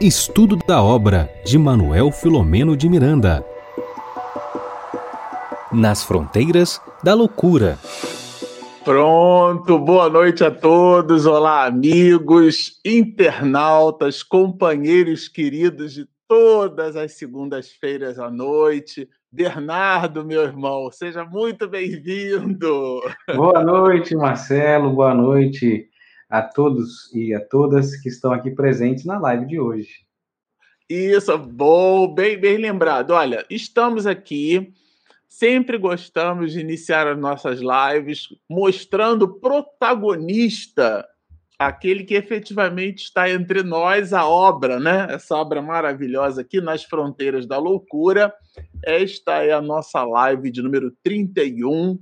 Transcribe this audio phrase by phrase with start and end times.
[0.00, 3.46] Estudo da obra de Manuel Filomeno de Miranda.
[5.72, 7.78] Nas fronteiras da loucura.
[8.84, 11.24] Pronto, boa noite a todos.
[11.24, 19.08] Olá, amigos, internautas, companheiros queridos de todas as segundas-feiras à noite.
[19.30, 23.00] Bernardo, meu irmão, seja muito bem-vindo.
[23.36, 24.90] Boa noite, Marcelo.
[24.90, 25.91] Boa noite
[26.32, 30.06] a todos e a todas que estão aqui presentes na live de hoje.
[30.88, 33.10] Isso, bom, bem, bem lembrado.
[33.12, 34.72] Olha, estamos aqui
[35.32, 41.08] Sempre gostamos de iniciar as nossas lives mostrando protagonista,
[41.58, 45.06] aquele que efetivamente está entre nós, a obra, né?
[45.08, 48.30] Essa obra maravilhosa aqui nas fronteiras da loucura.
[48.84, 51.98] Esta é a nossa live de número 31.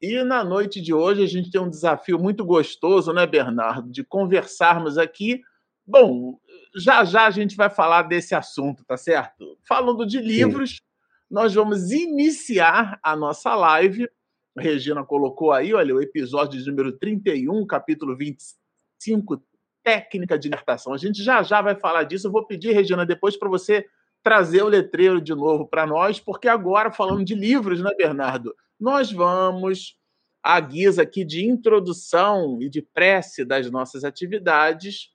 [0.00, 4.02] E na noite de hoje a gente tem um desafio muito gostoso, né, Bernardo, de
[4.02, 5.42] conversarmos aqui.
[5.86, 6.38] Bom,
[6.74, 9.58] já já a gente vai falar desse assunto, tá certo?
[9.66, 10.76] Falando de livros.
[10.76, 10.90] Sim
[11.30, 14.08] nós vamos iniciar a nossa live.
[14.58, 19.40] A Regina colocou aí, olha, o episódio número 31, capítulo 25,
[19.84, 20.92] técnica de libertação.
[20.92, 22.26] A gente já já vai falar disso.
[22.26, 23.86] Eu vou pedir, Regina, depois para você
[24.24, 28.54] trazer o letreiro de novo para nós, porque agora, falando de livros, né, Bernardo?
[28.80, 29.98] Nós vamos,
[30.42, 35.10] à guisa aqui de introdução e de prece das nossas atividades,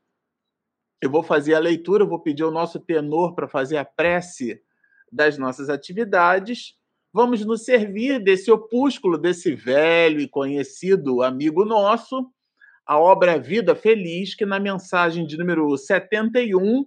[1.01, 4.61] eu vou fazer a leitura, vou pedir ao nosso tenor para fazer a prece
[5.11, 6.75] das nossas atividades,
[7.11, 12.29] vamos nos servir desse opúsculo, desse velho e conhecido amigo nosso,
[12.85, 16.85] a obra Vida Feliz, que na mensagem de número 71,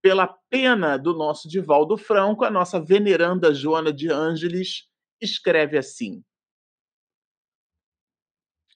[0.00, 4.88] pela pena do nosso Divaldo Franco, a nossa veneranda Joana de Ângeles
[5.20, 6.24] escreve assim: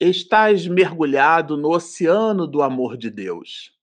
[0.01, 3.77] Estás mergulhado no oceano do amor de Deus.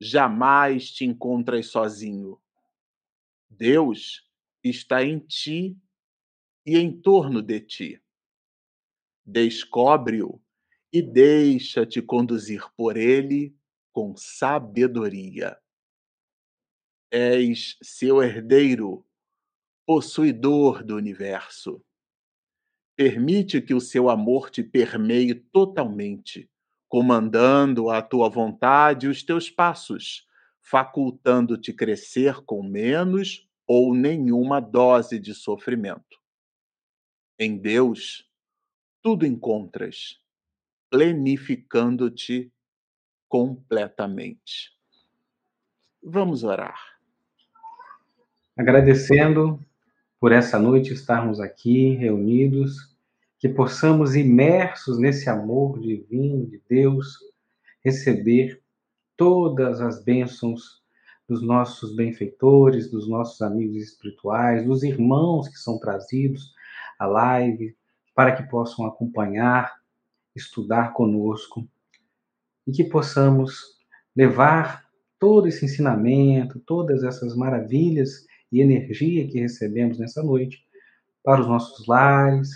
[0.00, 2.40] Jamais te encontras sozinho.
[3.48, 4.28] Deus
[4.62, 5.78] está em ti
[6.66, 8.02] e em torno de ti.
[9.24, 10.42] Descobre-o
[10.92, 13.56] e deixa-te conduzir por ele
[13.92, 15.56] com sabedoria.
[17.10, 19.06] És seu herdeiro,
[19.86, 21.84] possuidor do universo.
[22.96, 26.50] Permite que o seu amor te permeie totalmente,
[26.88, 30.26] comandando a tua vontade os teus passos,
[30.60, 36.20] facultando-te crescer com menos ou nenhuma dose de sofrimento.
[37.38, 38.30] Em Deus,
[39.02, 40.20] tudo encontras,
[40.88, 42.52] plenificando-te
[43.28, 44.72] completamente.
[46.00, 46.78] Vamos orar.
[48.56, 49.58] Agradecendo
[50.24, 52.96] por essa noite estarmos aqui reunidos,
[53.38, 57.18] que possamos, imersos nesse amor divino de Deus,
[57.84, 58.62] receber
[59.18, 60.82] todas as bênçãos
[61.28, 66.54] dos nossos benfeitores, dos nossos amigos espirituais, dos irmãos que são trazidos
[66.98, 67.76] à live,
[68.14, 69.74] para que possam acompanhar,
[70.34, 71.68] estudar conosco
[72.66, 73.60] e que possamos
[74.16, 74.86] levar
[75.18, 80.64] todo esse ensinamento, todas essas maravilhas e energia que recebemos nessa noite
[81.24, 82.48] para os nossos lares,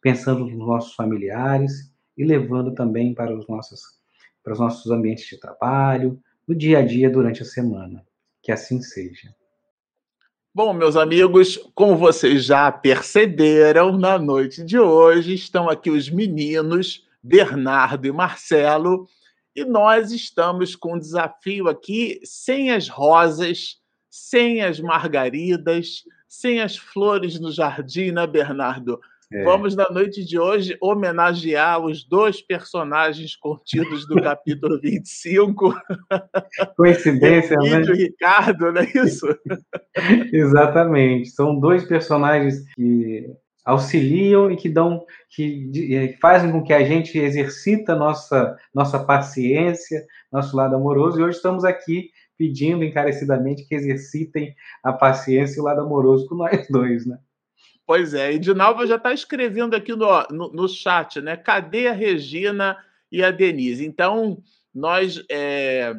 [0.00, 3.96] pensando nos nossos familiares e levando também para os nossos
[4.42, 8.06] para os nossos ambientes de trabalho, no dia a dia durante a semana.
[8.40, 9.34] Que assim seja.
[10.54, 17.04] Bom, meus amigos, como vocês já perceberam, na noite de hoje estão aqui os meninos
[17.20, 19.08] Bernardo e Marcelo,
[19.54, 23.80] e nós estamos com um desafio aqui sem as rosas,
[24.16, 28.98] sem as margaridas, sem as flores no jardim, né, Bernardo?
[29.30, 29.44] É.
[29.44, 35.74] Vamos, na noite de hoje, homenagear os dois personagens contidos do capítulo 25.
[36.76, 37.82] Coincidência, né?
[37.82, 39.26] E Ricardo, não é isso?
[40.32, 41.30] Exatamente.
[41.30, 43.28] São dois personagens que
[43.64, 50.56] auxiliam e que dão, que fazem com que a gente exercita nossa nossa paciência, nosso
[50.56, 51.18] lado amoroso.
[51.18, 56.34] E hoje estamos aqui pedindo encarecidamente que exercitem a paciência e o lado amoroso com
[56.34, 57.18] nós dois, né?
[57.86, 61.36] Pois é, e Dinalva já está escrevendo aqui no, no, no, chat, né?
[61.36, 62.76] Cadê a Regina
[63.12, 63.86] e a Denise?
[63.86, 64.42] Então,
[64.74, 65.94] nós, é,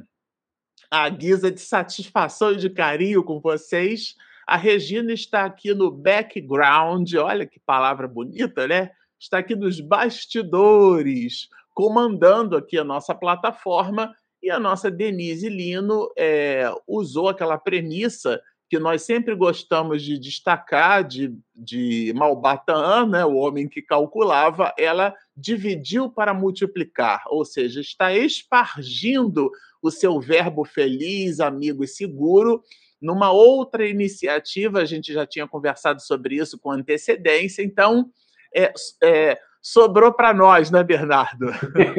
[0.92, 4.16] a guisa de satisfação e de carinho com vocês,
[4.46, 8.92] a Regina está aqui no background, olha que palavra bonita, né?
[9.18, 16.72] Está aqui nos bastidores, comandando aqui a nossa plataforma, e a nossa Denise Lino é,
[16.88, 23.68] usou aquela premissa que nós sempre gostamos de destacar, de, de Malbataan, né, o homem
[23.68, 29.50] que calculava, ela dividiu para multiplicar, ou seja, está espargindo
[29.82, 32.62] o seu verbo feliz, amigo e seguro
[33.02, 34.80] numa outra iniciativa.
[34.80, 38.10] A gente já tinha conversado sobre isso com antecedência, então
[38.54, 38.74] é,
[39.04, 39.40] é,
[39.72, 41.48] sobrou para nós, né, Bernardo?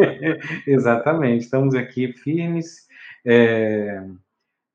[0.67, 2.87] Exatamente, estamos aqui firmes.
[3.27, 4.03] É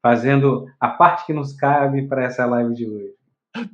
[0.04, 3.14] fazendo a parte que nos cabe para essa live de hoje.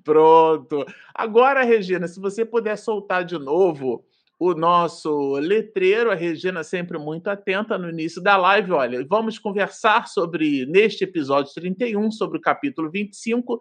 [0.04, 0.86] Pronto.
[1.16, 4.06] Agora, Regina, se você puder soltar de novo
[4.38, 8.72] o nosso letreiro, a Regina sempre muito atenta no início da live.
[8.72, 13.60] Olha, vamos conversar sobre, neste episódio 31, sobre o capítulo 25,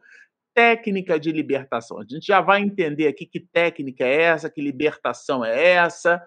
[0.59, 2.01] técnica de libertação.
[2.01, 6.21] A gente já vai entender aqui que técnica é essa, que libertação é essa.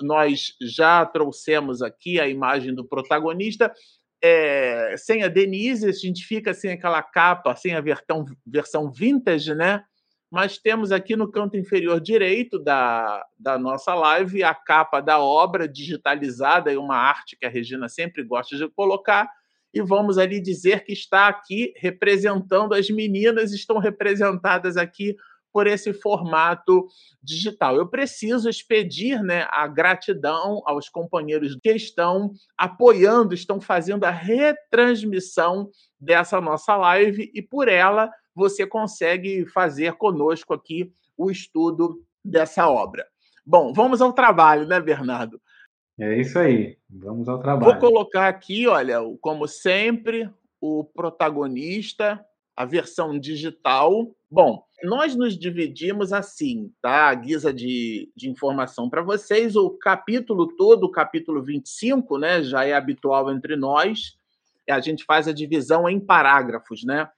[0.00, 3.74] Nós já trouxemos aqui a imagem do protagonista
[4.22, 9.52] é, sem a Denise, a gente fica sem aquela capa, sem a versão, versão vintage,
[9.56, 9.82] né?
[10.30, 15.66] Mas temos aqui no canto inferior direito da, da nossa live a capa da obra
[15.66, 19.28] digitalizada, uma arte que a Regina sempre gosta de colocar,
[19.72, 25.16] e vamos ali dizer que está aqui representando as meninas, estão representadas aqui
[25.52, 26.86] por esse formato
[27.22, 27.76] digital.
[27.76, 35.70] Eu preciso expedir né, a gratidão aos companheiros que estão apoiando, estão fazendo a retransmissão
[35.98, 43.06] dessa nossa live e por ela você consegue fazer conosco aqui o estudo dessa obra.
[43.44, 45.40] Bom, vamos ao trabalho, né, Bernardo?
[46.00, 47.72] É isso aí, vamos ao trabalho.
[47.72, 50.30] Vou colocar aqui, olha, como sempre,
[50.60, 52.24] o protagonista,
[52.56, 54.14] a versão digital.
[54.30, 57.08] Bom, nós nos dividimos assim, tá?
[57.08, 59.56] A guisa de, de informação para vocês.
[59.56, 62.42] O capítulo todo, o capítulo 25, né?
[62.42, 64.16] Já é habitual entre nós.
[64.70, 67.08] A gente faz a divisão em parágrafos, né?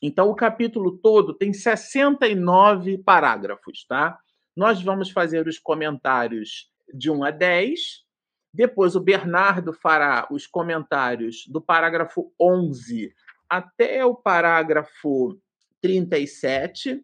[0.00, 4.18] Então, o capítulo todo tem 69 parágrafos, tá?
[4.56, 8.04] Nós vamos fazer os comentários de 1 a 10.
[8.52, 13.12] Depois, o Bernardo fará os comentários do parágrafo 11
[13.48, 15.38] até o parágrafo
[15.80, 17.02] 37.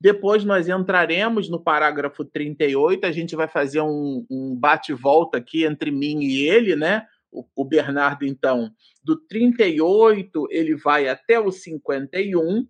[0.00, 5.90] Depois nós entraremos no parágrafo 38, a gente vai fazer um, um bate-volta aqui entre
[5.90, 7.04] mim e ele, né?
[7.30, 8.70] O, o, Bernardo, então,
[9.02, 12.66] do 38 ele vai até o 51.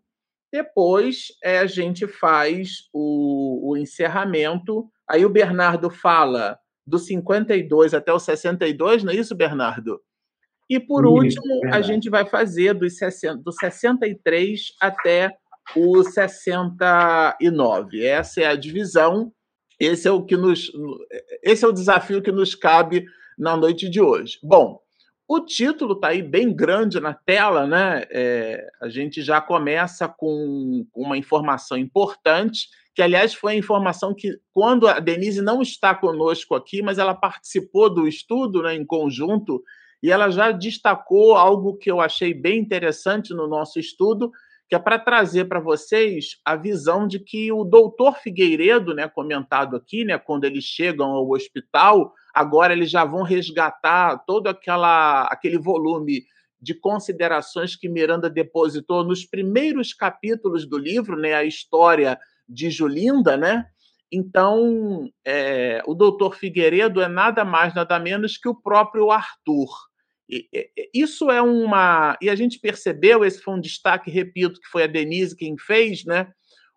[0.50, 4.90] Depois é, a gente faz o, o encerramento.
[5.06, 6.58] Aí o Bernardo fala
[6.88, 10.00] do 52 até o 62, não é isso, Bernardo?
[10.68, 15.32] E por último, a gente vai fazer dos 60, do 63 até
[15.76, 18.04] o 69.
[18.04, 19.32] Essa é a divisão.
[19.80, 20.70] Esse é o que nos
[21.42, 23.06] esse é o desafio que nos cabe
[23.38, 24.38] na noite de hoje.
[24.42, 24.80] Bom,
[25.26, 28.04] o título está aí bem grande na tela, né?
[28.10, 34.40] É, a gente já começa com uma informação importante, que aliás foi a informação que,
[34.52, 39.62] quando a Denise não está conosco aqui, mas ela participou do estudo né, em conjunto,
[40.02, 44.32] e ela já destacou algo que eu achei bem interessante no nosso estudo,
[44.68, 49.76] que é para trazer para vocês a visão de que o doutor Figueiredo, né, comentado
[49.76, 55.56] aqui, né, quando eles chegam ao hospital, agora eles já vão resgatar todo aquela, aquele
[55.56, 56.24] volume
[56.60, 62.18] de considerações que Miranda depositou nos primeiros capítulos do livro, né, a história
[62.48, 63.66] de Julinda, né?
[64.10, 69.68] Então, é, o doutor Figueiredo é nada mais, nada menos que o próprio Arthur.
[70.92, 72.16] Isso é uma.
[72.20, 76.04] E a gente percebeu, esse foi um destaque, repito, que foi a Denise quem fez,
[76.04, 76.28] né?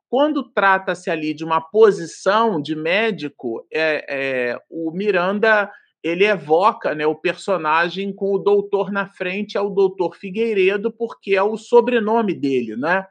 [0.09, 5.71] Quando trata-se ali de uma posição de médico, é, é, o Miranda
[6.03, 11.35] ele evoca né, o personagem com o doutor na frente, é o doutor Figueiredo, porque
[11.35, 13.05] é o sobrenome dele, né?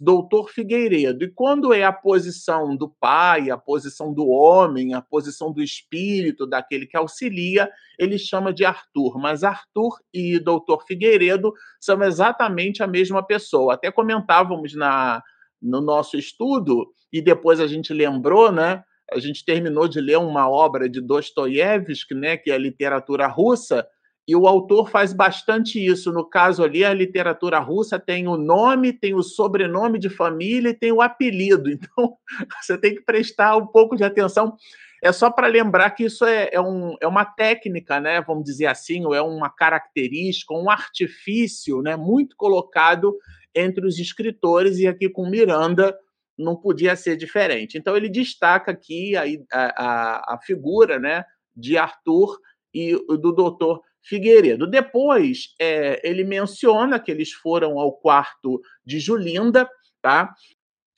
[0.00, 1.24] Doutor Figueiredo.
[1.24, 6.46] E quando é a posição do pai, a posição do homem, a posição do espírito,
[6.46, 9.18] daquele que auxilia, ele chama de Arthur.
[9.18, 13.74] Mas Arthur e doutor Figueiredo são exatamente a mesma pessoa.
[13.74, 15.22] Até comentávamos na,
[15.60, 18.82] no nosso estudo, e depois a gente lembrou, né?
[19.12, 23.86] A gente terminou de ler uma obra de Dostoiévski, né, que é a literatura russa,
[24.26, 26.12] e o autor faz bastante isso.
[26.12, 30.74] No caso ali, a literatura russa tem o nome, tem o sobrenome de família e
[30.74, 31.70] tem o apelido.
[31.82, 32.16] Então,
[32.60, 34.56] você tem que prestar um pouco de atenção.
[35.02, 38.20] É só para lembrar que isso é, é, um, é uma técnica, né?
[38.22, 41.96] Vamos dizer assim, ou é uma característica, um artifício, né?
[41.96, 43.16] Muito colocado
[43.54, 45.96] entre os escritores e aqui com Miranda
[46.38, 47.76] não podia ser diferente.
[47.76, 51.24] Então ele destaca aqui a, a, a figura, né?
[51.54, 52.38] De Arthur
[52.72, 54.66] e do doutor Figueiredo.
[54.66, 59.68] Depois, é, ele menciona que eles foram ao quarto de Julinda,
[60.00, 60.34] tá?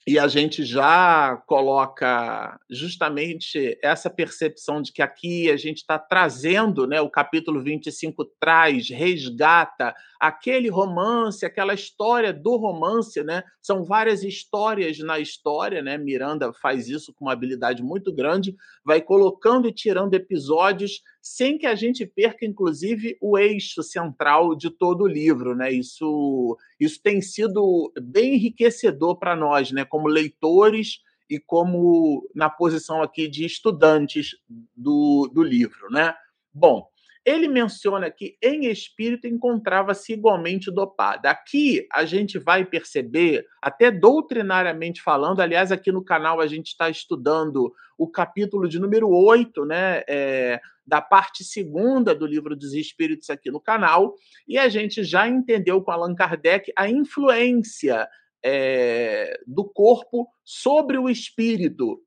[0.07, 6.85] e a gente já coloca justamente essa percepção de que aqui a gente está trazendo,
[6.85, 13.43] né, o capítulo 25 traz, resgata aquele romance, aquela história do romance, né?
[13.61, 15.97] São várias histórias na história, né?
[15.97, 21.65] Miranda faz isso com uma habilidade muito grande, vai colocando e tirando episódios sem que
[21.65, 25.71] a gente perca, inclusive, o eixo central de todo o livro, né?
[25.71, 29.83] Isso, isso tem sido bem enriquecedor para nós, né?
[29.83, 34.35] Como leitores e como na posição aqui de estudantes
[34.77, 36.13] do, do livro, né?
[36.53, 36.87] Bom,
[37.25, 41.31] ele menciona que em espírito encontrava-se igualmente dopada.
[41.31, 46.87] Aqui a gente vai perceber, até doutrinariamente falando, aliás, aqui no canal a gente está
[46.87, 50.03] estudando o capítulo de número 8, né?
[50.07, 54.15] É, da parte segunda do livro dos Espíritos aqui no canal,
[54.47, 58.07] e a gente já entendeu com Allan Kardec a influência
[58.43, 61.99] é, do corpo sobre o espírito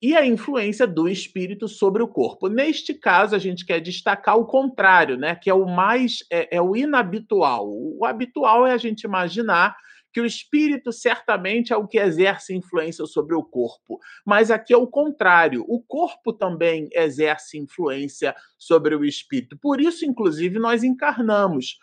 [0.00, 2.48] e a influência do espírito sobre o corpo.
[2.48, 5.36] Neste caso, a gente quer destacar o contrário, né?
[5.36, 7.68] Que é o mais é, é o inabitual.
[7.68, 9.76] O habitual é a gente imaginar
[10.12, 13.98] que o espírito certamente é o que exerce influência sobre o corpo.
[14.24, 15.64] Mas aqui é o contrário.
[15.66, 19.56] O corpo também exerce influência sobre o espírito.
[19.58, 21.78] Por isso, inclusive, nós encarnamos.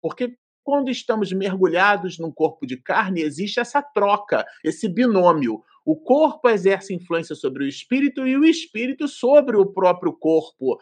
[0.00, 5.62] Porque quando estamos mergulhados num corpo de carne, existe essa troca, esse binômio.
[5.84, 10.78] O corpo exerce influência sobre o espírito e o espírito sobre o próprio corpo.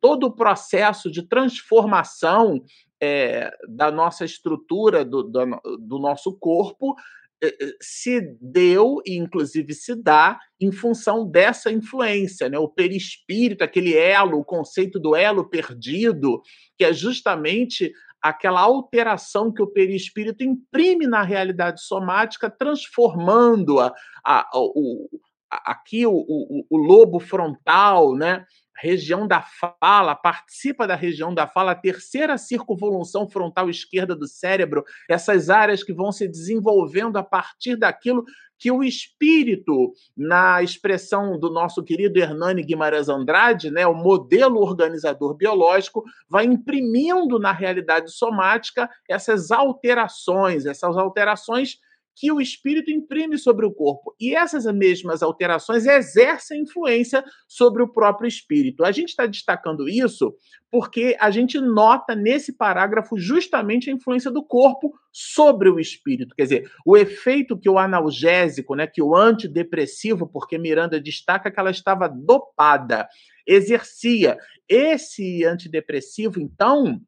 [0.00, 2.62] Todo o processo de transformação
[3.00, 5.44] é, da nossa estrutura, do, do,
[5.78, 6.94] do nosso corpo,
[7.42, 7.50] é,
[7.80, 12.58] se deu e inclusive se dá em função dessa influência, né?
[12.58, 16.40] O perispírito, aquele elo, o conceito do elo perdido,
[16.78, 23.92] que é justamente aquela alteração que o perispírito imprime na realidade somática, transformando-a,
[24.24, 25.08] a, o,
[25.50, 28.44] aqui o, o, o, lobo frontal, né?
[28.78, 34.84] Região da fala, participa da região da fala, a terceira circunvolução frontal esquerda do cérebro,
[35.08, 38.24] essas áreas que vão se desenvolvendo a partir daquilo
[38.58, 45.34] que o espírito, na expressão do nosso querido Hernani Guimarães Andrade, né, o modelo organizador
[45.34, 51.78] biológico, vai imprimindo na realidade somática essas alterações, essas alterações
[52.16, 54.16] que o espírito imprime sobre o corpo.
[54.18, 58.84] E essas mesmas alterações exercem influência sobre o próprio espírito.
[58.84, 60.34] A gente está destacando isso
[60.70, 66.34] porque a gente nota nesse parágrafo justamente a influência do corpo sobre o espírito.
[66.34, 71.60] Quer dizer, o efeito que o analgésico, né, que o antidepressivo, porque Miranda destaca que
[71.60, 73.06] ela estava dopada,
[73.46, 74.38] exercia.
[74.68, 77.00] Esse antidepressivo, então,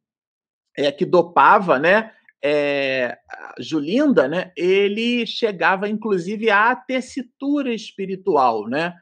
[0.77, 2.12] é que dopava, né?
[2.42, 3.18] É,
[3.59, 8.95] Julinda, né, ele chegava inclusive à tessitura espiritual, né?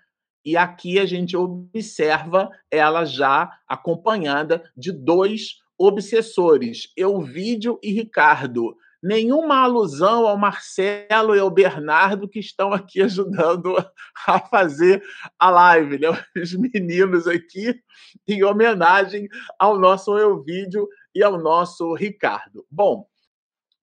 [0.44, 8.76] E aqui a gente observa ela já acompanhada de dois obsessores, Elvídio e Ricardo.
[9.02, 13.76] Nenhuma alusão ao Marcelo e ao Bernardo que estão aqui ajudando
[14.26, 15.02] a fazer
[15.38, 16.08] a live, né?
[16.36, 17.74] Os meninos aqui
[18.26, 19.28] em homenagem
[19.58, 22.64] ao nosso Elvídio e ao nosso Ricardo.
[22.70, 23.06] Bom,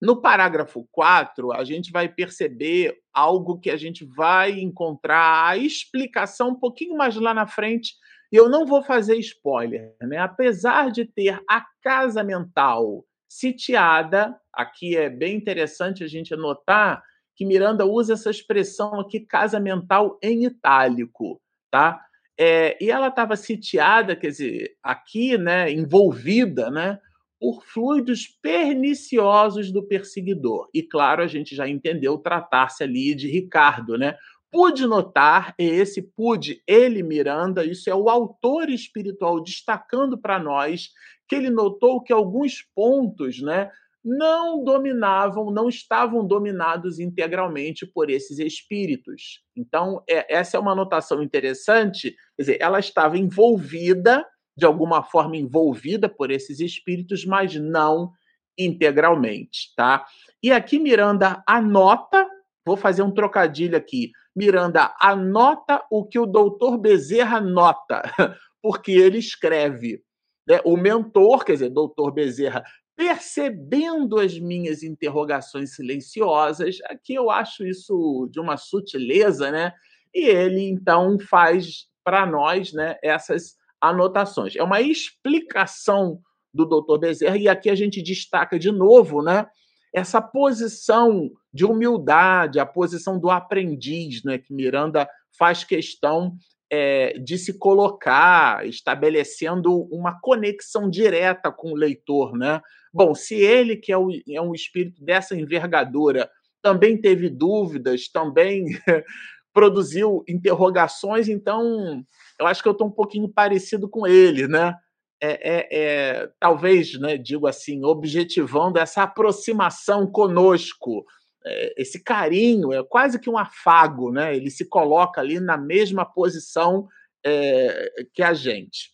[0.03, 6.50] no parágrafo 4, a gente vai perceber algo que a gente vai encontrar a explicação
[6.50, 7.93] um pouquinho mais lá na frente.
[8.29, 10.17] E eu não vou fazer spoiler, né?
[10.17, 17.01] Apesar de ter a casa mental sitiada, aqui é bem interessante a gente notar
[17.33, 21.41] que Miranda usa essa expressão aqui, casa mental em itálico,
[21.72, 22.05] tá?
[22.38, 27.00] É, e ela estava sitiada, quer dizer, aqui, né, envolvida, né,
[27.43, 30.69] por fluidos perniciosos do perseguidor.
[30.73, 34.15] E claro, a gente já entendeu tratar-se ali de Ricardo, né?
[34.50, 40.88] Pude notar, e esse pude, ele, Miranda, isso é o autor espiritual destacando para nós,
[41.27, 43.69] que ele notou que alguns pontos, né,
[44.01, 49.41] não dominavam, não estavam dominados integralmente por esses espíritos.
[49.53, 55.38] Então, é, essa é uma anotação interessante, quer dizer, ela estava envolvida de alguma forma
[55.38, 58.12] envolvida por esses espíritos, mas não
[58.57, 60.05] integralmente, tá?
[60.41, 62.27] E aqui Miranda anota,
[62.65, 64.12] vou fazer um trocadilho aqui.
[64.36, 68.01] Miranda anota o que o doutor Bezerra nota,
[68.62, 70.03] porque ele escreve.
[70.48, 70.60] Né?
[70.63, 72.63] O mentor, quer dizer, doutor Bezerra,
[72.95, 79.74] percebendo as minhas interrogações silenciosas, aqui eu acho isso de uma sutileza, né?
[80.13, 84.56] E ele então faz para nós, né, essas anotações.
[84.56, 86.20] É uma explicação
[86.54, 87.00] do Dr.
[87.00, 89.46] Bezerra, e aqui a gente destaca de novo, né?
[89.94, 94.38] Essa posição de humildade, a posição do aprendiz, né?
[94.38, 96.36] Que Miranda faz questão
[96.72, 102.62] é, de se colocar, estabelecendo uma conexão direta com o leitor, né?
[102.94, 106.30] Bom, se ele, que é, o, é um espírito dessa envergadura,
[106.62, 108.66] também teve dúvidas, também
[109.53, 112.03] produziu interrogações, então
[112.39, 114.75] eu acho que eu estou um pouquinho parecido com ele, né?
[115.22, 121.05] É, é, é, talvez, né, digo assim, objetivando essa aproximação conosco,
[121.45, 124.36] é, esse carinho, é quase que um afago, né?
[124.36, 126.88] Ele se coloca ali na mesma posição
[127.25, 128.91] é, que a gente.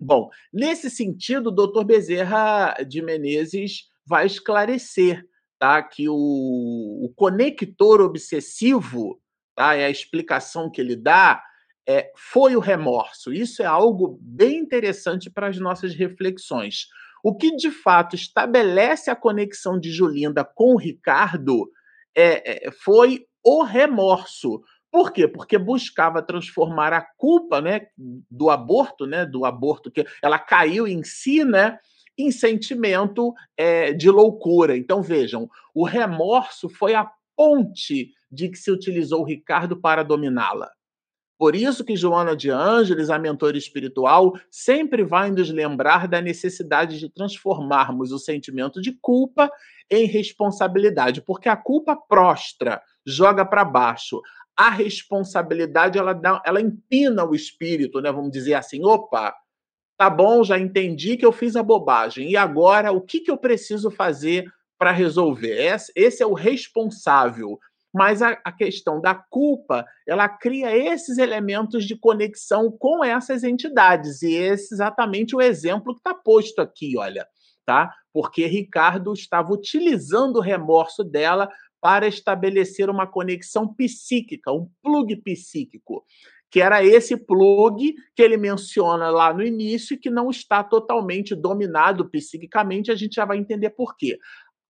[0.00, 5.24] Bom, nesse sentido, o doutor Bezerra de Menezes vai esclarecer
[5.58, 9.20] tá, que o, o conector obsessivo,
[9.58, 11.42] tá, é a explicação que ele dá,
[11.84, 13.32] é, foi o remorso.
[13.32, 16.86] Isso é algo bem interessante para as nossas reflexões.
[17.24, 21.68] O que de fato estabelece a conexão de Julinda com o Ricardo
[22.16, 24.62] é, é, foi o remorso.
[24.92, 25.26] Por quê?
[25.26, 27.88] Porque buscava transformar a culpa, né,
[28.30, 31.78] do aborto, né, do aborto que ela caiu em si, né,
[32.16, 34.76] em sentimento é, de loucura.
[34.76, 40.68] Então vejam, o remorso foi a ponte de que se utilizou Ricardo para dominá-la.
[41.38, 46.98] Por isso que Joana de Ângeles, a mentora espiritual, sempre vai nos lembrar da necessidade
[46.98, 49.48] de transformarmos o sentimento de culpa
[49.88, 54.20] em responsabilidade, porque a culpa prostra, joga para baixo.
[54.56, 58.10] A responsabilidade ela dá, ela empina o espírito, né?
[58.10, 59.32] Vamos dizer assim, opa,
[59.96, 62.32] tá bom, já entendi que eu fiz a bobagem.
[62.32, 64.44] E agora o que, que eu preciso fazer
[64.78, 65.76] para resolver?
[65.94, 67.58] Esse é o responsável
[67.92, 74.22] mas a, a, questão da culpa ela cria esses elementos de conexão com essas entidades
[74.22, 77.26] e esse é exatamente o exemplo que está posto aqui, olha,
[77.64, 77.92] tá?
[78.12, 81.48] Porque Ricardo estava utilizando o remorso dela
[81.80, 86.04] para estabelecer uma conexão psíquica, um plug psíquico,
[86.50, 92.08] que era esse plug que ele menciona lá no início que não está totalmente dominado
[92.08, 94.18] psiquicamente, a gente já vai entender por quê.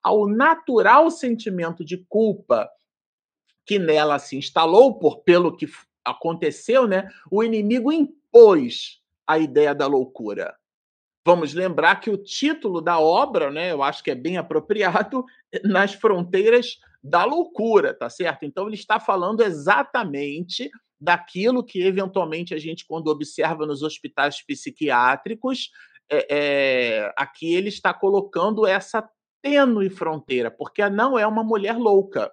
[0.02, 2.69] Ao natural sentimento de culpa
[3.66, 5.66] que nela se instalou por pelo que
[6.05, 7.09] aconteceu, né?
[7.31, 10.57] O inimigo impôs a ideia da loucura.
[11.27, 15.23] Vamos lembrar que o título da obra, né, eu acho que é bem apropriado,
[15.62, 18.44] nas fronteiras da loucura, tá certo?
[18.44, 25.70] Então ele está falando exatamente daquilo que eventualmente a gente, quando observa nos hospitais psiquiátricos,
[26.11, 29.07] é, é, aqui ele está colocando essa
[29.42, 32.31] tênue fronteira, porque não é uma mulher louca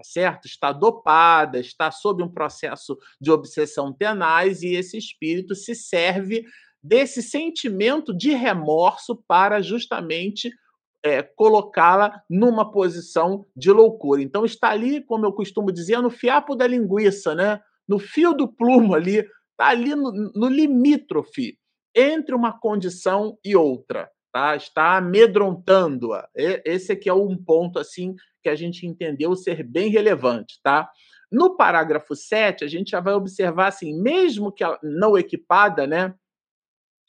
[0.00, 0.46] tá certo?
[0.46, 6.46] Está dopada, está sob um processo de obsessão tenaz e esse espírito se serve
[6.82, 10.50] desse sentimento de remorso para justamente
[11.04, 14.22] é, colocá-la numa posição de loucura.
[14.22, 17.60] Então está ali, como eu costumo dizer, no fiapo da linguiça, né?
[17.86, 21.58] No fio do plumo ali, está ali no, no limítrofe
[21.94, 24.56] entre uma condição e outra tá?
[24.56, 26.28] está amedrontando-a.
[26.34, 30.60] Esse aqui é um ponto assim que a gente entendeu ser bem relevante.
[30.62, 30.90] Tá?
[31.30, 36.14] No parágrafo 7, a gente já vai observar assim, mesmo que não equipada, né?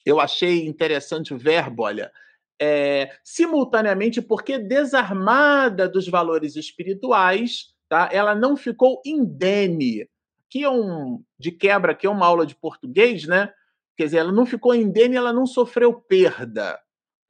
[0.05, 2.11] Eu achei interessante o verbo, olha,
[2.59, 8.09] é, simultaneamente porque desarmada dos valores espirituais, tá?
[8.11, 10.07] Ela não ficou indene.
[10.47, 13.53] Aqui é um de quebra, aqui é uma aula de português, né?
[13.95, 16.79] Quer dizer, ela não ficou indene, ela não sofreu perda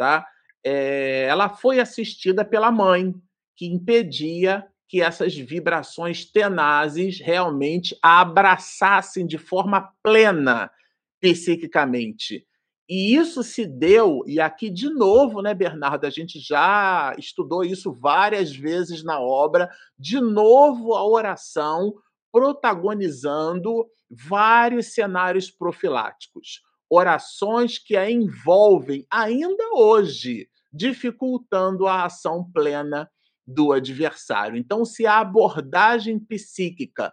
[0.01, 0.25] tá?
[0.63, 3.13] É, ela foi assistida pela mãe,
[3.55, 10.71] que impedia que essas vibrações tenazes realmente a abraçassem de forma plena
[11.19, 12.47] psiquicamente.
[12.89, 16.05] E isso se deu, e aqui de novo, né, Bernardo?
[16.05, 21.93] A gente já estudou isso várias vezes na obra, de novo a oração
[22.31, 33.09] protagonizando vários cenários profiláticos orações que a envolvem ainda hoje, dificultando a ação plena
[33.47, 34.57] do adversário.
[34.57, 37.09] Então, se a abordagem psíquica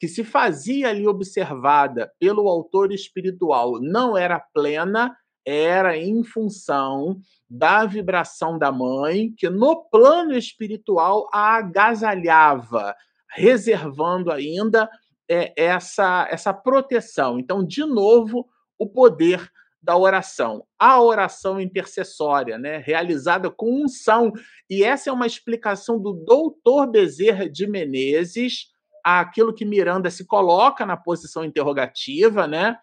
[0.00, 5.14] que se fazia ali observada pelo autor espiritual não era plena,
[5.44, 12.94] era em função da vibração da mãe, que no plano espiritual a agasalhava,
[13.30, 14.88] reservando ainda
[15.28, 17.38] é, essa, essa proteção.
[17.38, 18.46] Então, de novo,
[18.78, 19.50] o poder
[19.82, 20.64] da oração.
[20.78, 24.32] A oração intercessória, né, realizada com unção.
[24.68, 28.66] E essa é uma explicação do doutor Bezerra de Menezes
[29.04, 32.76] àquilo que Miranda se coloca na posição interrogativa, né?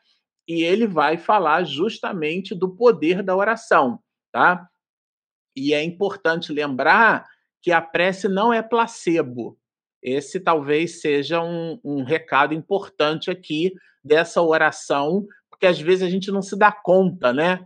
[0.47, 3.99] E ele vai falar justamente do poder da oração.
[4.31, 4.67] tá?
[5.55, 7.25] E é importante lembrar
[7.61, 9.57] que a prece não é placebo.
[10.01, 15.25] Esse talvez seja um, um recado importante aqui dessa oração,
[15.55, 17.65] porque às vezes a gente não se dá conta, né?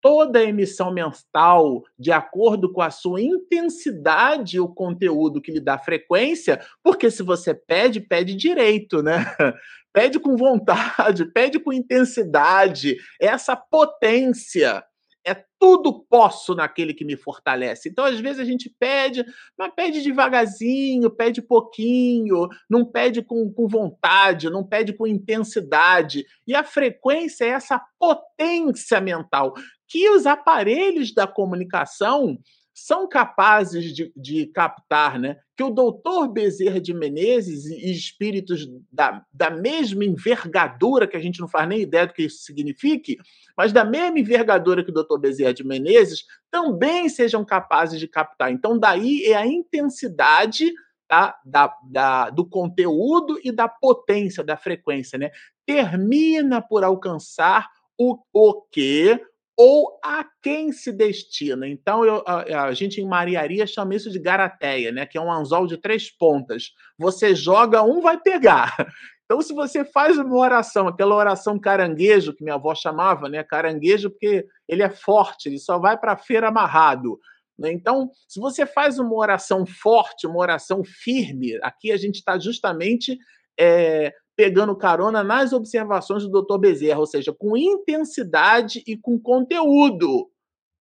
[0.00, 6.60] toda emissão mental, de acordo com a sua intensidade, o conteúdo que lhe dá frequência,
[6.82, 9.24] porque se você pede, pede direito, né?
[9.90, 14.84] Pede com vontade, pede com intensidade, essa potência
[15.28, 17.88] é tudo posso naquele que me fortalece.
[17.88, 19.24] Então, às vezes, a gente pede,
[19.58, 26.24] mas pede devagarzinho, pede pouquinho, não pede com, com vontade, não pede com intensidade.
[26.46, 29.54] E a frequência é essa potência mental
[29.88, 32.38] que os aparelhos da comunicação
[32.84, 35.38] são capazes de, de, captar, né?
[35.56, 41.40] Que o doutor Bezerra de Menezes e espíritos da, da mesma envergadura, que a gente
[41.40, 43.16] não faz nem ideia do que isso signifique,
[43.56, 48.52] mas da mesma envergadura que o doutor Bezerra de Menezes, também sejam capazes de captar.
[48.52, 50.72] Então, daí é a intensidade
[51.08, 51.38] tá?
[51.44, 55.30] da, da, do conteúdo e da potência, da frequência, né?
[55.66, 59.20] Termina por alcançar o, o que
[59.60, 61.66] ou a quem se destina.
[61.66, 65.04] Então, eu, a, a, gente em mariaria chama isso de garateia, né?
[65.04, 66.70] que é um anzol de três pontas.
[66.96, 68.74] Você joga, um vai pegar.
[69.30, 73.44] Então, se você faz uma oração, aquela oração caranguejo, que minha avó chamava, né?
[73.44, 77.20] caranguejo, porque ele é forte, ele só vai para a feira amarrado.
[77.58, 77.70] Né?
[77.70, 83.18] Então, se você faz uma oração forte, uma oração firme, aqui a gente está justamente
[83.60, 86.58] é, pegando carona nas observações do Dr.
[86.58, 90.30] Bezerra, ou seja, com intensidade e com conteúdo,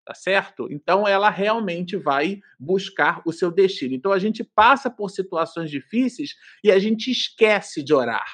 [0.06, 0.72] tá certo?
[0.72, 3.96] Então ela realmente vai buscar o seu destino.
[3.96, 8.28] Então a gente passa por situações difíceis e a gente esquece de orar.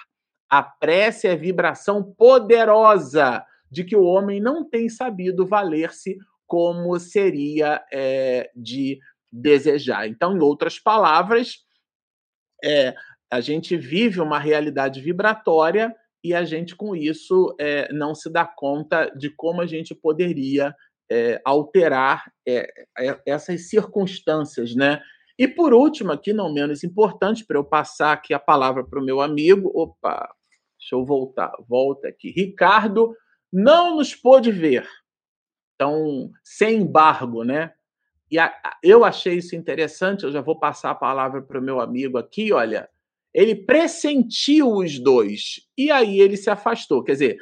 [0.50, 7.82] A prece é vibração poderosa de que o homem não tem sabido valer-se como seria
[7.94, 9.00] é, de
[9.32, 10.06] desejar.
[10.06, 11.60] Então, em outras palavras,
[12.62, 12.94] é,
[13.32, 18.46] a gente vive uma realidade vibratória e a gente, com isso, é, não se dá
[18.46, 20.74] conta de como a gente poderia
[21.12, 22.68] é, alterar é,
[23.26, 25.02] essas circunstâncias, né?
[25.38, 29.04] E por último, aqui não menos importante, para eu passar aqui a palavra para o
[29.04, 30.34] meu amigo, opa,
[30.80, 32.30] deixa eu voltar, volta aqui.
[32.32, 33.16] Ricardo
[33.52, 34.88] não nos pôde ver,
[35.76, 37.74] então, sem embargo, né?
[38.32, 41.80] E a, eu achei isso interessante, eu já vou passar a palavra para o meu
[41.82, 42.90] amigo aqui, olha,
[43.34, 47.04] ele pressentiu os dois e aí ele se afastou.
[47.04, 47.38] Quer dizer,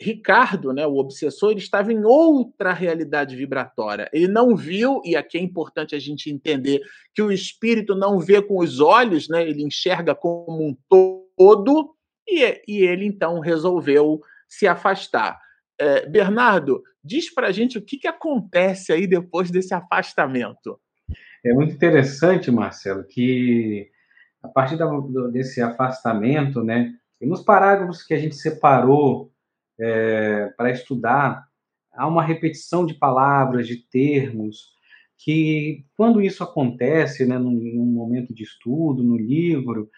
[0.00, 4.10] Ricardo, né, o obsessor, ele estava em outra realidade vibratória.
[4.12, 6.82] Ele não viu, e aqui é importante a gente entender
[7.14, 11.94] que o espírito não vê com os olhos, né, ele enxerga como um todo,
[12.28, 15.40] e, e ele então resolveu se afastar.
[15.78, 20.78] É, Bernardo, diz para a gente o que, que acontece aí depois desse afastamento.
[21.44, 23.88] É muito interessante, Marcelo, que
[24.46, 24.86] a partir da,
[25.30, 29.30] desse afastamento, né, e nos parágrafos que a gente separou
[29.78, 31.46] é, para estudar,
[31.92, 34.74] há uma repetição de palavras, de termos,
[35.18, 39.90] que quando isso acontece, né, num, num momento de estudo, no livro,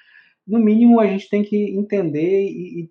[0.47, 2.91] no mínimo a gente tem que entender e, e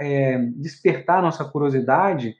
[0.00, 2.34] é, despertar nossa curiosidade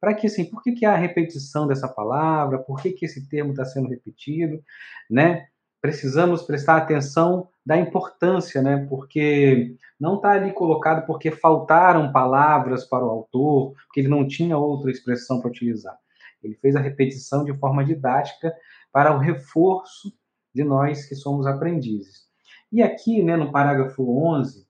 [0.00, 3.28] para que assim, por que, que há a repetição dessa palavra, por que, que esse
[3.28, 4.62] termo está sendo repetido,
[5.10, 5.48] né?
[5.80, 8.86] Precisamos prestar atenção da importância, né?
[8.88, 14.56] Porque não está ali colocado porque faltaram palavras para o autor, porque ele não tinha
[14.56, 15.98] outra expressão para utilizar.
[16.40, 18.54] Ele fez a repetição de forma didática
[18.92, 20.12] para o reforço
[20.54, 22.26] de nós que somos aprendizes.
[22.70, 24.64] E aqui, né, no parágrafo 11,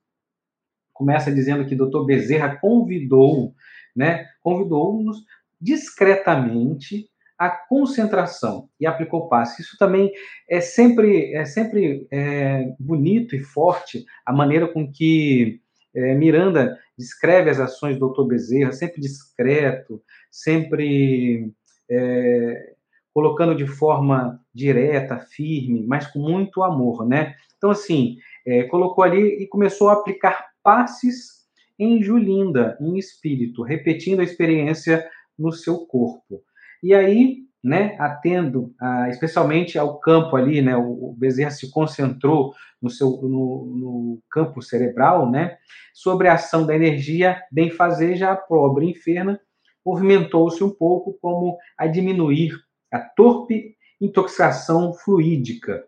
[0.95, 2.05] começa dizendo que Dr.
[2.07, 3.55] Bezerra convidou,
[3.95, 5.19] né, convidou-nos
[5.61, 9.63] discretamente a concentração e aplicou passe.
[9.63, 10.11] Isso também
[10.49, 15.61] é sempre, é sempre é, bonito e forte a maneira com que
[15.95, 18.27] é, Miranda descreve as ações do Dr.
[18.27, 21.53] Bezerra, sempre discreto, sempre
[21.91, 22.75] é,
[23.13, 27.35] colocando de forma direta, firme, mas com muito amor, né?
[27.57, 31.37] Então, assim, é, colocou ali e começou a aplicar passes
[31.79, 35.07] em Julinda, em espírito, repetindo a experiência
[35.39, 36.43] no seu corpo.
[36.87, 42.89] E aí, né, atendo a, especialmente ao campo ali, né, o, Bezerra se concentrou no
[42.89, 45.57] seu no, no, campo cerebral, né,
[45.93, 49.41] sobre a ação da energia benfazeja, pobre enferma,
[49.85, 52.53] movimentou-se um pouco como a diminuir
[52.93, 55.83] a torpe intoxicação fluídica.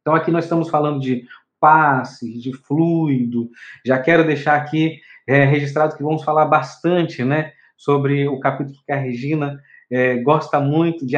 [0.00, 1.24] Então aqui nós estamos falando de
[1.60, 3.48] passes, de fluido.
[3.86, 8.90] Já quero deixar aqui é, registrado que vamos falar bastante, né, sobre o capítulo que
[8.90, 11.16] a Regina é, gosta muito de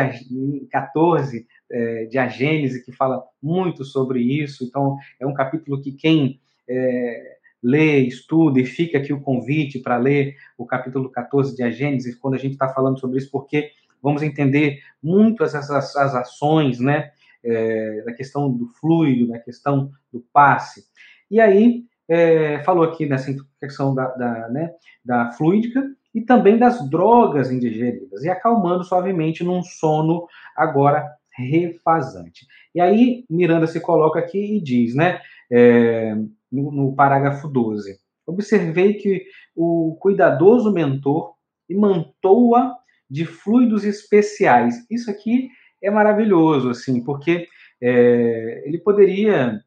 [0.71, 4.65] 14, é, de a Gênese, que fala muito sobre isso.
[4.65, 9.97] Então, é um capítulo que quem é, lê, estuda e fica aqui o convite para
[9.99, 13.71] ler o capítulo 14 de a Gênese, quando a gente está falando sobre isso, porque
[14.03, 17.11] vamos entender muito essas, essas ações, né?
[17.43, 20.85] É, da questão do fluido, da questão do passe.
[21.31, 25.83] E aí, é, falou aqui nessa questão da, da, né, da fluídica,
[26.15, 32.47] e também das drogas indigeridas, e acalmando suavemente num sono agora refasante.
[32.75, 35.21] E aí Miranda se coloca aqui e diz, né,
[35.51, 36.15] é,
[36.51, 41.35] no, no parágrafo 12, observei que o cuidadoso mentor
[41.69, 42.77] imantou-a
[43.09, 44.87] de fluidos especiais.
[44.91, 45.49] Isso aqui
[45.83, 47.49] é maravilhoso, assim, porque
[47.81, 49.61] é, ele poderia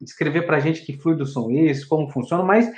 [0.00, 2.70] descrever para a gente que fluidos são esses, como funcionam, mas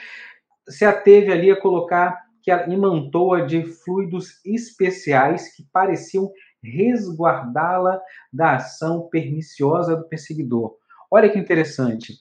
[0.69, 6.31] se ateve ali a colocar que ela imantou-a de fluidos especiais que pareciam
[6.63, 7.99] resguardá-la
[8.31, 10.77] da ação perniciosa do perseguidor.
[11.11, 12.19] Olha que interessante.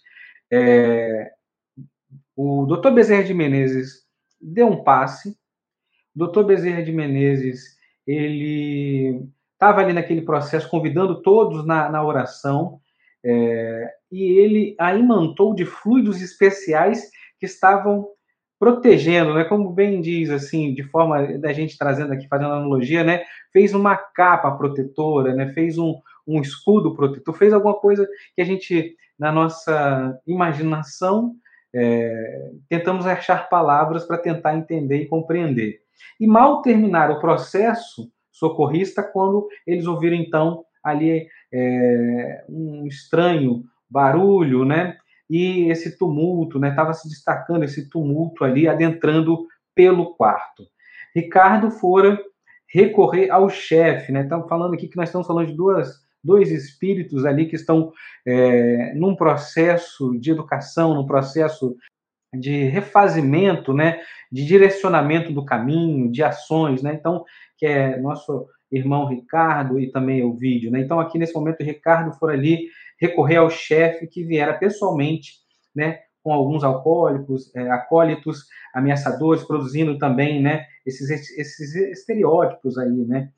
[0.49, 1.29] É,
[2.35, 2.91] o Dr.
[2.91, 4.03] Bezerra de Menezes
[4.41, 5.37] deu um passe.
[6.15, 6.43] O Dr.
[6.43, 12.79] Bezerra de Menezes ele estava ali naquele processo convidando todos na, na oração
[13.25, 17.09] é, e ele a imantou de fluidos especiais
[17.39, 18.07] que estavam
[18.63, 19.43] protegendo, né?
[19.43, 23.25] Como bem diz assim, de forma da gente trazendo aqui, fazendo analogia, né?
[23.51, 25.49] Fez uma capa protetora, né?
[25.49, 31.35] Fez um, um escudo protetor, fez alguma coisa que a gente, na nossa imaginação,
[31.75, 35.81] é, tentamos achar palavras para tentar entender e compreender.
[36.17, 44.63] E mal terminar o processo socorrista, quando eles ouviram então ali é, um estranho barulho,
[44.63, 44.95] né?
[45.29, 46.69] E esse tumulto, né?
[46.69, 50.63] Estava se destacando esse tumulto ali, adentrando pelo quarto.
[51.15, 52.19] Ricardo fora
[52.67, 54.23] recorrer ao chefe, né?
[54.23, 57.91] Estamos falando aqui que nós estamos falando de duas, dois espíritos ali que estão
[58.25, 61.75] é, num processo de educação, num processo
[62.33, 63.99] de refazimento, né?
[64.31, 66.93] De direcionamento do caminho, de ações, né?
[66.93, 67.23] Então,
[67.57, 70.79] que é nosso irmão Ricardo e também o vídeo, né?
[70.79, 72.67] Então, aqui nesse momento, Ricardo for ali
[73.03, 75.33] recorrer ao chefe que viera pessoalmente,
[75.75, 83.29] né, com alguns alcoólicos, é, acólitos, ameaçadores, produzindo também, né, esses, esses estereótipos aí, né,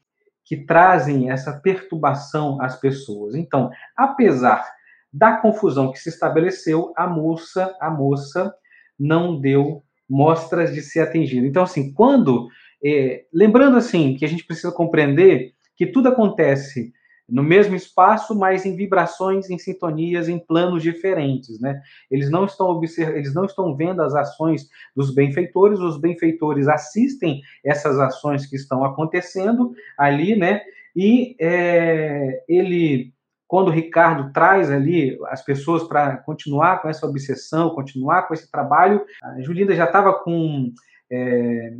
[0.43, 3.33] que trazem essa perturbação às pessoas.
[3.33, 4.63] Então, apesar
[5.11, 8.53] da confusão que se estabeleceu, a moça, a moça
[8.99, 11.47] não deu mostras de ser atingida.
[11.47, 12.47] Então, assim, quando,
[12.83, 16.93] é, lembrando assim, que a gente precisa compreender que tudo acontece
[17.27, 21.81] no mesmo espaço, mas em vibrações, em sintonias, em planos diferentes, né?
[22.09, 27.41] Eles não estão observando, eles não estão vendo as ações dos benfeitores, os benfeitores assistem
[27.63, 30.61] essas ações que estão acontecendo ali, né?
[30.95, 33.11] E é, ele,
[33.47, 38.49] quando o Ricardo traz ali as pessoas para continuar com essa obsessão, continuar com esse
[38.51, 40.71] trabalho, a Julinda já estava com
[41.11, 41.73] é,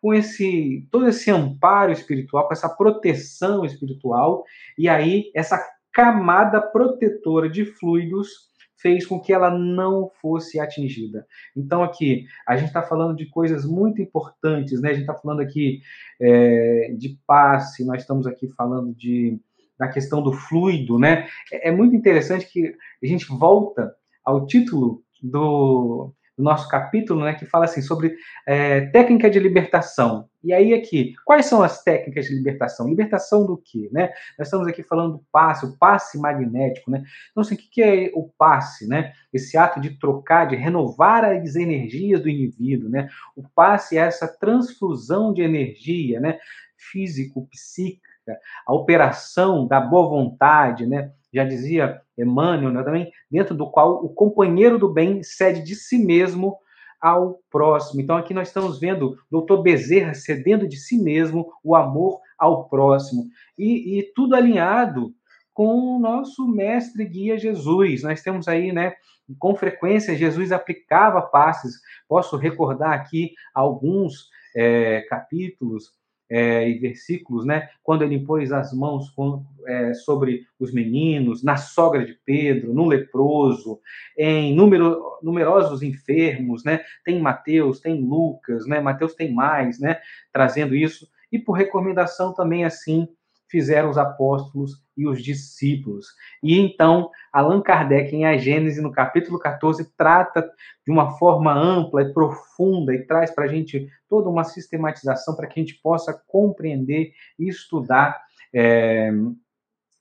[0.00, 4.44] com esse todo esse amparo espiritual, com essa proteção espiritual,
[4.78, 11.26] e aí essa camada protetora de fluidos fez com que ela não fosse atingida.
[11.54, 14.90] Então aqui a gente está falando de coisas muito importantes, né?
[14.90, 15.80] A gente está falando aqui
[16.20, 19.38] é, de passe, nós estamos aqui falando de
[19.78, 21.26] da questão do fluido, né?
[21.50, 27.34] É, é muito interessante que a gente volta ao título do do nosso capítulo, né,
[27.34, 30.26] que fala assim sobre é, técnica de libertação.
[30.42, 32.88] E aí aqui, quais são as técnicas de libertação?
[32.88, 34.10] Libertação do quê, né?
[34.38, 37.04] Nós estamos aqui falando do passe, o passe magnético, né?
[37.30, 39.12] Então, assim, o que é o passe, né?
[39.30, 43.10] Esse ato de trocar, de renovar as energias do indivíduo, né?
[43.36, 46.38] O passe é essa transfusão de energia, né?
[46.74, 51.12] Físico, psíquica, a operação da boa vontade, né?
[51.32, 55.98] Já dizia Emmanuel, né, também, dentro do qual o companheiro do bem cede de si
[55.98, 56.56] mesmo
[57.00, 58.00] ao próximo.
[58.00, 63.24] Então aqui nós estamos vendo doutor Bezerra cedendo de si mesmo o amor ao próximo.
[63.56, 65.14] E, e tudo alinhado
[65.54, 68.02] com o nosso mestre guia Jesus.
[68.02, 68.94] Nós temos aí, né,
[69.38, 71.74] com frequência, Jesus aplicava passes.
[72.08, 75.92] Posso recordar aqui alguns é, capítulos
[76.30, 77.68] é, e versículos, né?
[77.82, 82.86] Quando ele impôs as mãos com, é, sobre os meninos, na sogra de Pedro, no
[82.86, 83.80] leproso,
[84.16, 86.80] em número, numerosos enfermos, né?
[87.04, 88.80] Tem Mateus, tem Lucas, né?
[88.80, 89.98] Mateus tem mais, né?
[90.32, 91.08] Trazendo isso.
[91.32, 93.08] E por recomendação também assim
[93.48, 96.08] fizeram os apóstolos e os discípulos.
[96.42, 100.46] E então, Allan Kardec, em A Gênese, no capítulo 14, trata
[100.84, 105.46] de uma forma ampla e profunda e traz para a gente toda uma sistematização para
[105.46, 108.20] que a gente possa compreender e estudar
[108.54, 109.10] é,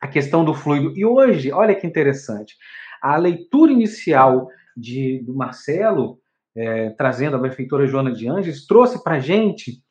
[0.01, 0.91] a questão do fluido.
[0.97, 2.57] E hoje, olha que interessante,
[3.01, 6.19] a leitura inicial de, do Marcelo,
[6.53, 9.81] é, trazendo a benfeitora Joana de Anjos, trouxe para a gente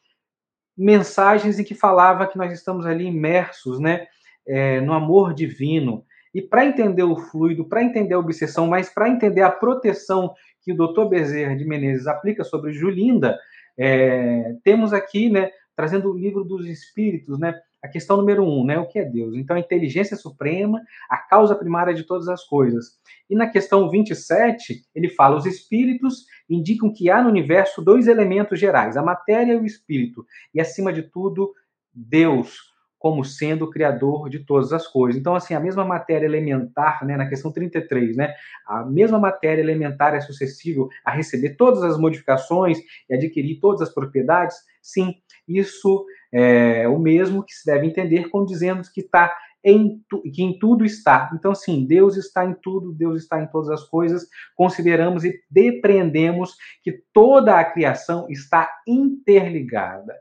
[0.76, 4.06] mensagens em que falava que nós estamos ali imersos né,
[4.48, 6.04] é, no amor divino.
[6.34, 10.32] E para entender o fluido, para entender a obsessão, mas para entender a proteção
[10.62, 13.38] que o doutor Bezerra de Menezes aplica sobre Julinda,
[13.78, 18.78] é, temos aqui, né, trazendo o livro dos Espíritos, né, a questão número um, né?
[18.78, 19.34] O que é Deus?
[19.36, 22.98] Então, a inteligência suprema, a causa primária de todas as coisas.
[23.30, 28.58] E na questão 27, ele fala: os espíritos indicam que há no universo dois elementos
[28.58, 30.26] gerais, a matéria e o espírito.
[30.52, 31.52] E, acima de tudo,
[31.94, 32.56] Deus,
[32.98, 35.20] como sendo o criador de todas as coisas.
[35.20, 38.34] Então, assim, a mesma matéria elementar, né, na questão 33, né,
[38.66, 43.94] a mesma matéria elementar é suscetível a receber todas as modificações e adquirir todas as
[43.94, 44.56] propriedades?
[44.82, 45.14] Sim,
[45.46, 49.34] isso é o mesmo que se deve entender quando dizemos que está
[49.64, 50.00] em
[50.32, 51.30] que em tudo está.
[51.34, 54.28] Então, sim, Deus está em tudo, Deus está em todas as coisas.
[54.54, 60.14] Consideramos e depreendemos que toda a criação está interligada.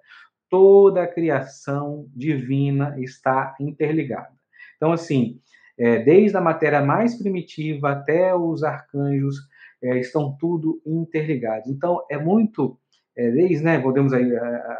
[0.49, 4.31] Toda a criação divina está interligada.
[4.75, 5.39] Então, assim,
[5.77, 9.37] é, desde a matéria mais primitiva até os arcanjos,
[9.81, 11.69] é, estão tudo interligados.
[11.69, 12.79] Então, é muito
[13.17, 14.31] é, desde, né, podemos aí,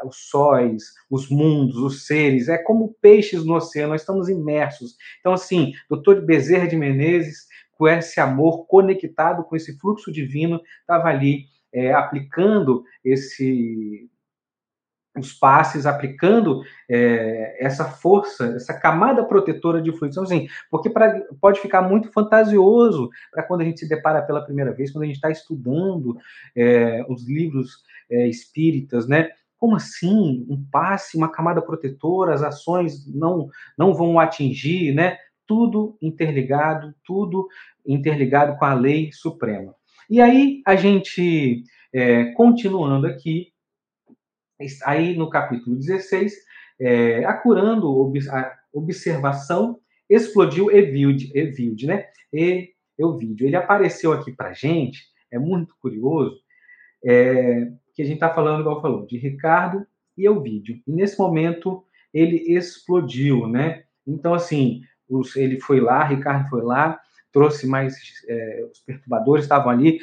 [0.06, 4.96] os sóis, os mundos, os seres, é como peixes no oceano, nós estamos imersos.
[5.20, 11.10] Então, assim, doutor Bezerra de Menezes, com esse amor conectado com esse fluxo divino, estava
[11.10, 14.08] ali é, aplicando esse
[15.18, 20.18] os passes, aplicando é, essa força, essa camada protetora de fluidos.
[20.18, 24.44] Então, assim, porque pra, pode ficar muito fantasioso para quando a gente se depara pela
[24.44, 26.18] primeira vez, quando a gente está estudando
[26.56, 29.30] é, os livros é, espíritas, né?
[29.58, 30.46] Como assim?
[30.50, 35.18] Um passe, uma camada protetora, as ações não, não vão atingir, né?
[35.48, 37.48] Tudo interligado, tudo
[37.86, 39.74] interligado com a lei suprema.
[40.10, 43.52] E aí, a gente, é, continuando aqui,
[44.86, 46.34] aí no capítulo 16,
[46.80, 47.88] é, acurando
[48.32, 52.06] a observação, explodiu Evilde, Evilde né?
[52.34, 53.46] E Evilde.
[53.46, 56.38] Ele apareceu aqui para gente, é muito curioso,
[57.06, 59.86] é, que a gente está falando, igual falou, de Ricardo
[60.18, 60.82] e Elvídio.
[60.88, 63.84] E nesse momento ele explodiu, né?
[64.06, 67.00] Então, assim, os, ele foi lá, Ricardo foi lá,
[67.32, 67.96] trouxe mais.
[68.28, 70.00] É, os perturbadores estavam ali,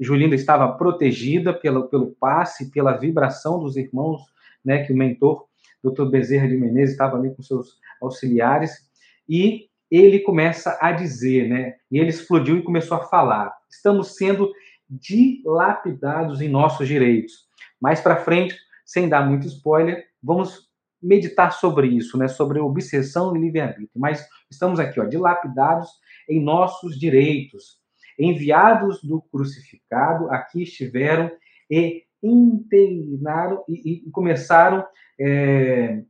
[0.00, 4.22] Julinda estava protegida pelo, pelo passe, pela vibração dos irmãos,
[4.64, 4.84] né?
[4.84, 5.46] Que o mentor,
[5.84, 6.06] Dr.
[6.06, 8.88] Bezerra de Menezes, estava ali com seus auxiliares,
[9.28, 11.74] e ele começa a dizer, né?
[11.90, 14.50] E ele explodiu e começou a falar: estamos sendo
[14.88, 17.48] dilapidados em nossos direitos.
[17.80, 20.68] Mais para frente, sem dar muito spoiler, vamos
[21.02, 23.88] meditar sobre isso, né, sobre obsessão e livre-arbítrio.
[23.96, 25.88] Mas estamos aqui, ó, dilapidados
[26.28, 27.79] em nossos direitos.
[28.22, 31.30] Enviados do crucificado, aqui estiveram
[31.70, 34.84] e internaram e, e começaram
[35.18, 36.02] é,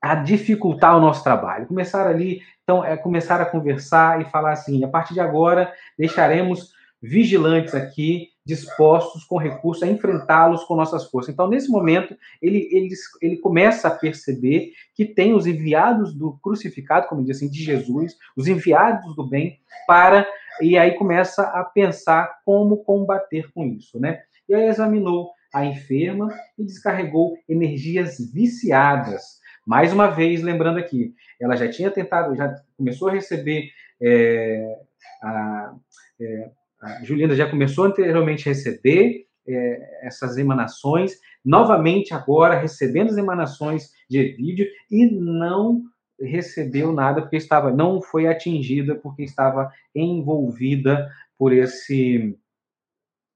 [0.00, 1.66] a dificultar o nosso trabalho.
[1.66, 6.72] Começaram ali, então, é, começaram a conversar e falar assim: a partir de agora deixaremos
[7.02, 11.32] vigilantes aqui, dispostos com recursos a enfrentá-los com nossas forças.
[11.32, 12.88] Então, nesse momento, ele, ele,
[13.22, 18.16] ele começa a perceber que tem os enviados do crucificado, como diz assim, de Jesus,
[18.36, 20.26] os enviados do bem, para.
[20.60, 24.20] E aí começa a pensar como combater com isso, né?
[24.48, 29.40] E aí examinou a enferma e descarregou energias viciadas.
[29.66, 33.68] Mais uma vez, lembrando aqui, ela já tinha tentado, já começou a receber
[34.00, 34.78] é,
[35.22, 35.74] a,
[36.20, 43.16] é, a Julinda já começou anteriormente a receber é, essas emanações, novamente agora recebendo as
[43.16, 45.82] emanações de vídeo e não
[46.20, 52.36] recebeu nada porque estava não foi atingida porque estava envolvida por esse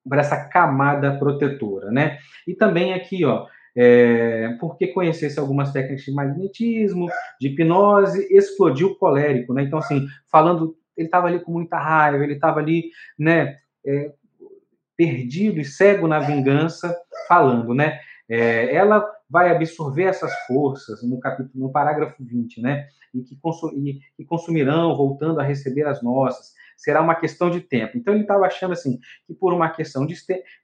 [0.07, 2.18] por essa camada protetora, né?
[2.47, 7.09] E também aqui, ó, é, porque conhecesse algumas técnicas de magnetismo,
[7.40, 9.62] de hipnose, explodiu colérico, né?
[9.62, 14.12] Então, assim, falando ele estava ali com muita raiva, ele estava ali, né, é,
[14.97, 16.97] perdido e cego na vingança,
[17.29, 17.99] falando, né?
[18.29, 22.87] É, ela vai absorver essas forças no capítulo, no parágrafo 20, né?
[23.12, 23.38] E que,
[24.18, 26.52] e, consumirão, voltando a receber as nossas.
[26.77, 27.96] será uma questão de tempo.
[27.96, 30.14] Então ele estava achando assim que por uma questão de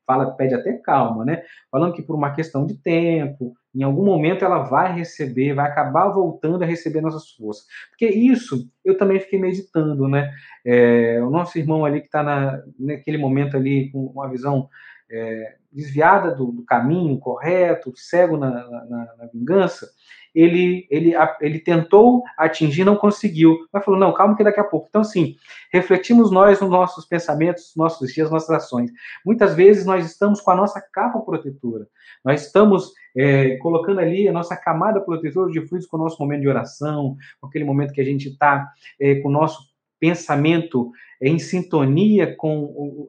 [0.04, 1.42] fala pede até calma, né?
[1.70, 6.08] Falando que por uma questão de tempo, em algum momento ela vai receber, vai acabar
[6.08, 7.64] voltando a receber nossas forças.
[7.90, 10.30] Porque isso eu também fiquei meditando, né?
[10.64, 14.68] É, o nosso irmão ali que está na, naquele momento ali com uma visão
[15.10, 19.88] é, desviada do, do, caminho correto, cego na, na, na vingança,
[20.34, 24.86] ele, ele, ele tentou atingir, não conseguiu, mas falou, não, calma que daqui a pouco.
[24.88, 25.36] Então, assim,
[25.72, 28.90] refletimos nós nos nossos pensamentos, nossos dias, nossas ações.
[29.24, 31.86] Muitas vezes nós estamos com a nossa capa protetora,
[32.24, 36.42] nós estamos é, colocando ali a nossa camada protetora de fluidos com o nosso momento
[36.42, 39.69] de oração, com aquele momento que a gente está é, com o nosso
[40.00, 40.90] pensamento
[41.20, 43.06] em sintonia com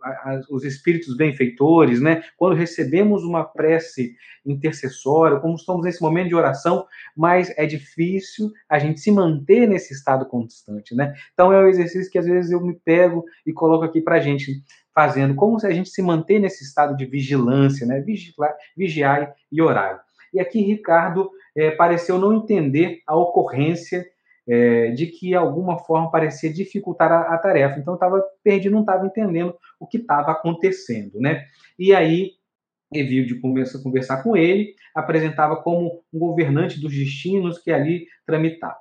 [0.49, 2.21] os espíritos benfeitores, né?
[2.35, 4.13] Quando recebemos uma prece
[4.45, 6.85] intercessória, como estamos nesse momento de oração,
[7.15, 11.13] mas é difícil a gente se manter nesse estado constante, né?
[11.33, 14.19] Então é um exercício que às vezes eu me pego e coloco aqui para a
[14.19, 14.61] gente
[14.93, 18.01] fazendo, como se a gente se manter nesse estado de vigilância, né?
[18.01, 20.03] Vigiar, vigiar e orar.
[20.33, 24.05] E aqui Ricardo é, pareceu não entender a ocorrência
[24.51, 27.79] é, de que, de alguma forma, parecia dificultar a, a tarefa.
[27.79, 31.45] Então, estava perdido, não estava entendendo o que estava acontecendo, né?
[31.79, 32.31] E aí,
[32.93, 38.75] Evilde começa a conversar com ele, apresentava como um governante dos destinos que ali tramitavam.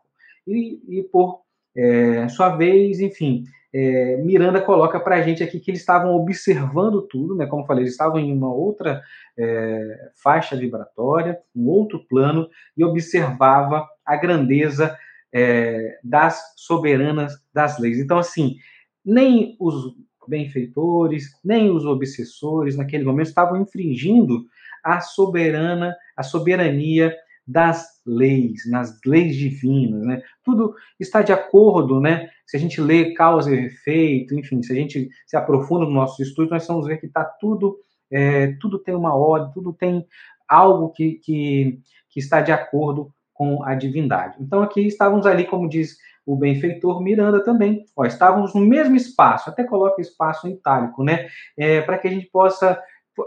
[0.44, 1.42] E, e por
[1.76, 7.02] é, sua vez, enfim, é, Miranda coloca para a gente aqui que eles estavam observando
[7.02, 7.46] tudo, né?
[7.46, 9.00] Como eu falei, eles estavam em uma outra
[9.38, 14.98] é, faixa vibratória, um outro plano, e observava a grandeza
[15.32, 17.98] é, das soberanas das leis.
[17.98, 18.56] Então, assim,
[19.04, 19.94] nem os
[20.28, 24.44] benfeitores, nem os obsessores naquele momento estavam infringindo
[24.84, 27.14] a soberana, a soberania
[27.46, 30.22] das leis, nas leis divinas, né?
[30.44, 32.28] Tudo está de acordo, né?
[32.46, 36.22] Se a gente lê causa e efeito, enfim, se a gente se aprofunda no nosso
[36.22, 37.78] estudo, nós vamos ver que está tudo,
[38.10, 40.06] é, tudo tem uma ordem, tudo tem
[40.48, 44.36] algo que, que, que está de acordo com a divindade.
[44.38, 49.48] Então aqui estávamos ali, como diz o benfeitor Miranda também, ó, estávamos no mesmo espaço,
[49.48, 51.26] até coloca espaço em itálico, né?
[51.56, 52.78] É, Para que a gente possa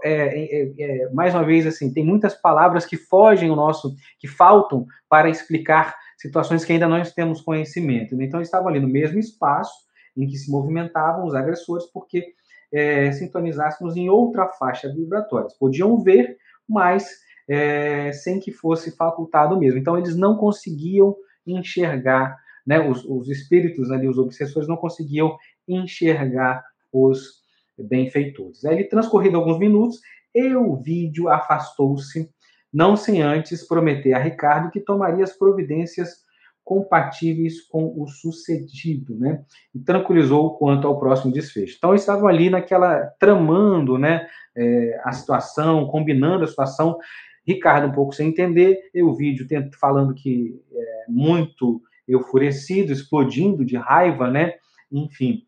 [0.04, 4.28] é, é, é, mais uma vez assim, tem muitas palavras que fogem o nosso, que
[4.28, 8.16] faltam para explicar situações que ainda nós temos conhecimento.
[8.16, 8.26] Né?
[8.26, 9.74] Então estavam ali no mesmo espaço
[10.16, 12.24] em que se movimentavam os agressores, porque
[12.72, 15.48] é, sintonizássemos em outra faixa vibratória.
[15.60, 16.38] Podiam ver,
[16.70, 17.04] mas
[17.48, 19.80] é, sem que fosse facultado mesmo.
[19.80, 21.16] Então, eles não conseguiam
[21.46, 25.38] enxergar, né, os, os espíritos ali, os obsessores, não conseguiam
[25.68, 27.44] enxergar os
[27.78, 28.64] benfeitores.
[28.66, 30.00] Aí, transcorrido alguns minutos,
[30.58, 32.30] o vídeo afastou-se,
[32.72, 36.24] não sem antes prometer a Ricardo que tomaria as providências
[36.64, 39.44] compatíveis com o sucedido, né?
[39.76, 41.76] E tranquilizou quanto ao próximo desfecho.
[41.78, 46.98] Então, estavam ali naquela tramando, né, é, a situação, combinando a situação
[47.46, 49.46] Ricardo um pouco sem entender, eu vídeo
[49.80, 54.54] falando que é muito enfurecido, explodindo de raiva, né?
[54.92, 55.46] Enfim.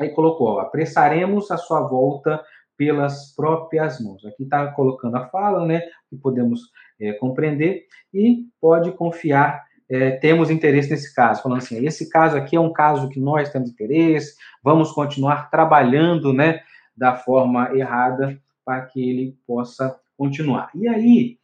[0.00, 2.42] Aí colocou, apressaremos a sua volta
[2.76, 4.24] pelas próprias mãos.
[4.24, 5.82] Aqui está colocando a fala, né?
[6.10, 6.60] Que podemos
[7.00, 9.64] é, compreender e pode confiar.
[9.88, 13.50] É, temos interesse nesse caso, falando assim, esse caso aqui é um caso que nós
[13.50, 16.62] temos interesse, vamos continuar trabalhando, né,
[16.96, 20.70] da forma errada para que ele possa continuar.
[20.74, 21.38] E aí,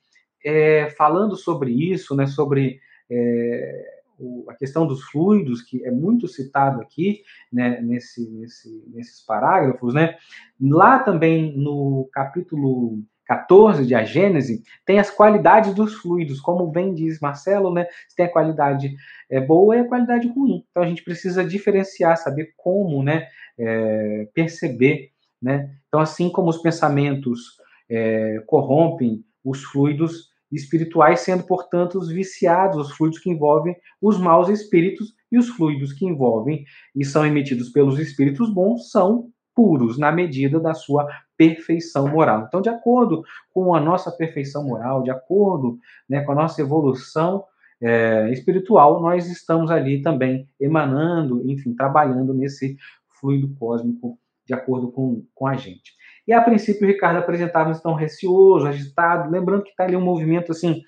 [0.45, 6.29] é, falando sobre isso, né, sobre é, o, a questão dos fluidos, que é muito
[6.29, 10.17] citado aqui, né, nesse, nesse, nesses parágrafos, né,
[10.61, 16.93] lá também no capítulo 14 de A Gênese, tem as qualidades dos fluidos, como bem
[16.93, 17.87] diz Marcelo, né?
[18.09, 18.97] Se tem a qualidade
[19.31, 20.65] é, boa e a qualidade ruim.
[20.69, 23.29] Então a gente precisa diferenciar, saber como, né?
[23.57, 25.71] É, perceber, né?
[25.87, 27.60] Então assim como os pensamentos
[27.91, 34.49] é, corrompem os fluidos espirituais, sendo, portanto, os viciados, os fluidos que envolvem os maus
[34.49, 36.65] espíritos e os fluidos que envolvem
[36.95, 42.47] e são emitidos pelos espíritos bons são puros na medida da sua perfeição moral.
[42.49, 43.23] Então, de acordo
[43.53, 45.79] com a nossa perfeição moral, de acordo
[46.09, 47.45] né, com a nossa evolução
[47.81, 52.77] é, espiritual, nós estamos ali também emanando, enfim, trabalhando nesse
[53.21, 55.93] fluido cósmico de acordo com, com a gente.
[56.31, 60.53] E a princípio o Ricardo apresentava tão receoso, agitado, lembrando que está ali um movimento
[60.53, 60.81] assim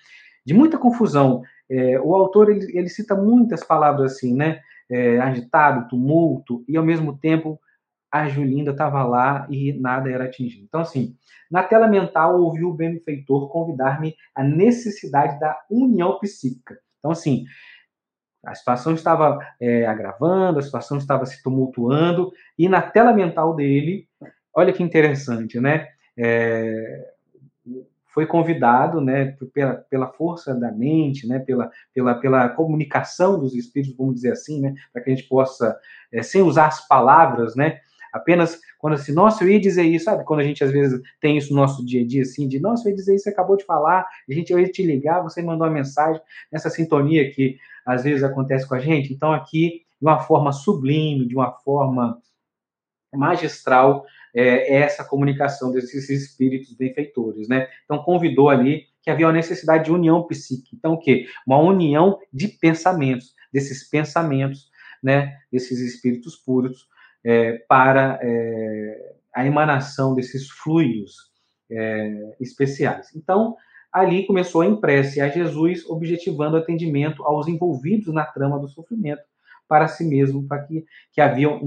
[0.47, 1.43] de muita confusão.
[1.69, 4.61] É, o autor ele, ele, cita muitas palavras assim, né?
[4.89, 7.59] É, agitado, tumulto, e ao mesmo tempo
[8.09, 10.63] a Julinda estava lá e nada era atingido.
[10.63, 11.17] Então, assim,
[11.51, 16.79] na tela mental ouvi o benfeitor convidar-me à necessidade da união psíquica.
[17.01, 17.47] Então, assim,
[18.45, 24.09] A situação estava é, agravando, a situação estava se tumultuando, e na tela mental dele,
[24.55, 25.89] olha que interessante, né?
[26.17, 27.13] É,
[28.13, 33.97] foi convidado, né, pela, pela força da mente, né, pela, pela, pela comunicação dos espíritos,
[33.97, 35.75] vamos dizer assim, né, para que a gente possa,
[36.13, 37.81] é, sem usar as palavras, né,
[38.13, 40.25] apenas quando assim, nossa, eu ia dizer isso, sabe?
[40.25, 42.87] Quando a gente às vezes tem isso no nosso dia a dia, assim, de nossa,
[42.87, 45.41] eu ia dizer isso, você acabou de falar, a gente eu ia te ligar, você
[45.41, 49.13] mandou uma mensagem, nessa sintonia que às vezes acontece com a gente.
[49.13, 52.19] Então, aqui, de uma forma sublime, de uma forma
[53.15, 54.05] magistral,
[54.35, 57.69] é, essa comunicação desses espíritos benfeitores, né?
[57.85, 60.75] Então, convidou ali que havia uma necessidade de união psíquica.
[60.75, 61.27] Então, o quê?
[61.47, 64.71] Uma união de pensamentos, desses pensamentos,
[65.03, 65.37] né?
[65.51, 66.87] Desses espíritos puros,
[67.25, 71.31] é, para é, a emanação desses fluidos
[71.71, 73.15] é, especiais.
[73.15, 73.57] Então,
[73.93, 79.23] ali começou a impresse a Jesus, objetivando atendimento aos envolvidos na trama do sofrimento,
[79.69, 81.61] para si mesmo, para que, que haviam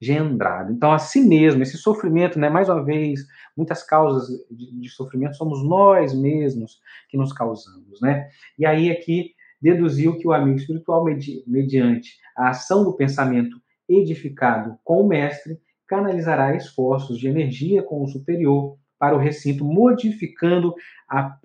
[0.00, 0.72] engendrado.
[0.72, 3.20] Então, a si mesmo, esse sofrimento, né, mais uma vez,
[3.56, 8.28] muitas causas de, de sofrimento somos nós mesmos que nos causamos, né?
[8.58, 13.56] E aí aqui deduziu que o amigo espiritual, medi, mediante a ação do pensamento
[13.88, 20.74] edificado com o mestre, canalizará esforços de energia com o superior para o recinto, modificando
[21.08, 21.38] a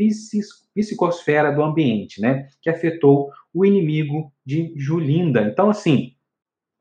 [0.73, 2.47] psicosfera do ambiente, né?
[2.61, 5.41] Que afetou o inimigo de Julinda.
[5.41, 6.13] Então, assim,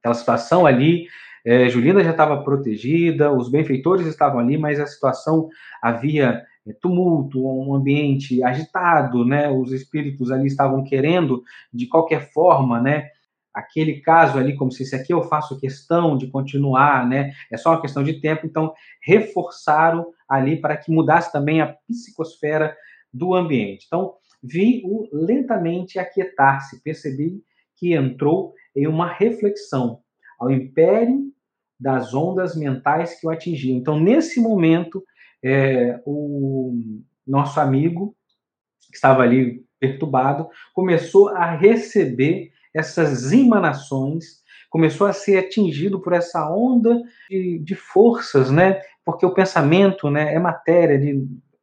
[0.00, 1.06] aquela situação ali,
[1.44, 5.48] é, Julinda já estava protegida, os benfeitores estavam ali, mas a situação
[5.82, 9.50] havia é, tumulto, um ambiente agitado, né?
[9.50, 13.08] Os espíritos ali estavam querendo, de qualquer forma, né?
[13.52, 17.32] aquele caso ali, como se esse aqui eu faço questão de continuar, né?
[17.50, 18.72] É só uma questão de tempo, então
[19.02, 22.76] reforçaram ali para que mudasse também a psicosfera
[23.12, 23.86] do ambiente.
[23.86, 27.42] Então, vi-o lentamente aquietar-se, percebi
[27.76, 30.00] que entrou em uma reflexão
[30.40, 31.30] ao império
[31.78, 33.76] das ondas mentais que o atingiam.
[33.76, 35.04] Então, nesse momento,
[35.42, 36.78] é, o
[37.26, 38.14] nosso amigo,
[38.88, 46.48] que estava ali perturbado, começou a receber essas emanações, começou a ser atingido por essa
[46.50, 48.80] onda de, de forças, né?
[49.04, 50.98] Porque o pensamento, né, é matéria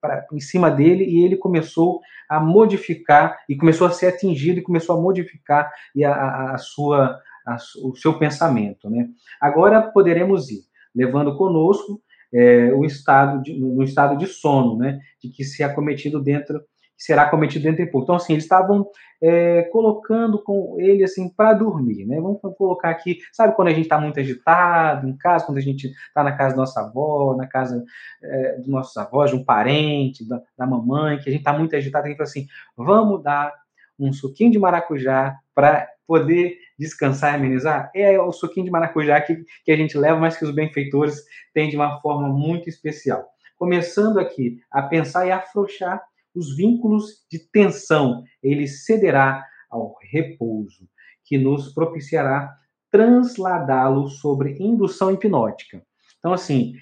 [0.01, 4.63] pra, em cima dele e ele começou a modificar e começou a ser atingido e
[4.63, 9.07] começou a modificar e a, a, a sua a, o seu pensamento, né?
[9.39, 10.61] Agora poderemos ir
[10.93, 12.01] levando conosco
[12.33, 14.99] é, o estado de, no estado de sono, né?
[15.23, 16.61] De que se acometido dentro
[16.97, 18.05] que será cometido dentro de pouco.
[18.05, 18.89] Então, assim, eles estavam
[19.21, 22.19] é, colocando com ele, assim, para dormir, né?
[22.19, 25.87] Vamos colocar aqui, sabe quando a gente está muito agitado em casa, quando a gente
[25.87, 27.83] está na casa da nossa avó, na casa
[28.23, 31.75] é, dos nossos avós, de um parente, da, da mamãe, que a gente está muito
[31.75, 33.53] agitado, a gente fala assim, vamos dar
[33.99, 37.91] um suquinho de maracujá para poder descansar e amenizar?
[37.95, 41.23] É o suquinho de maracujá que, que a gente leva, mas que os benfeitores
[41.53, 43.25] têm de uma forma muito especial.
[43.57, 46.01] Começando aqui a pensar e afrouxar
[46.35, 50.87] os vínculos de tensão, ele cederá ao repouso,
[51.25, 52.55] que nos propiciará
[52.91, 55.83] transladá-lo sobre indução hipnótica.
[56.19, 56.73] Então, assim,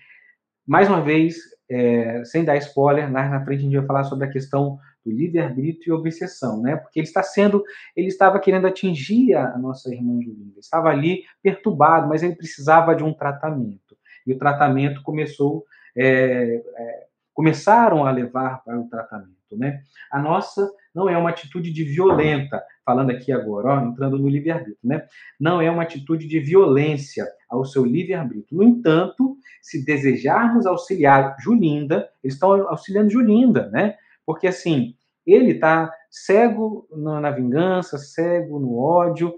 [0.68, 1.38] mais uma vez,
[1.70, 5.94] é, sem dar spoiler, na frente a gente vai falar sobre a questão do livre-arbítrio
[5.94, 6.76] e obsessão, né?
[6.76, 7.64] Porque ele está sendo,
[7.96, 13.04] ele estava querendo atingir a nossa irmã Julinda, estava ali perturbado, mas ele precisava de
[13.04, 13.96] um tratamento.
[14.26, 19.82] E o tratamento começou, é, é, começaram a levar para o tratamento né?
[20.12, 24.78] A nossa não é uma atitude de violenta, falando aqui agora, ó, entrando no livre-arbítrio,
[24.84, 25.06] né?
[25.40, 28.58] Não é uma atitude de violência ao seu livre-arbítrio.
[28.58, 33.96] No entanto, se desejarmos auxiliar Julinda, eles estão auxiliando Julinda, né?
[34.26, 34.96] Porque assim,
[35.26, 39.36] ele está cego na vingança, cego no ódio,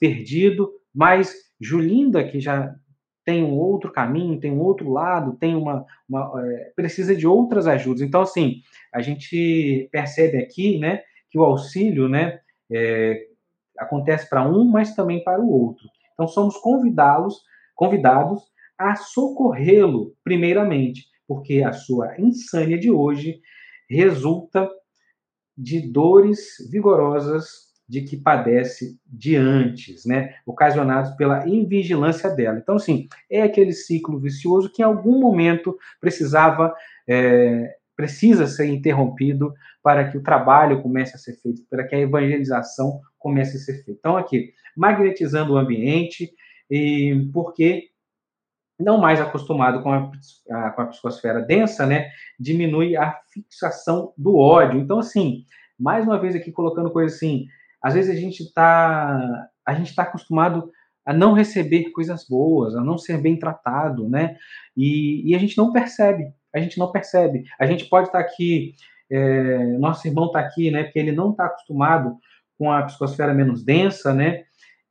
[0.00, 2.74] perdido, mas Julinda, que já
[3.24, 7.66] tem um outro caminho, tem um outro lado, tem uma, uma é, precisa de outras
[7.66, 8.02] ajudas.
[8.02, 8.56] Então, assim,
[8.92, 12.38] a gente percebe aqui, né, que o auxílio, né,
[12.70, 13.26] é,
[13.78, 15.84] acontece para um, mas também para o outro.
[16.12, 17.42] Então, somos convidá-los,
[17.74, 18.42] convidados
[18.78, 23.40] a socorrê-lo, primeiramente, porque a sua insânia de hoje
[23.94, 24.68] resulta
[25.56, 30.34] de dores vigorosas de que padece de antes, né?
[30.46, 32.58] Ocasionados pela invigilância dela.
[32.58, 36.74] Então, assim, é aquele ciclo vicioso que em algum momento precisava,
[37.06, 42.00] é, precisa ser interrompido para que o trabalho comece a ser feito, para que a
[42.00, 43.98] evangelização comece a ser feita.
[44.00, 46.32] Então, aqui, magnetizando o ambiente,
[46.70, 47.90] e porque
[48.78, 50.10] não mais acostumado com a,
[50.50, 52.08] a, com a psicosfera densa, né,
[52.38, 54.80] diminui a fixação do ódio.
[54.80, 55.44] Então, assim,
[55.78, 57.46] mais uma vez aqui colocando coisa assim,
[57.82, 60.70] Às vezes a gente está a gente está acostumado
[61.06, 64.36] a não receber coisas boas, a não ser bem tratado, né?
[64.76, 67.44] E, e a gente não percebe, a gente não percebe.
[67.58, 68.74] A gente pode estar tá aqui,
[69.10, 70.84] é, nosso irmão está aqui, né?
[70.84, 72.16] Porque ele não está acostumado
[72.58, 74.44] com a psicosfera menos densa, né?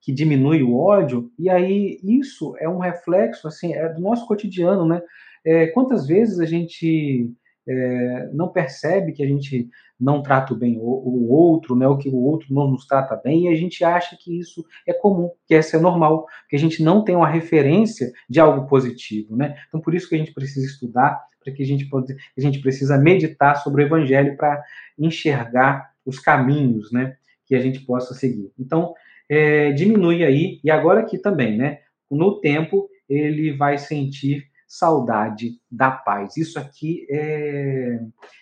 [0.04, 1.32] Que diminui o ódio.
[1.40, 5.02] E aí isso é um reflexo, assim, é do nosso cotidiano, né?
[5.46, 7.32] É, quantas vezes a gente
[7.68, 12.10] é, não percebe que a gente não trata bem o, o, outro, né, ou que
[12.10, 15.56] o outro não nos trata bem, e a gente acha que isso é comum, que
[15.56, 19.56] isso é normal, que a gente não tem uma referência de algo positivo, né?
[19.68, 22.60] Então por isso que a gente precisa estudar, para que a gente pode, a gente
[22.60, 24.62] precisa meditar sobre o evangelho para
[24.98, 28.52] enxergar os caminhos, né, que a gente possa seguir.
[28.60, 28.94] Então
[29.30, 31.80] é, diminui aí e agora aqui também, né?
[32.10, 36.36] No tempo ele vai sentir saudade da paz.
[36.38, 38.00] Isso aqui é,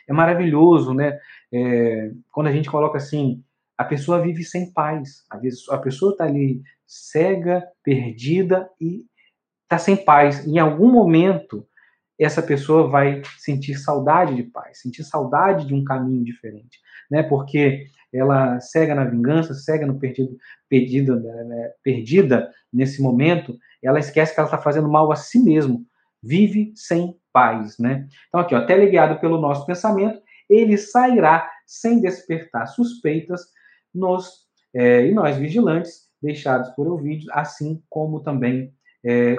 [0.07, 1.19] é maravilhoso, né?
[1.51, 3.43] É, quando a gente coloca assim,
[3.77, 5.23] a pessoa vive sem paz.
[5.69, 9.03] A pessoa está ali cega, perdida e
[9.63, 10.45] está sem paz.
[10.47, 11.67] Em algum momento,
[12.19, 16.79] essa pessoa vai sentir saudade de paz, sentir saudade de um caminho diferente,
[17.09, 17.23] né?
[17.23, 20.37] Porque ela cega na vingança, cega no perdido,
[20.67, 21.71] perdida, né?
[21.83, 25.85] perdida nesse momento, ela esquece que ela está fazendo mal a si mesmo,
[26.21, 28.07] vive sem paz, né?
[28.27, 33.41] Então aqui, ó, teleguiado pelo nosso pensamento, ele sairá sem despertar suspeitas
[33.93, 39.35] nos é, e nós vigilantes deixados por ouvidos, assim como também é,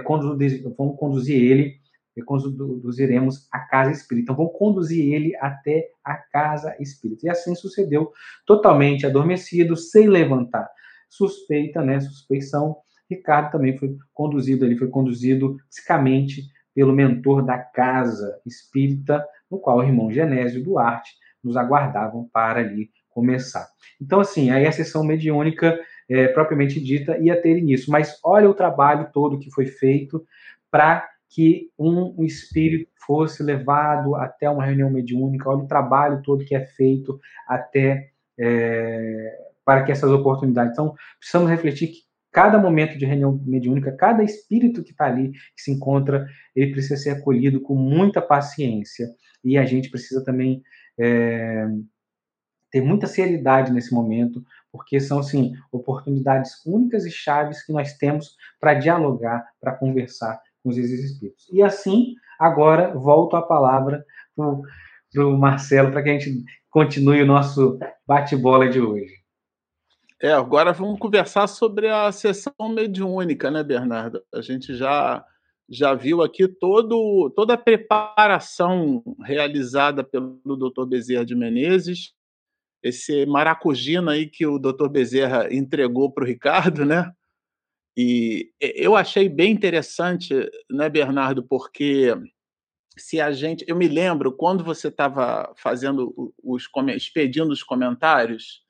[0.77, 1.77] vão conduzir ele,
[2.21, 4.25] conduziremos a casa espírita.
[4.25, 7.27] Então vão conduzir ele até a casa espírita.
[7.27, 8.11] E assim sucedeu,
[8.45, 10.69] totalmente adormecido, sem levantar
[11.13, 12.01] suspeita, né?
[12.01, 12.77] Suspeição.
[13.09, 16.45] Ricardo também foi conduzido, ele foi conduzido psicamente
[16.75, 21.13] pelo mentor da casa espírita, no qual o irmão Genésio Duarte
[21.45, 23.69] nos aguardavam para ali começar.
[24.01, 28.55] Então, assim, aí a sessão mediúnica é, propriamente dita ia ter início, mas olha o
[28.55, 30.25] trabalho todo que foi feito
[30.71, 36.55] para que um, espírito fosse levado até uma reunião mediúnica, olha o trabalho todo que
[36.55, 37.18] é feito
[37.49, 40.72] até é, para que essas oportunidades.
[40.72, 45.62] Então, precisamos refletir que cada momento de reunião mediúnica, cada espírito que está ali, que
[45.62, 49.09] se encontra, ele precisa ser acolhido com muita paciência.
[49.43, 50.62] E a gente precisa também
[51.01, 51.66] é,
[52.70, 58.37] ter muita seriedade nesse momento, porque são, assim, oportunidades únicas e chaves que nós temos
[58.61, 61.49] para dialogar, para conversar com os espíritos.
[61.53, 64.05] E assim, agora, volto a palavra
[64.37, 69.23] para o Marcelo, para que a gente continue o nosso bate-bola de hoje.
[70.21, 74.23] É, agora vamos conversar sobre a sessão mediúnica, né, Bernardo?
[74.33, 75.25] A gente já
[75.69, 80.85] já viu aqui todo, toda a preparação realizada pelo Dr.
[80.87, 82.13] Bezerra de Menezes,
[82.83, 84.89] esse maracujina aí que o Dr.
[84.89, 87.11] Bezerra entregou para o Ricardo, né?
[87.97, 90.34] E eu achei bem interessante,
[90.70, 92.14] né, Bernardo, porque
[92.97, 98.62] se a gente, eu me lembro quando você estava fazendo os expedindo os comentários,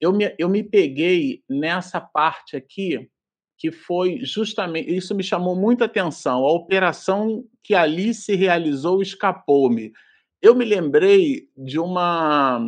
[0.00, 3.08] eu me, eu me peguei nessa parte aqui,
[3.56, 4.92] que foi justamente.
[4.92, 6.44] Isso me chamou muita atenção.
[6.44, 9.92] A operação que ali se realizou escapou-me.
[10.42, 12.60] Eu me lembrei de uma.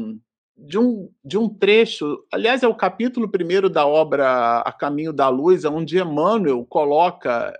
[0.57, 5.28] De um, de um trecho, aliás, é o capítulo primeiro da obra A Caminho da
[5.28, 7.52] Luz, onde Emmanuel coloca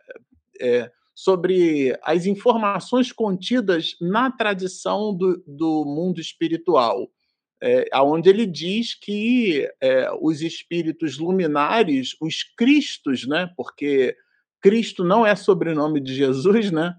[0.61, 7.11] é, sobre as informações contidas na tradição do, do mundo espiritual
[7.65, 13.51] é, onde ele diz que é, os espíritos luminares, os Cristos, né?
[13.57, 14.15] Porque
[14.61, 16.95] Cristo não é sobrenome de Jesus, né?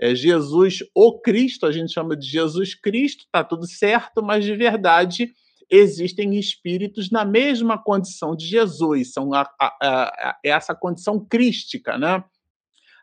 [0.00, 4.54] É Jesus o Cristo, a gente chama de Jesus Cristo, tá tudo certo, mas de
[4.54, 5.32] verdade
[5.70, 12.22] existem espíritos na mesma condição de Jesus, são a, a, a, essa condição crística, né?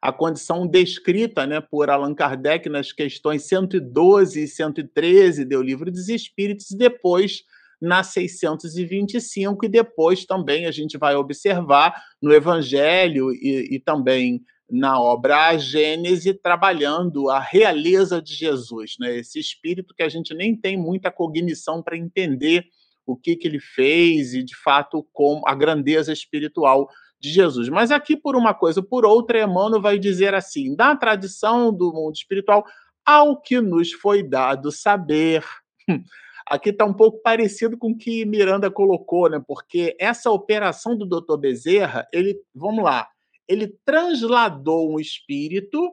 [0.03, 6.09] a condição descrita né, por Allan Kardec nas questões 112 e 113 do Livro dos
[6.09, 7.43] Espíritos, e depois
[7.81, 14.41] na 625, e depois também a gente vai observar no Evangelho e, e também
[14.73, 19.15] na obra A Gênese, trabalhando a realeza de Jesus, né?
[19.17, 22.65] esse espírito que a gente nem tem muita cognição para entender
[23.05, 27.69] o que, que ele fez e, de fato, com a grandeza espiritual de Jesus.
[27.69, 32.15] Mas aqui, por uma coisa por outra, Emmanuel vai dizer assim: da tradição do mundo
[32.15, 32.65] espiritual,
[33.05, 35.45] ao que nos foi dado saber.
[36.45, 39.41] Aqui está um pouco parecido com o que Miranda colocou, né?
[39.47, 41.37] Porque essa operação do Dr.
[41.37, 43.07] Bezerra, ele, vamos lá,
[43.47, 45.91] ele transladou um espírito,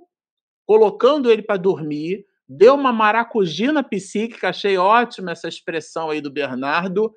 [0.66, 7.12] colocando ele para dormir, deu uma maracujina psíquica, achei ótima essa expressão aí do Bernardo,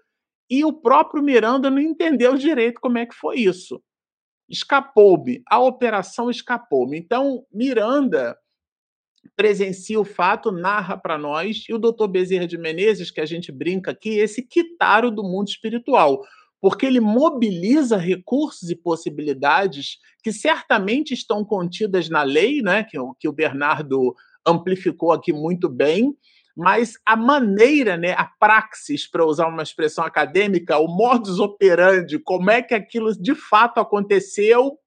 [0.50, 3.82] e o próprio Miranda não entendeu direito como é que foi isso.
[4.50, 6.98] Escapou-me, a operação escapou-me.
[6.98, 8.38] Então, Miranda
[9.36, 13.52] presencia o fato, narra para nós, e o doutor Bezerra de Menezes, que a gente
[13.52, 16.22] brinca aqui, esse quitaro do mundo espiritual,
[16.64, 23.28] porque ele mobiliza recursos e possibilidades que certamente estão contidas na lei, né, que, que
[23.28, 24.16] o Bernardo
[24.48, 26.16] amplificou aqui muito bem,
[26.56, 32.50] mas a maneira, né, a praxis, para usar uma expressão acadêmica, o modus operandi, como
[32.50, 34.80] é que aquilo de fato aconteceu,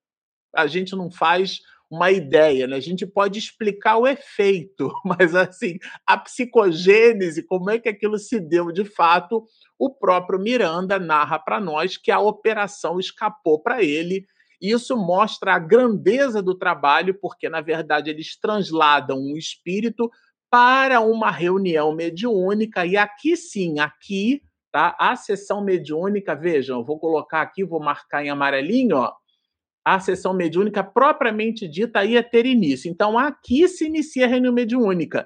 [0.55, 1.59] a gente não faz
[1.91, 2.77] uma ideia, né?
[2.77, 8.41] A gente pode explicar o efeito, mas assim, a psicogênese, como é que aquilo se
[8.41, 9.45] deu de fato,
[9.79, 14.27] o próprio Miranda narra para nós que a operação escapou para ele.
[14.61, 20.11] Isso mostra a grandeza do trabalho, porque na verdade eles transladam um espírito
[20.51, 24.97] para uma reunião mediúnica, e aqui sim, aqui, tá?
[24.99, 29.13] A sessão mediúnica, vejam, vou colocar aqui, vou marcar em amarelinho, ó.
[29.87, 32.91] A sessão mediúnica propriamente dita ia ter início.
[32.91, 35.25] Então, aqui se inicia a reunião mediúnica,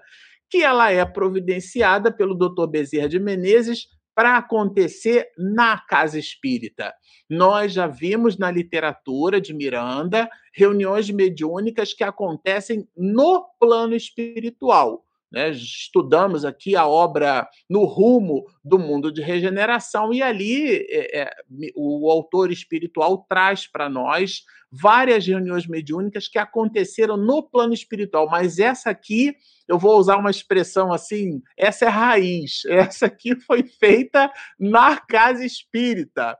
[0.50, 2.66] que ela é providenciada pelo Dr.
[2.68, 6.92] Bezerra de Menezes para acontecer na casa espírita.
[7.26, 15.06] Nós já vimos na literatura de Miranda reuniões mediúnicas que acontecem no plano espiritual.
[15.31, 15.51] Né?
[15.51, 21.31] Estudamos aqui a obra No Rumo do Mundo de Regeneração, e ali é, é,
[21.76, 28.59] o autor espiritual traz para nós várias reuniões mediúnicas que aconteceram no plano espiritual, mas
[28.59, 29.35] essa aqui,
[29.68, 35.45] eu vou usar uma expressão assim, essa é raiz, essa aqui foi feita na casa
[35.45, 36.37] espírita.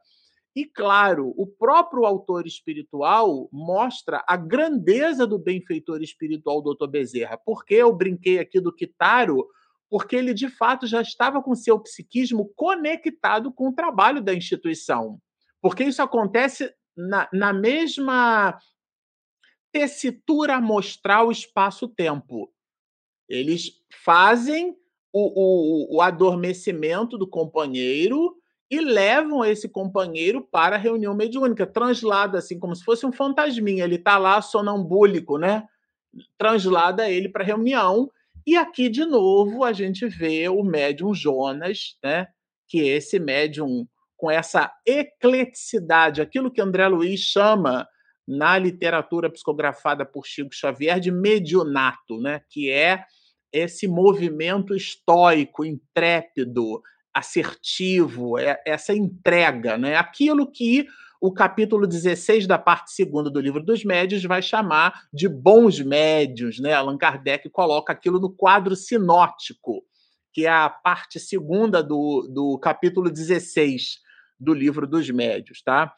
[0.55, 6.89] E, claro, o próprio autor espiritual mostra a grandeza do benfeitor espiritual Dr.
[6.89, 7.39] Bezerra.
[7.39, 9.47] Porque eu brinquei aqui do Kitaro?
[9.89, 15.21] Porque ele, de fato, já estava com seu psiquismo conectado com o trabalho da instituição.
[15.61, 18.59] Porque isso acontece na, na mesma
[19.73, 22.53] tessitura amostral espaço-tempo.
[23.29, 24.77] Eles fazem
[25.13, 28.40] o, o, o adormecimento do companheiro
[28.71, 33.85] e levam esse companheiro para a reunião mediúnica, translada assim como se fosse um fantasminha,
[33.85, 35.65] ele está lá sonambúlico, né?
[36.39, 38.11] Translada ele para a reunião.
[38.47, 42.29] E aqui de novo a gente vê o médium Jonas, né?
[42.69, 47.89] Que é esse médium com essa ecleticidade, aquilo que André Luiz chama
[48.29, 52.43] na literatura psicografada por Chico Xavier de medionato, né?
[52.49, 53.05] Que é
[53.53, 56.81] esse movimento estoico, intrépido,
[57.15, 59.97] assertivo, é, essa entrega, né?
[59.97, 60.87] aquilo que
[61.21, 66.59] o capítulo 16 da parte segunda do livro dos médios vai chamar de bons médios.
[66.59, 66.73] Né?
[66.73, 69.85] Allan Kardec coloca aquilo no quadro sinótico,
[70.33, 73.99] que é a parte segunda do, do capítulo 16
[74.39, 75.61] do livro dos médios.
[75.63, 75.93] Tá?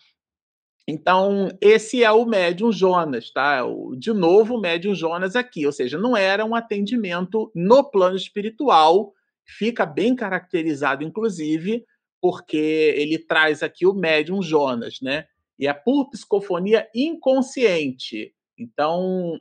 [0.88, 3.60] Então, esse é o médium Jonas, tá?
[3.96, 9.12] De novo, o médium Jonas aqui, ou seja, não era um atendimento no plano espiritual,
[9.58, 11.84] fica bem caracterizado, inclusive,
[12.20, 15.26] porque ele traz aqui o médium Jonas, né?
[15.58, 18.32] E é por psicofonia inconsciente.
[18.58, 19.38] Então,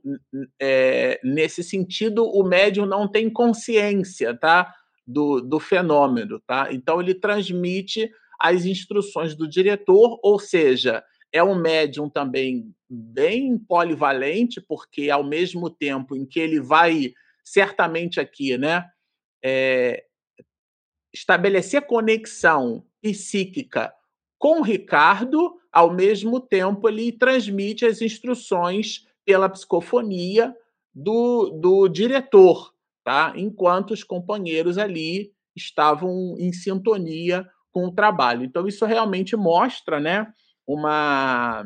[0.60, 4.74] é, nesse sentido, o médium não tem consciência, tá?
[5.06, 6.70] Do, do fenômeno, tá?
[6.72, 8.10] Então, ele transmite
[8.40, 15.70] as instruções do diretor, ou seja, é um médium também bem polivalente, porque ao mesmo
[15.70, 18.86] tempo em que ele vai, certamente aqui, né?
[19.44, 20.06] É,
[21.14, 23.94] estabelecer conexão psíquica
[24.38, 30.56] com o Ricardo, ao mesmo tempo ele transmite as instruções pela psicofonia
[30.94, 32.74] do, do diretor,
[33.04, 33.34] tá?
[33.36, 38.44] enquanto os companheiros ali estavam em sintonia com o trabalho.
[38.44, 40.34] Então, isso realmente mostra né,
[40.66, 41.64] uma,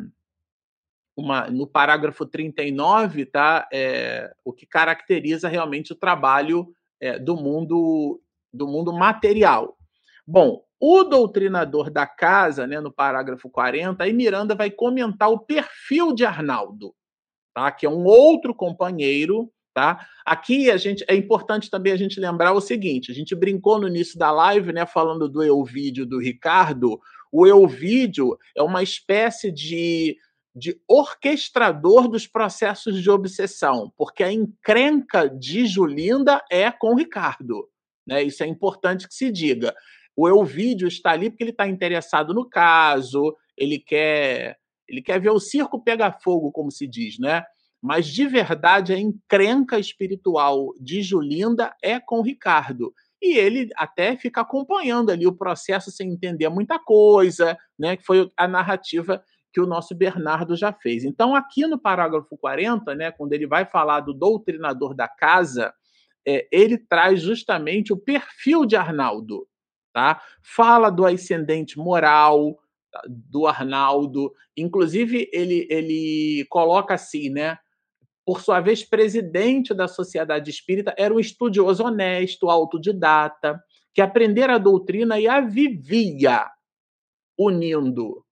[1.16, 8.22] uma, no parágrafo 39, tá, é, o que caracteriza realmente o trabalho é, do mundo
[8.54, 9.78] do mundo material.
[10.26, 16.14] Bom, o doutrinador da casa, né, no parágrafo 40, aí Miranda vai comentar o perfil
[16.14, 16.94] de Arnaldo,
[17.54, 17.72] tá?
[17.72, 20.06] Que é um outro companheiro, tá?
[20.26, 23.88] Aqui a gente é importante também a gente lembrar o seguinte, a gente brincou no
[23.88, 27.00] início da live, né, falando do Elvídio do Ricardo.
[27.32, 30.18] O Elvídio é uma espécie de
[30.56, 37.70] de orquestrador dos processos de obsessão, porque a encrenca de Julinda é com Ricardo.
[38.08, 38.24] Né?
[38.24, 39.76] Isso é importante que se diga.
[40.16, 45.32] O Elvídio está ali porque ele está interessado no caso, ele quer, ele quer ver
[45.32, 47.44] o circo pegar fogo, como se diz, né?
[47.82, 52.94] Mas de verdade a encrenca espiritual de Julinda é com Ricardo.
[53.22, 57.98] e ele até fica acompanhando ali o processo sem entender muita coisa, né?
[57.98, 59.22] Que foi a narrativa
[59.56, 61.06] que o nosso Bernardo já fez.
[61.06, 65.74] Então, aqui no parágrafo 40, né, quando ele vai falar do doutrinador da casa,
[66.28, 69.48] é, ele traz justamente o perfil de Arnaldo.
[69.94, 70.22] Tá?
[70.44, 72.60] Fala do ascendente moral
[72.92, 73.02] tá?
[73.08, 77.58] do Arnaldo, inclusive ele, ele coloca assim, né?
[78.26, 84.58] Por sua vez, presidente da Sociedade Espírita, era um estudioso honesto, autodidata, que aprendera a
[84.58, 86.46] doutrina e a vivia,
[87.40, 88.25] unindo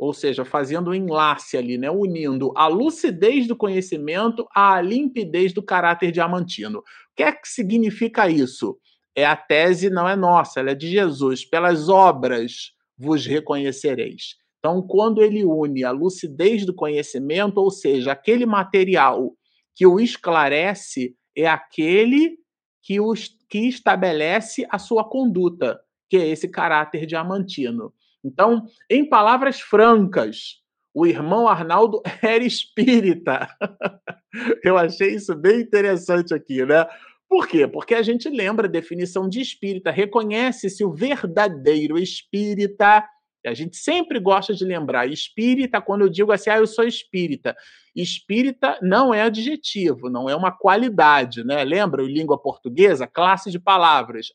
[0.00, 5.62] ou seja, fazendo um enlace ali, né, unindo a lucidez do conhecimento à limpidez do
[5.62, 6.78] caráter diamantino.
[6.78, 6.82] O
[7.14, 8.78] que é que significa isso?
[9.14, 11.44] É a tese não é nossa, ela é de Jesus.
[11.44, 14.36] Pelas obras vos reconhecereis.
[14.58, 19.32] Então, quando ele une a lucidez do conhecimento, ou seja, aquele material
[19.76, 22.38] que o esclarece, é aquele
[22.82, 25.78] que, os, que estabelece a sua conduta,
[26.08, 27.92] que é esse caráter diamantino.
[28.24, 30.60] Então, em palavras francas,
[30.94, 33.48] o irmão Arnaldo era espírita.
[34.64, 36.86] Eu achei isso bem interessante aqui, né?
[37.28, 37.66] Por quê?
[37.66, 43.04] Porque a gente lembra a definição de espírita, reconhece-se o verdadeiro espírita.
[43.46, 47.56] A gente sempre gosta de lembrar espírita quando eu digo assim, ah, eu sou espírita.
[47.94, 51.62] Espírita não é adjetivo, não é uma qualidade, né?
[51.62, 53.06] Lembra língua portuguesa?
[53.06, 54.28] Classe de palavras,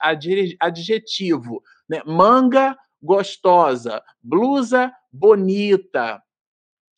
[0.60, 2.02] adjetivo, né?
[2.06, 6.22] Manga gostosa, blusa bonita.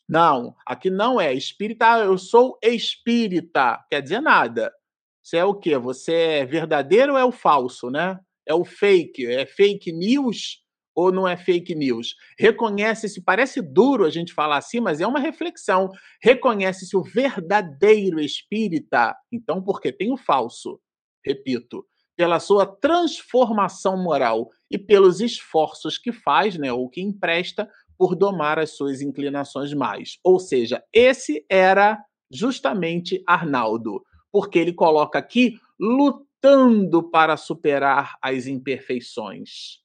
[0.10, 4.74] Não, aqui não é espírita, ah, eu sou espírita, quer dizer nada.
[5.22, 5.78] Você é o quê?
[5.78, 8.18] Você é verdadeiro ou é o falso, né?
[8.48, 10.64] É o fake, é fake news
[10.96, 12.16] ou não é fake news?
[12.40, 15.92] Reconhece-se, parece duro a gente falar assim, mas é uma reflexão.
[16.24, 20.80] Reconhece-se o verdadeiro espírita, então porque tem o falso.
[21.24, 21.86] Repito,
[22.18, 28.58] pela sua transformação moral e pelos esforços que faz, né, ou que empresta por domar
[28.58, 30.18] as suas inclinações mais.
[30.24, 39.80] Ou seja, esse era justamente Arnaldo, porque ele coloca aqui lutando para superar as imperfeições.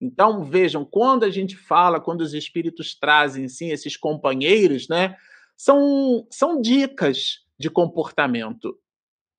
[0.00, 5.16] Então, vejam, quando a gente fala, quando os espíritos trazem sim esses companheiros, né,
[5.56, 8.76] são, são dicas de comportamento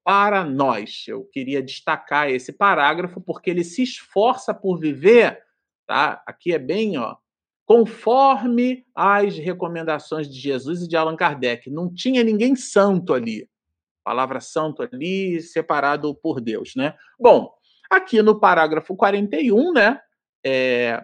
[0.03, 1.05] para nós.
[1.07, 5.41] Eu queria destacar esse parágrafo porque ele se esforça por viver,
[5.87, 6.21] tá?
[6.25, 7.15] Aqui é bem, ó,
[7.65, 11.69] conforme as recomendações de Jesus e de Allan Kardec.
[11.69, 13.47] Não tinha ninguém santo ali.
[14.03, 16.93] palavra santo ali separado por Deus, né?
[17.17, 17.53] Bom,
[17.89, 20.01] aqui no parágrafo 41, né,
[20.45, 21.01] é,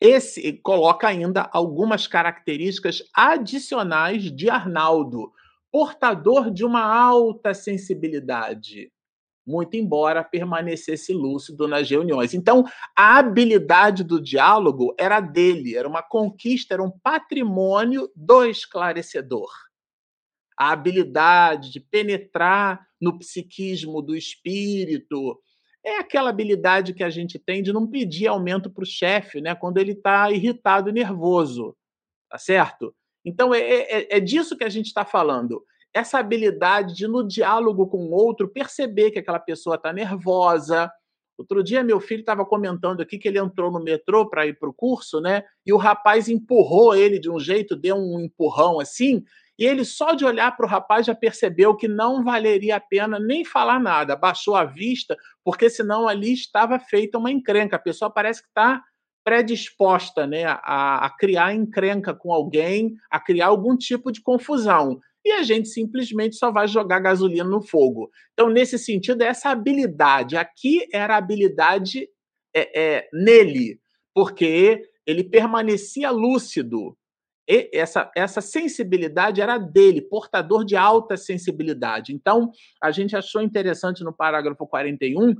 [0.00, 5.32] esse coloca ainda algumas características adicionais de Arnaldo
[5.74, 8.92] portador de uma alta sensibilidade,
[9.44, 12.32] muito embora permanecesse lúcido nas reuniões.
[12.32, 12.62] Então,
[12.96, 19.50] a habilidade do diálogo era dele, era uma conquista, era um patrimônio do esclarecedor.
[20.56, 25.42] A habilidade de penetrar no psiquismo do espírito,
[25.84, 29.56] é aquela habilidade que a gente tem de não pedir aumento para o chefe, né,
[29.56, 31.76] quando ele está irritado e nervoso,
[32.30, 32.94] tá certo?
[33.24, 35.64] Então, é, é, é disso que a gente está falando.
[35.92, 40.90] Essa habilidade de, no diálogo com o outro, perceber que aquela pessoa está nervosa.
[41.38, 44.68] Outro dia, meu filho estava comentando aqui que ele entrou no metrô para ir para
[44.68, 45.42] o curso, né?
[45.64, 49.24] E o rapaz empurrou ele de um jeito, deu um empurrão assim,
[49.58, 53.18] e ele só de olhar para o rapaz já percebeu que não valeria a pena
[53.18, 57.76] nem falar nada, baixou a vista, porque senão ali estava feita uma encrenca.
[57.76, 58.82] A pessoa parece que está
[59.24, 65.32] predisposta né, a, a criar encrenca com alguém, a criar algum tipo de confusão e
[65.32, 68.10] a gente simplesmente só vai jogar gasolina no fogo.
[68.34, 72.06] Então, nesse sentido, essa habilidade aqui era a habilidade
[72.54, 73.80] é, é, nele,
[74.14, 76.96] porque ele permanecia lúcido.
[77.48, 82.12] E essa, essa sensibilidade era dele, portador de alta sensibilidade.
[82.12, 82.50] Então,
[82.82, 85.34] a gente achou interessante no parágrafo 41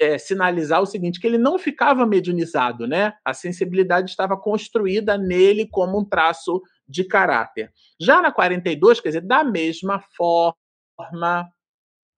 [0.00, 3.14] é, sinalizar o seguinte: que ele não ficava mediunizado, né?
[3.24, 7.72] A sensibilidade estava construída nele como um traço de caráter.
[8.00, 11.48] Já na 42, quer dizer, da mesma forma,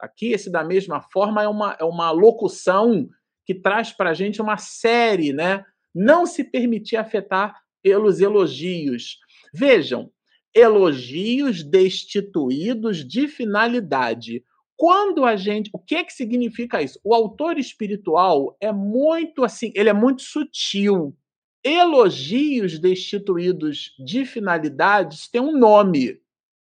[0.01, 3.09] aqui esse da mesma forma é uma, é uma locução
[3.47, 5.64] que traz para a gente uma série, né?
[5.95, 9.18] Não se permitir afetar pelos elogios.
[9.53, 10.11] Vejam,
[10.55, 14.43] elogios destituídos de finalidade
[14.77, 16.99] quando a gente, o que é que significa isso?
[17.05, 21.16] O autor espiritual é muito assim, ele é muito sutil.
[21.62, 26.20] Elogios destituídos de finalidades têm um nome,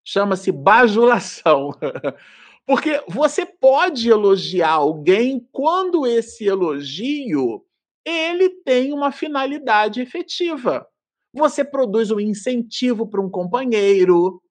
[0.06, 1.72] chama-se bajulação.
[2.66, 7.66] Porque você pode elogiar alguém quando esse elogio
[8.06, 10.88] ele tem uma finalidade efetiva.
[11.34, 14.41] Você produz um incentivo para um companheiro,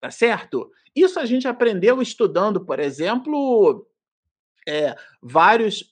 [0.00, 0.70] tá certo?
[0.94, 3.86] Isso a gente aprendeu estudando, por exemplo,
[4.68, 5.84] é, vários,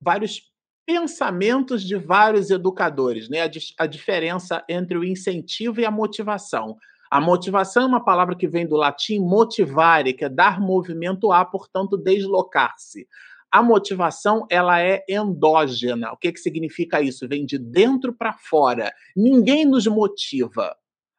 [0.00, 0.42] vários
[0.86, 3.42] pensamentos de vários educadores, né?
[3.42, 6.76] A, a diferença entre o incentivo e a motivação.
[7.10, 11.44] A motivação é uma palavra que vem do latim motivare, que é dar movimento a,
[11.44, 13.06] portanto, deslocar-se.
[13.50, 16.12] A motivação ela é endógena.
[16.12, 17.28] O que, que significa isso?
[17.28, 18.92] Vem de dentro para fora.
[19.16, 20.76] Ninguém nos motiva.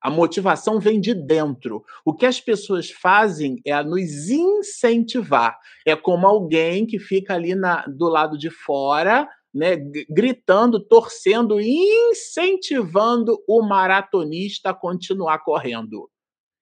[0.08, 1.84] A motivação vem de dentro.
[2.06, 5.60] O que as pessoas fazem é nos incentivar.
[5.86, 9.76] É como alguém que fica ali na, do lado de fora, né,
[10.10, 16.10] gritando, torcendo, incentivando o maratonista a continuar correndo.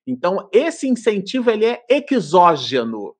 [0.07, 3.15] Então, esse incentivo ele é exógeno.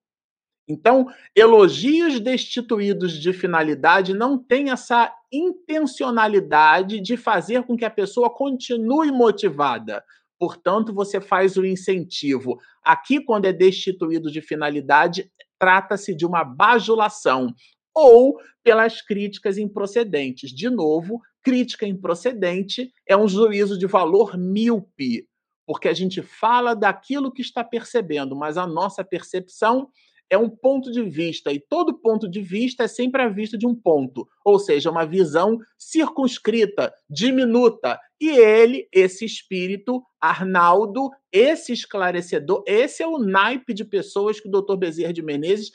[0.68, 1.05] Então,
[1.36, 9.11] elogios destituídos de finalidade não têm essa intencionalidade de fazer com que a pessoa continue
[9.11, 10.03] motivada.
[10.39, 12.59] Portanto, você faz o incentivo.
[12.84, 17.53] Aqui, quando é destituído de finalidade, trata-se de uma bajulação
[17.93, 20.49] ou pelas críticas improcedentes.
[20.51, 25.28] De novo, crítica improcedente é um juízo de valor míope,
[25.66, 29.89] porque a gente fala daquilo que está percebendo, mas a nossa percepção
[30.30, 33.67] é um ponto de vista, e todo ponto de vista é sempre a vista de
[33.67, 37.99] um ponto, ou seja, uma visão circunscrita, diminuta.
[38.19, 44.51] E ele, esse espírito, Arnaldo, esse esclarecedor, esse é o naipe de pessoas que o
[44.51, 44.76] Dr.
[44.76, 45.71] Bezerra de Menezes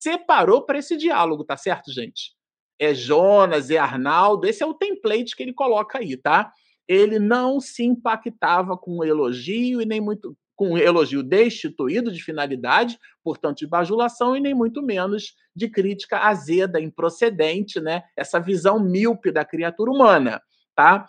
[0.00, 2.34] separou para esse diálogo, tá certo, gente?
[2.78, 6.52] É Jonas, é Arnaldo, esse é o template que ele coloca aí, tá?
[6.86, 12.98] Ele não se impactava com elogio e nem muito com um elogio destituído de finalidade,
[13.22, 18.02] portanto, de bajulação, e nem muito menos de crítica azeda, improcedente, né?
[18.16, 20.40] Essa visão míope da criatura humana,
[20.74, 21.06] tá?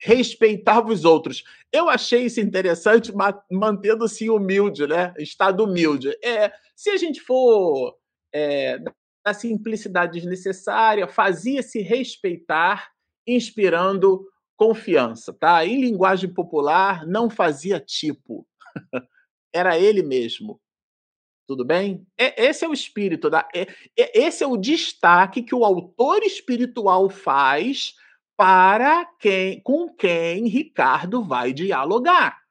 [0.00, 1.44] Respeitava os outros.
[1.72, 3.12] Eu achei isso interessante,
[3.50, 5.14] mantendo-se humilde, né?
[5.18, 6.10] Estado humilde.
[6.22, 7.96] É, se a gente for
[8.32, 8.78] é,
[9.24, 12.90] da simplicidade desnecessária, fazia-se respeitar,
[13.26, 14.24] inspirando
[14.56, 15.64] confiança, tá?
[15.64, 18.46] Em linguagem popular, não fazia tipo.
[19.52, 20.60] Era ele mesmo.
[21.46, 22.04] Tudo bem?
[22.18, 23.48] É, esse é o espírito da.
[23.54, 23.62] É,
[23.96, 27.94] é, esse é o destaque que o autor espiritual faz
[28.36, 32.42] para quem, com quem Ricardo vai dialogar.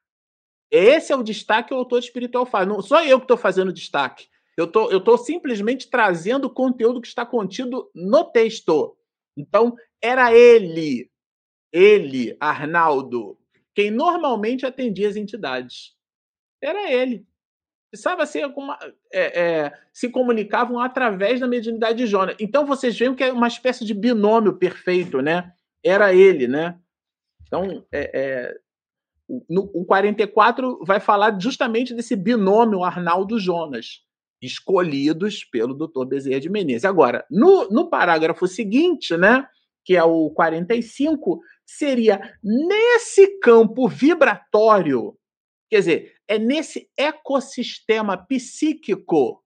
[0.72, 2.68] Esse é o destaque que o autor espiritual faz.
[2.68, 4.28] Não sou eu que estou fazendo destaque.
[4.58, 8.98] Eu tô, estou simplesmente trazendo o conteúdo que está contido no texto.
[9.38, 11.12] Então, era ele,
[11.72, 13.38] ele, Arnaldo,
[13.74, 15.95] quem normalmente atendia as entidades.
[16.62, 17.26] Era ele.
[17.92, 18.78] Precisava ser alguma,
[19.14, 22.36] é, é, se comunicavam através da mediunidade de Jonas.
[22.40, 25.54] Então vocês veem que é uma espécie de binômio perfeito, né?
[25.84, 26.78] Era ele, né?
[27.48, 28.56] Então, é, é
[29.50, 34.02] no, o 44 vai falar justamente desse binômio Arnaldo Jonas,
[34.42, 36.86] escolhidos pelo doutor Bezerra de Menezes.
[36.86, 39.48] Agora, no, no parágrafo seguinte, né,
[39.84, 45.18] que é o 45, seria nesse campo vibratório
[45.70, 49.44] Quer dizer, é nesse ecossistema psíquico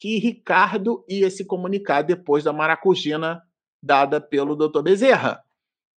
[0.00, 3.42] que Ricardo ia se comunicar depois da maracujina
[3.82, 4.82] dada pelo Dr.
[4.82, 5.42] Bezerra.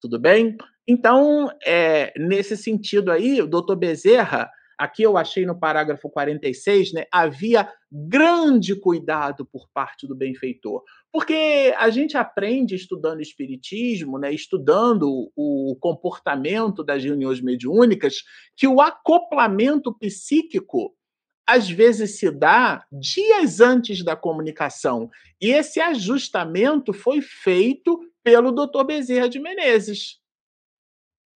[0.01, 0.55] Tudo bem?
[0.88, 3.76] Então, é, nesse sentido aí, o Dr.
[3.76, 10.84] Bezerra Aqui eu achei no parágrafo 46, né, havia grande cuidado por parte do benfeitor.
[11.16, 18.16] Porque a gente aprende estudando espiritismo, né, estudando o comportamento das reuniões mediúnicas,
[18.53, 20.93] que o acoplamento psíquico
[21.47, 25.09] às vezes se dá dias antes da comunicação.
[25.39, 28.84] E esse ajustamento foi feito pelo Dr.
[28.84, 30.20] Bezerra de Menezes.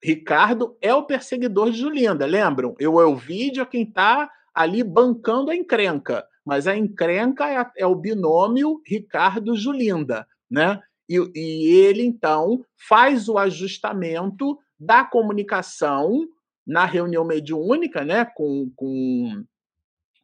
[0.02, 2.78] Ricardo é o perseguidor de Julinda, lembram?
[2.80, 7.88] Eu é o vídeo quem está ali bancando a encrenca, mas a encrenca é, é
[7.88, 10.80] o binômio Ricardo-Julinda, né?
[11.10, 16.28] E, e ele, então, faz o ajustamento da comunicação
[16.66, 19.46] na reunião mediúnica, né, com, com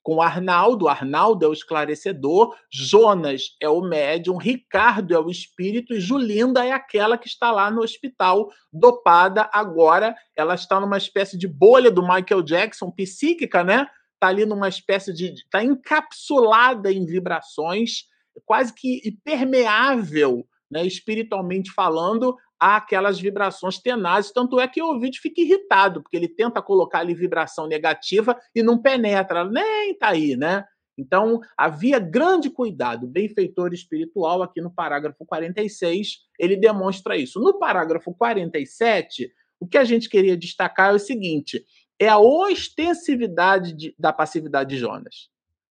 [0.03, 0.87] com Arnaldo.
[0.87, 6.71] Arnaldo é o esclarecedor, Jonas é o médium, Ricardo é o espírito e Julinda é
[6.71, 9.49] aquela que está lá no hospital dopada.
[9.53, 13.87] Agora ela está numa espécie de bolha do Michael Jackson, psíquica, né?
[14.21, 15.33] Está ali numa espécie de.
[15.33, 18.03] está encapsulada em vibrações,
[18.45, 24.31] quase que permeável, né, espiritualmente falando, há aquelas vibrações tenazes.
[24.31, 28.61] Tanto é que o ouvinte fica irritado, porque ele tenta colocar ali vibração negativa e
[28.61, 30.65] não penetra, nem tá aí, né?
[30.95, 33.07] Então, havia grande cuidado.
[33.07, 37.39] Benfeitor espiritual, aqui no parágrafo 46, ele demonstra isso.
[37.39, 41.63] No parágrafo 47, o que a gente queria destacar é o seguinte:
[42.01, 45.29] é a ostensividade de, da passividade de Jonas,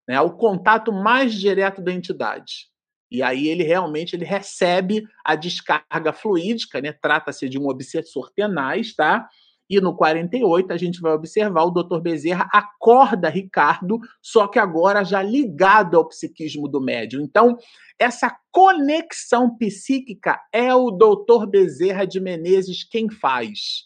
[0.07, 0.21] né?
[0.21, 2.69] o contato mais direto da entidade.
[3.09, 6.93] E aí ele realmente ele recebe a descarga fluídica, né?
[6.93, 9.27] Trata-se de um obsessor tenaz, tá?
[9.67, 11.99] E no 48 a gente vai observar o Dr.
[11.99, 17.23] Bezerra acorda Ricardo, só que agora já ligado ao psiquismo do médium.
[17.23, 17.57] Então,
[17.97, 21.47] essa conexão psíquica é o Dr.
[21.47, 23.85] Bezerra de Menezes quem faz.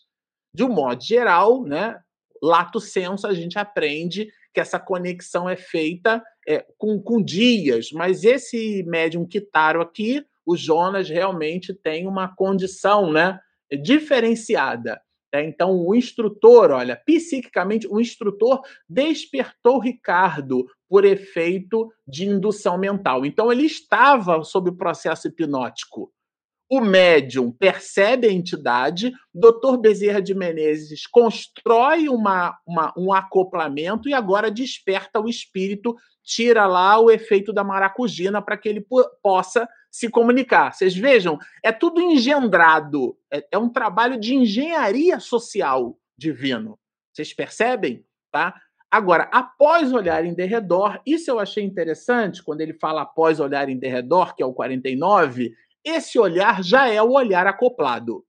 [0.54, 1.98] De um modo geral, né?
[2.44, 8.26] Lato senso, a gente aprende que essa conexão é feita é, com, com dias, mas
[8.26, 13.40] esse médium Kitaro aqui, o Jonas, realmente tem uma condição né,
[13.82, 15.02] diferenciada.
[15.34, 23.26] É, então, o instrutor, olha, psiquicamente, o instrutor despertou Ricardo por efeito de indução mental.
[23.26, 26.12] Então, ele estava sob o processo hipnótico.
[26.74, 29.78] O médium percebe a entidade, Dr.
[29.80, 36.98] Bezerra de Menezes constrói uma, uma, um acoplamento e agora desperta o espírito, tira lá
[36.98, 38.84] o efeito da maracujina para que ele
[39.22, 40.74] possa se comunicar.
[40.74, 46.80] Vocês vejam, é tudo engendrado, é, é um trabalho de engenharia social divino.
[47.14, 48.04] Vocês percebem?
[48.32, 48.60] Tá?
[48.90, 53.78] Agora, após olhar em derredor, isso eu achei interessante, quando ele fala após olhar em
[53.78, 55.54] derredor, que é o 49,
[55.84, 58.26] esse olhar já é o olhar acoplado.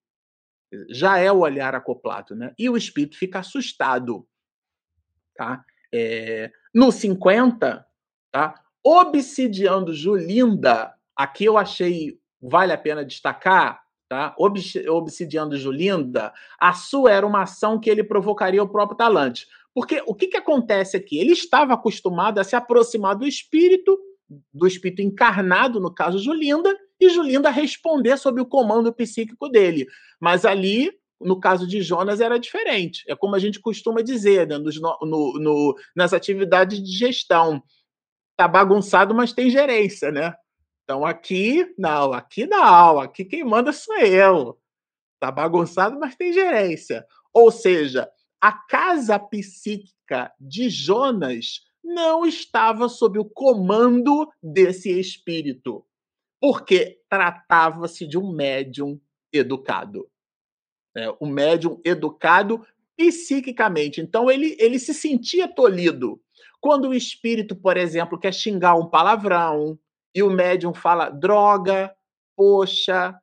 [0.91, 2.53] Já é o olhar acoplado, né?
[2.59, 4.27] E o espírito fica assustado.
[5.37, 5.65] Tá?
[5.93, 7.87] É, no 50,
[8.33, 8.63] tá?
[8.83, 14.35] Obsidiando Julinda Aqui eu achei, vale a pena destacar, tá?
[14.39, 19.47] Obsidiando Julinda, a sua era uma ação que ele provocaria o próprio Talante.
[19.73, 21.19] Porque o que, que acontece aqui?
[21.19, 23.99] Ele estava acostumado a se aproximar do espírito,
[24.53, 26.77] do espírito encarnado, no caso Julinda,
[27.07, 29.87] e Julinda responder sob o comando psíquico dele.
[30.21, 30.91] Mas ali,
[31.21, 33.05] no caso de Jonas, era diferente.
[33.09, 34.59] É como a gente costuma dizer né?
[34.59, 37.63] Nos, no, no, nas atividades de gestão.
[38.37, 40.35] Tá bagunçado, mas tem gerência, né?
[40.83, 44.59] Então aqui, não, aqui não, aqui quem manda sou eu.
[45.19, 47.07] Tá bagunçado, mas tem gerência.
[47.33, 48.09] Ou seja,
[48.41, 55.85] a casa psíquica de Jonas não estava sob o comando desse espírito,
[56.45, 59.01] porque tratava-se de um médium
[59.33, 60.11] educado.
[60.95, 64.03] É, um médium educado psiquicamente.
[64.03, 66.21] Então ele, ele se sentia tolhido.
[66.61, 69.79] Quando o espírito, por exemplo, quer xingar um palavrão,
[70.15, 71.97] e o médium fala droga,
[72.37, 73.19] poxa,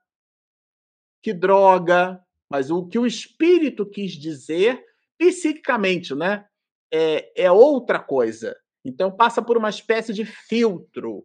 [1.21, 2.19] que droga.
[2.49, 4.83] Mas o que o espírito quis dizer
[5.15, 6.43] psiquicamente, né?
[6.91, 8.57] É, é outra coisa.
[8.83, 11.23] Então passa por uma espécie de filtro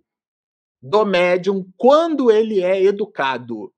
[0.88, 3.72] do médium quando ele é educado.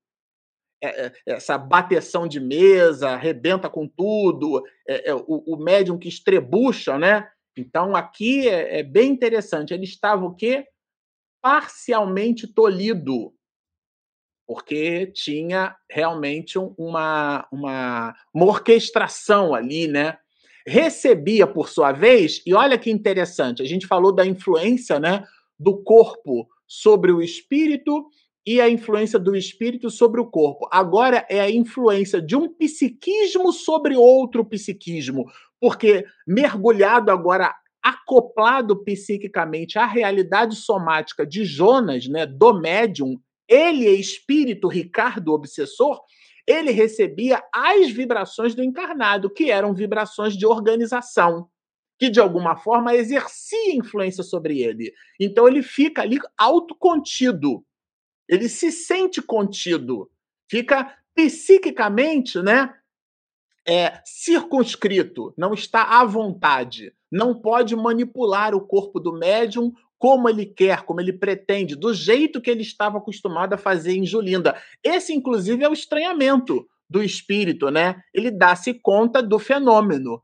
[0.81, 7.29] É, é, essa bateção de mesa, arrebenta com tudo, é, o, médium que estrebucha, né?
[7.57, 9.73] Então aqui é, é, bem interessante.
[9.73, 10.65] Ele estava o quê?
[11.41, 13.33] parcialmente tolhido,
[14.45, 20.17] porque tinha realmente uma, uma, uma orquestração ali, né?
[20.67, 25.25] Recebia, por sua vez, e olha que interessante, a gente falou da influência né,
[25.57, 28.05] do corpo sobre o espírito
[28.45, 30.69] e a influência do espírito sobre o corpo.
[30.71, 35.25] Agora é a influência de um psiquismo sobre outro psiquismo,
[35.59, 43.93] porque mergulhado agora acoplado psiquicamente à realidade somática de Jonas, né, do médium, ele é
[43.93, 45.99] espírito, Ricardo, obsessor,
[46.45, 51.47] ele recebia as vibrações do encarnado, que eram vibrações de organização,
[51.99, 54.91] que de alguma forma exercia influência sobre ele.
[55.19, 57.63] Então ele fica ali autocontido.
[58.27, 60.09] Ele se sente contido,
[60.49, 62.73] fica psiquicamente, né,
[63.67, 70.45] é circunscrito, não está à vontade não pode manipular o corpo do médium como ele
[70.45, 74.55] quer, como ele pretende, do jeito que ele estava acostumado a fazer em Julinda.
[74.81, 78.01] Esse, inclusive, é o estranhamento do espírito, né?
[78.13, 80.21] Ele dá-se conta do fenômeno,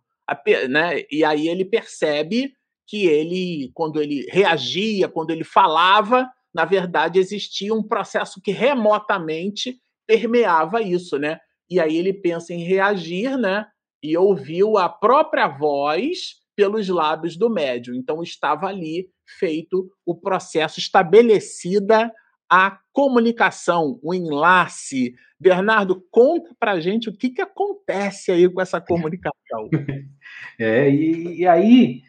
[0.70, 1.04] né?
[1.12, 2.54] E aí ele percebe
[2.88, 9.78] que ele, quando ele reagia, quando ele falava, na verdade existia um processo que remotamente
[10.08, 11.40] permeava isso, né?
[11.70, 13.66] E aí ele pensa em reagir, né?
[14.04, 17.96] E ouviu a própria voz pelos lábios do médium.
[17.96, 22.12] Então estava ali feito o processo, estabelecida
[22.50, 25.16] a comunicação, o enlace.
[25.40, 29.70] Bernardo, conta para gente o que, que acontece aí com essa comunicação.
[30.58, 32.02] É, e, e aí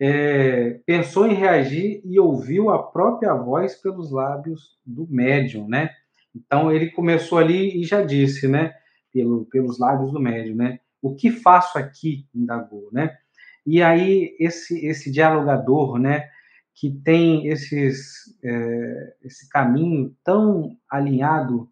[0.00, 5.90] é, pensou em reagir e ouviu a própria voz pelos lábios do médium, né?
[6.34, 8.74] Então ele começou ali e já disse, né?
[9.12, 10.80] Pelo, pelos lábios do médium, né?
[11.00, 12.26] O que faço aqui?
[12.34, 13.16] indagou, né?
[13.64, 16.28] E aí esse esse dialogador, né?
[16.74, 21.68] Que tem esses é, esse caminho tão alinhado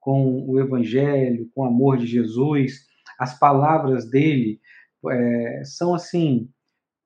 [0.00, 2.86] com o Evangelho, com o amor de Jesus,
[3.18, 4.60] as palavras dele
[5.08, 6.48] é, são assim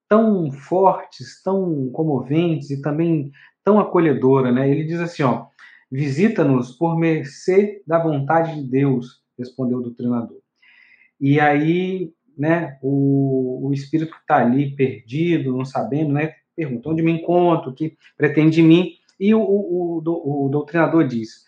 [0.08, 3.30] tão fortes, tão comoventes e também
[3.64, 4.68] tão acolhedora, né?
[4.68, 5.46] Ele diz assim, ó,
[5.90, 10.40] visita-nos por mercê da vontade de Deus, respondeu o doutrinador.
[11.20, 16.34] E aí, né, o, o espírito está ali perdido, não sabendo, né?
[16.60, 21.08] Pergunta onde me encontro, o que pretende de mim, e o, o, o, o doutrinador
[21.08, 21.46] diz: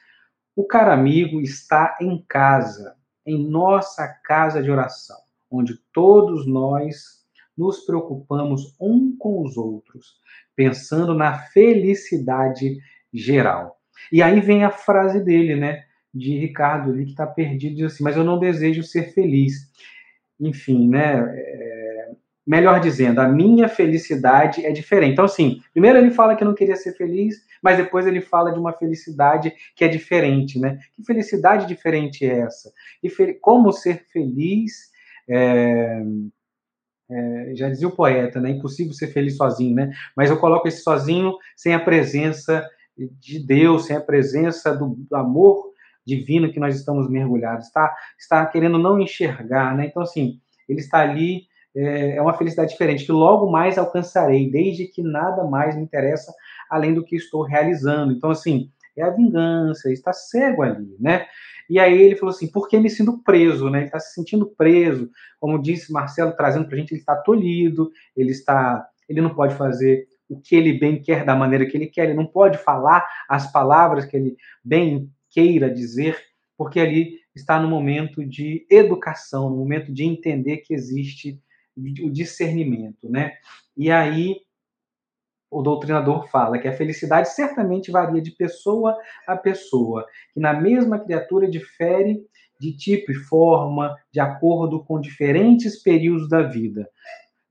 [0.57, 5.19] o caro amigo está em casa, em nossa casa de oração,
[5.51, 10.15] onde todos nós nos preocupamos um com os outros,
[10.57, 12.79] pensando na felicidade
[13.13, 13.79] geral.
[14.11, 15.85] E aí vem a frase dele, né?
[16.15, 19.71] De Ricardo ali, que está perdido, diz assim: Mas eu não desejo ser feliz.
[20.41, 21.23] Enfim, né?
[21.37, 21.82] É,
[22.47, 25.13] melhor dizendo, a minha felicidade é diferente.
[25.13, 28.59] Então, assim, primeiro ele fala que não queria ser feliz, mas depois ele fala de
[28.59, 30.79] uma felicidade que é diferente, né?
[30.95, 32.73] Que felicidade diferente é essa?
[33.03, 34.91] E como ser feliz.
[35.29, 36.03] É
[37.13, 38.51] é, já dizia o poeta, né?
[38.51, 39.93] Impossível ser feliz sozinho, né?
[40.17, 42.67] Mas eu coloco esse sozinho sem a presença
[42.97, 45.73] de Deus, sem a presença do, do amor
[46.07, 47.67] divino que nós estamos mergulhados.
[47.67, 49.87] Está, está querendo não enxergar, né?
[49.87, 51.43] Então, assim, ele está ali,
[51.75, 56.33] é, é uma felicidade diferente, que logo mais alcançarei, desde que nada mais me interessa
[56.71, 58.13] além do que estou realizando.
[58.13, 61.27] Então, assim, é a vingança, está cego ali, né?
[61.69, 63.79] E aí ele falou assim, por que me sinto preso, né?
[63.79, 67.91] Ele está se sentindo preso, como disse Marcelo, trazendo para a gente, ele está tolhido,
[68.17, 71.87] ele está, ele não pode fazer o que ele bem quer da maneira que ele
[71.87, 76.19] quer, ele não pode falar as palavras que ele bem queira dizer,
[76.57, 81.41] porque ali está no momento de educação, no momento de entender que existe
[81.77, 83.33] o discernimento, né?
[83.77, 84.37] E aí
[85.51, 88.97] o doutrinador fala que a felicidade certamente varia de pessoa
[89.27, 92.25] a pessoa, que na mesma criatura difere
[92.59, 96.89] de tipo e forma, de acordo com diferentes períodos da vida.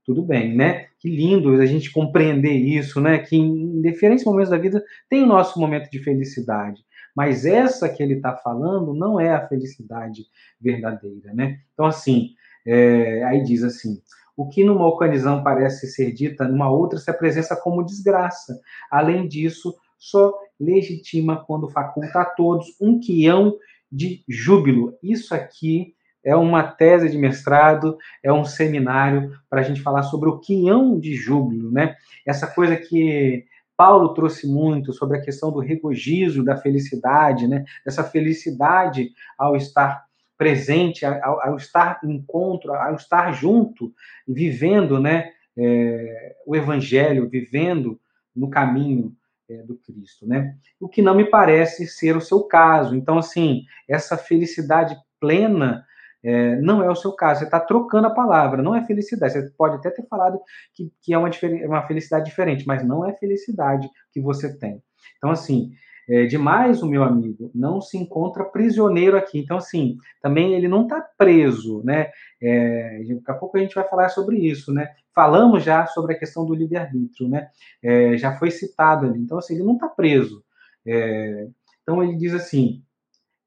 [0.04, 0.86] Tudo bem, né?
[0.98, 3.18] Que lindo a gente compreender isso, né?
[3.18, 6.82] Que em diferentes momentos da vida tem o nosso momento de felicidade.
[7.14, 10.24] Mas essa que ele está falando não é a felicidade
[10.60, 11.60] verdadeira, né?
[11.74, 12.30] Então, assim,
[12.66, 14.00] é, aí diz assim:
[14.36, 18.58] o que numa ocasião parece ser dita, numa outra se apresenta como desgraça.
[18.90, 23.54] Além disso, só legitima quando faculta a todos um quião
[23.90, 24.96] de júbilo.
[25.02, 25.94] Isso aqui
[26.24, 30.98] é uma tese de mestrado, é um seminário para a gente falar sobre o quião
[30.98, 31.94] de júbilo, né?
[32.26, 33.44] Essa coisa que
[33.76, 37.64] Paulo trouxe muito sobre a questão do regozijo, da felicidade, né?
[37.84, 40.04] Essa felicidade ao estar
[40.36, 43.92] presente, ao, ao, estar encontro, ao estar junto,
[44.26, 48.00] vivendo né, é, o Evangelho, vivendo
[48.34, 49.14] no caminho
[49.48, 50.56] é, do Cristo, né?
[50.80, 52.96] O que não me parece ser o seu caso.
[52.96, 55.84] Então, assim, essa felicidade plena
[56.24, 57.40] é, não é o seu caso.
[57.40, 59.32] Você está trocando a palavra, não é felicidade.
[59.32, 60.40] Você pode até ter falado
[60.74, 61.30] que, que é uma,
[61.66, 64.82] uma felicidade diferente, mas não é felicidade que você tem.
[65.18, 65.72] Então, assim,
[66.08, 69.38] é, demais o meu amigo não se encontra prisioneiro aqui.
[69.38, 72.10] Então, assim, também ele não está preso, né?
[72.40, 74.88] É, daqui a pouco a gente vai falar sobre isso, né?
[75.14, 77.48] Falamos já sobre a questão do livre-arbítrio, né?
[77.82, 79.18] É, já foi citado ali.
[79.18, 80.42] Então, assim, ele não está preso.
[80.86, 81.48] É,
[81.82, 82.82] então, ele diz assim,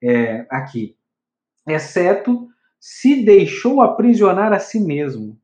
[0.02, 0.96] é, aqui,
[1.68, 2.48] exceto
[2.80, 5.40] se deixou aprisionar a si mesmo.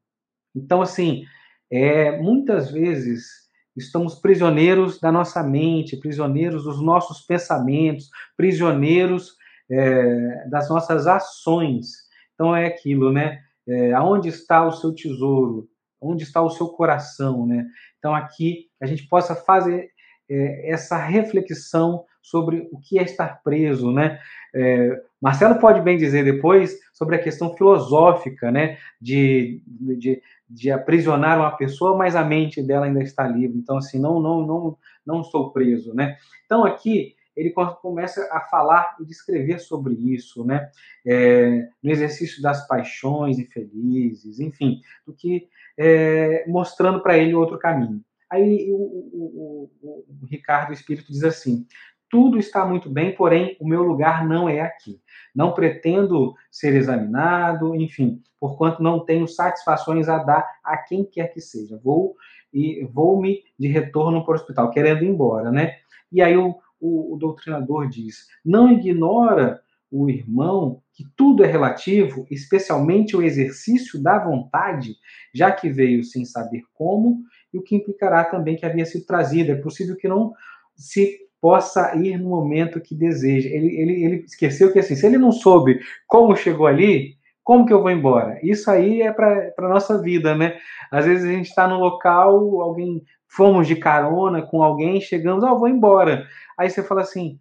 [0.56, 1.24] Então, assim,
[1.72, 3.41] é, muitas vezes
[3.76, 9.36] Estamos prisioneiros da nossa mente, prisioneiros dos nossos pensamentos, prisioneiros
[9.70, 11.88] é, das nossas ações.
[12.34, 13.40] Então é aquilo, né?
[13.68, 15.70] É, aonde está o seu tesouro?
[16.02, 17.66] Onde está o seu coração, né?
[17.98, 19.90] Então aqui a gente possa fazer
[20.30, 24.20] é, essa reflexão sobre o que é estar preso, né?
[24.54, 28.78] É, Marcelo pode bem dizer depois sobre a questão filosófica, né?
[29.00, 33.58] De, de, de aprisionar uma pessoa, mas a mente dela ainda está livre.
[33.58, 36.18] Então, assim, não, não, não, não estou preso, né?
[36.46, 37.52] Então, aqui ele
[37.82, 40.70] começa a falar e descrever sobre isso, né?
[41.06, 45.48] É, no exercício das paixões infelizes, enfim, do que
[45.78, 48.04] é, mostrando para ele outro caminho.
[48.30, 51.66] Aí o, o, o, o Ricardo o Espírito diz assim:
[52.12, 55.00] tudo está muito bem, porém o meu lugar não é aqui.
[55.34, 61.40] Não pretendo ser examinado, enfim, porquanto não tenho satisfações a dar a quem quer que
[61.40, 61.80] seja.
[61.82, 62.16] Vou
[62.54, 65.78] e vou-me de retorno para o hospital, querendo ir embora, né?
[66.12, 72.26] E aí o, o, o doutrinador diz: não ignora o irmão que tudo é relativo,
[72.30, 74.96] especialmente o exercício da vontade,
[75.34, 77.22] já que veio sem saber como,
[77.54, 79.52] e o que implicará também que havia sido trazido.
[79.52, 80.34] É possível que não
[80.76, 83.50] se possa ir no momento que deseja.
[83.50, 87.74] Ele, ele, ele esqueceu que, assim, se ele não soube como chegou ali, como que
[87.74, 88.40] eu vou embora?
[88.44, 90.58] Isso aí é para a nossa vida, né?
[90.92, 95.54] Às vezes a gente está no local, alguém fomos de carona com alguém, chegamos, ah,
[95.54, 96.28] vou embora.
[96.58, 97.40] Aí você fala assim,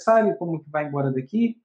[0.00, 1.56] sabe como que vai embora daqui?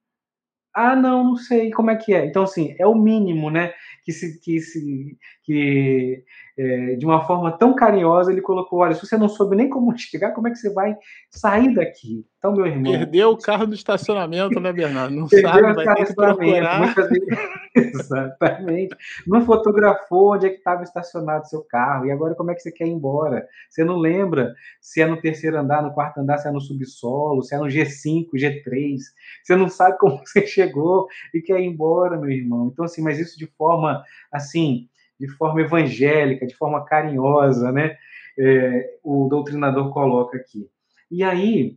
[0.74, 2.26] Ah, não, não sei como é que é.
[2.26, 3.72] Então, assim, é o mínimo, né?
[4.04, 6.24] Que se, que se, que
[6.60, 9.96] é, de uma forma tão carinhosa ele colocou: olha, se você não soube nem como
[9.96, 10.94] chegar, como é que você vai
[11.30, 12.26] sair daqui?
[12.36, 12.92] Então, meu irmão.
[12.92, 15.14] Perdeu o carro do estacionamento, né, Bernardo?
[15.14, 16.94] Não sabe, vai ter que procurar.
[16.94, 17.18] Vezes...
[17.76, 18.96] Exatamente.
[19.26, 22.06] Não fotografou onde é que estava estacionado seu carro.
[22.06, 23.46] E agora, como é que você quer ir embora?
[23.68, 27.42] Você não lembra se é no terceiro andar, no quarto andar, se é no subsolo,
[27.42, 28.96] se é no G5, G3.
[29.42, 32.70] Você não sabe como você chegou e quer ir embora, meu irmão.
[32.72, 34.88] Então, assim, mas isso de forma, assim,
[35.20, 37.96] de forma evangélica, de forma carinhosa, né?
[38.38, 40.66] É, o doutrinador coloca aqui.
[41.10, 41.76] E aí,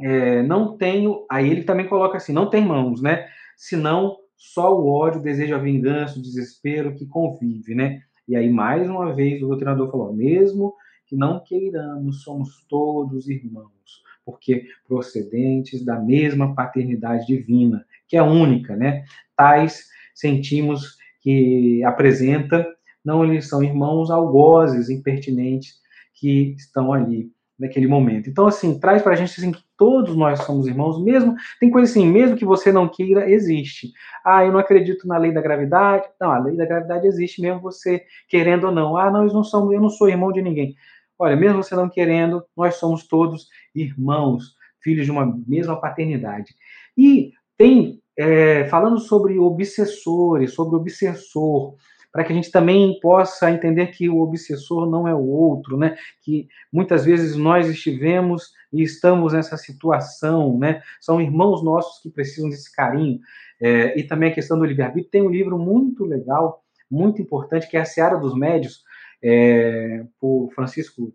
[0.00, 1.26] é, não tenho.
[1.30, 3.28] Aí ele também coloca assim: não tem mãos, né?
[3.56, 8.00] Senão só o ódio, o desejo, a vingança, o desespero que convive, né?
[8.26, 10.74] E aí, mais uma vez, o doutrinador falou: mesmo
[11.06, 18.74] que não queiramos, somos todos irmãos, porque procedentes da mesma paternidade divina, que é única,
[18.76, 19.04] né?
[19.36, 22.66] Tais sentimos que apresenta,
[23.04, 25.74] não eles são irmãos algozes, impertinentes,
[26.14, 28.30] que estão ali naquele momento.
[28.30, 31.90] Então, assim, traz para a gente assim, que todos nós somos irmãos, mesmo, tem coisa
[31.90, 33.92] assim, mesmo que você não queira, existe.
[34.24, 36.08] Ah, eu não acredito na lei da gravidade.
[36.18, 38.96] Não, a lei da gravidade existe, mesmo você querendo ou não.
[38.96, 40.74] Ah, nós não somos, eu não sou irmão de ninguém.
[41.18, 46.54] Olha, mesmo você não querendo, nós somos todos irmãos, filhos de uma mesma paternidade.
[46.96, 51.74] E tem é, falando sobre obsessores, sobre obsessor,
[52.12, 55.96] para que a gente também possa entender que o obsessor não é o outro, né?
[56.22, 60.82] Que muitas vezes nós estivemos e estamos nessa situação, né?
[61.00, 63.20] São irmãos nossos que precisam desse carinho.
[63.60, 65.10] É, e também a questão do livre-arbítrio.
[65.10, 68.82] Tem um livro muito legal, muito importante, que é A Seara dos Médios,
[69.22, 71.12] é, por Francisco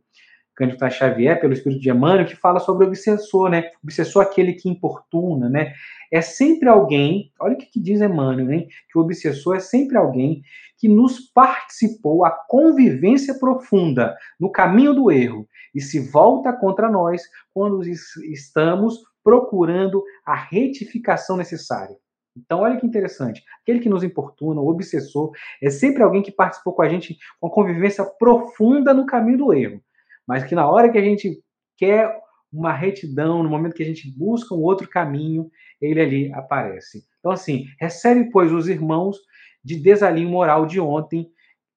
[0.55, 3.71] Cândido Xavier, pelo espírito de Emmanuel, que fala sobre o obsessor, né?
[3.83, 5.73] O obsessor é aquele que importuna, né?
[6.11, 8.67] É sempre alguém, olha o que, que diz Emmanuel, hein?
[8.89, 10.41] Que o obsessor é sempre alguém
[10.77, 17.23] que nos participou a convivência profunda no caminho do erro e se volta contra nós
[17.53, 21.97] quando estamos procurando a retificação necessária.
[22.37, 23.43] Então, olha que interessante.
[23.61, 27.49] Aquele que nos importuna, o obsessor, é sempre alguém que participou com a gente com
[27.49, 29.81] convivência profunda no caminho do erro
[30.27, 31.39] mas que na hora que a gente
[31.77, 32.13] quer
[32.51, 35.49] uma retidão, no momento que a gente busca um outro caminho,
[35.81, 37.03] ele ali aparece.
[37.19, 39.17] Então, assim, recebe, pois, os irmãos
[39.63, 41.27] de desalinho moral de ontem,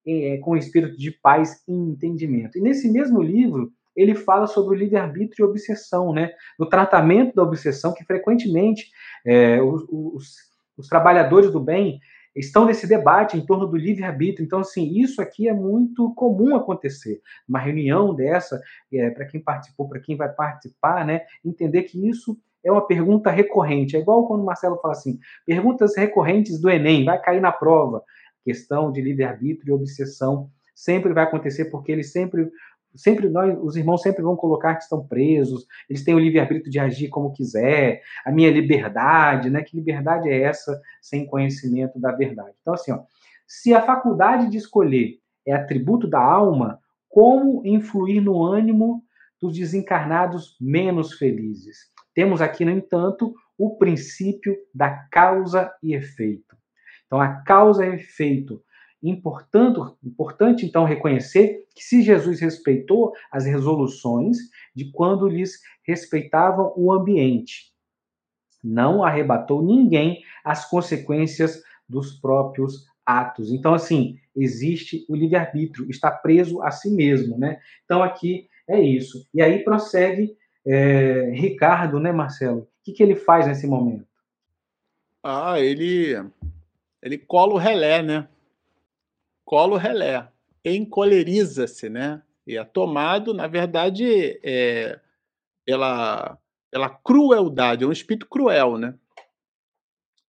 [0.06, 2.56] é, com espírito de paz e entendimento.
[2.56, 6.30] E nesse mesmo livro, ele fala sobre o livre-arbítrio e obsessão, né?
[6.58, 8.88] No tratamento da obsessão, que frequentemente
[9.26, 10.34] é, os, os,
[10.76, 11.98] os trabalhadores do bem
[12.38, 14.44] estão nesse debate em torno do livre-arbítrio.
[14.44, 17.20] Então, assim, isso aqui é muito comum acontecer.
[17.48, 18.60] Uma reunião dessa,
[18.92, 23.30] é, para quem participou, para quem vai participar, né, entender que isso é uma pergunta
[23.30, 23.96] recorrente.
[23.96, 28.02] É igual quando o Marcelo fala assim: perguntas recorrentes do Enem, vai cair na prova.
[28.44, 32.48] Questão de livre-arbítrio e obsessão sempre vai acontecer, porque ele sempre
[32.94, 36.78] sempre nós, os irmãos sempre vão colocar que estão presos, eles têm o livre-arbítrio de
[36.78, 39.62] agir como quiser, a minha liberdade, né?
[39.62, 42.54] Que liberdade é essa sem conhecimento da verdade?
[42.60, 43.00] Então, assim, ó,
[43.46, 46.78] se a faculdade de escolher é atributo da alma,
[47.08, 49.02] como influir no ânimo
[49.40, 51.90] dos desencarnados menos felizes?
[52.14, 56.56] Temos aqui, no entanto, o princípio da causa e efeito.
[57.06, 58.62] Então, a causa e efeito
[59.02, 64.36] Importante, importante, então, reconhecer que se Jesus respeitou as resoluções
[64.74, 67.72] de quando lhes respeitavam o ambiente,
[68.62, 73.52] não arrebatou ninguém as consequências dos próprios atos.
[73.52, 77.60] Então, assim, existe o livre-arbítrio, está preso a si mesmo, né?
[77.84, 79.26] Então, aqui é isso.
[79.32, 82.60] E aí prossegue é, Ricardo, né, Marcelo?
[82.60, 84.06] O que, que ele faz nesse momento?
[85.22, 86.14] Ah, ele,
[87.02, 88.28] ele cola o relé, né?
[89.48, 90.28] Colo relé,
[90.62, 92.22] encoleriza-se, né?
[92.46, 95.00] E é tomado, na verdade, é,
[95.64, 96.38] pela,
[96.70, 98.94] pela crueldade, é um espírito cruel, né?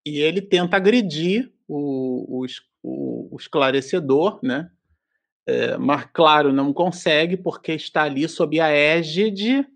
[0.05, 2.45] E ele tenta agredir o,
[2.81, 4.71] o, o esclarecedor, né?
[5.45, 9.67] É, mas, claro, não consegue, porque está ali sob a égide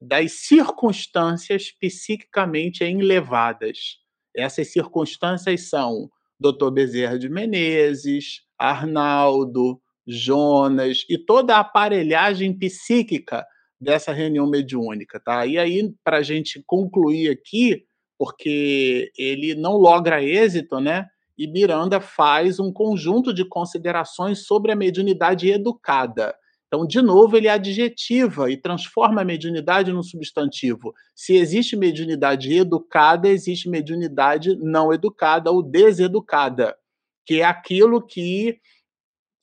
[0.00, 3.98] das circunstâncias psiquicamente enlevadas.
[4.34, 6.10] Essas circunstâncias são
[6.40, 6.70] Dr.
[6.70, 13.44] Bezerra de Menezes, Arnaldo, Jonas e toda a aparelhagem psíquica
[13.80, 15.46] dessa reunião mediúnica, tá?
[15.46, 17.84] E aí, para a gente concluir aqui,
[18.18, 21.06] porque ele não logra êxito, né?
[21.36, 26.34] E Miranda faz um conjunto de considerações sobre a mediunidade educada.
[26.66, 30.92] Então, de novo, ele adjetiva e transforma a mediunidade num substantivo.
[31.14, 36.76] Se existe mediunidade educada, existe mediunidade não educada ou deseducada,
[37.24, 38.58] que é aquilo que,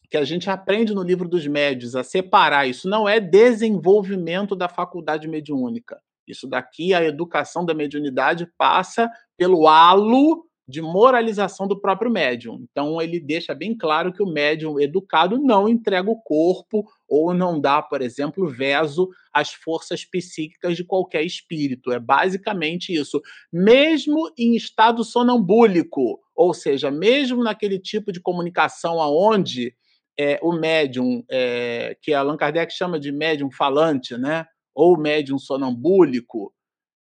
[0.09, 2.67] que a gente aprende no livro dos médios, a separar.
[2.67, 6.01] Isso não é desenvolvimento da faculdade mediúnica.
[6.27, 12.65] Isso daqui, a educação da mediunidade passa pelo halo de moralização do próprio médium.
[12.71, 17.59] Então, ele deixa bem claro que o médium educado não entrega o corpo ou não
[17.59, 21.91] dá, por exemplo, veso às forças psíquicas de qualquer espírito.
[21.91, 23.21] É basicamente isso.
[23.51, 29.75] Mesmo em estado sonambúlico, ou seja, mesmo naquele tipo de comunicação aonde
[30.17, 34.47] é, o médium, é, que Allan Kardec chama de médium falante, né?
[34.73, 36.51] ou médium sonambúlico,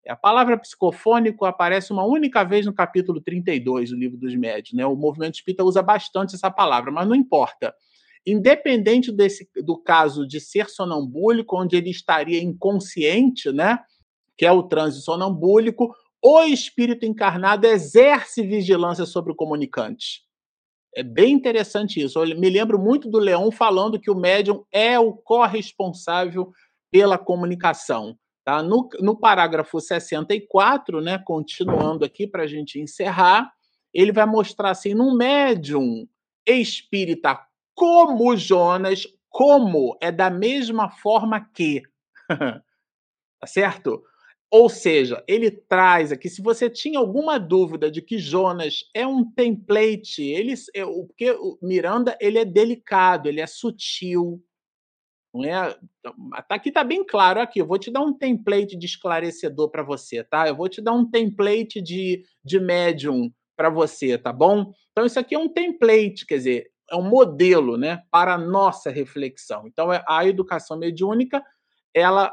[0.09, 4.73] a palavra psicofônico aparece uma única vez no capítulo 32 do livro dos médios.
[4.73, 4.85] Né?
[4.85, 7.73] O movimento espírita usa bastante essa palavra, mas não importa.
[8.27, 13.79] Independente desse, do caso de ser sonambúlico, onde ele estaria inconsciente, né?
[14.37, 20.23] que é o transe sonambúlico, o espírito encarnado exerce vigilância sobre o comunicante.
[20.95, 22.19] É bem interessante isso.
[22.19, 26.53] Eu me lembro muito do Leão falando que o médium é o corresponsável
[26.91, 28.19] pela comunicação.
[28.45, 28.63] Tá?
[28.63, 33.53] No, no parágrafo 64, né, continuando aqui para a gente encerrar,
[33.93, 36.09] ele vai mostrar assim, num médium
[36.47, 37.39] espírita
[37.75, 41.83] como Jonas, como é da mesma forma que.
[42.29, 44.03] tá certo?
[44.51, 49.31] Ou seja, ele traz aqui, se você tinha alguma dúvida de que Jonas é um
[49.31, 54.43] template, ele, é, porque o Miranda ele é delicado, ele é sutil,
[55.35, 55.77] não é?
[56.01, 56.15] Então,
[56.49, 57.61] tá aqui tá bem claro aqui.
[57.61, 60.49] Eu vou te dar um template de esclarecedor para você, tá?
[60.49, 64.73] Eu vou te dar um template de, de médium para você, tá bom?
[64.93, 68.91] Então isso aqui é um template, quer dizer, é um modelo, né, para a nossa
[68.91, 69.67] reflexão.
[69.67, 71.45] Então é, a educação mediúnica,
[71.93, 72.33] ela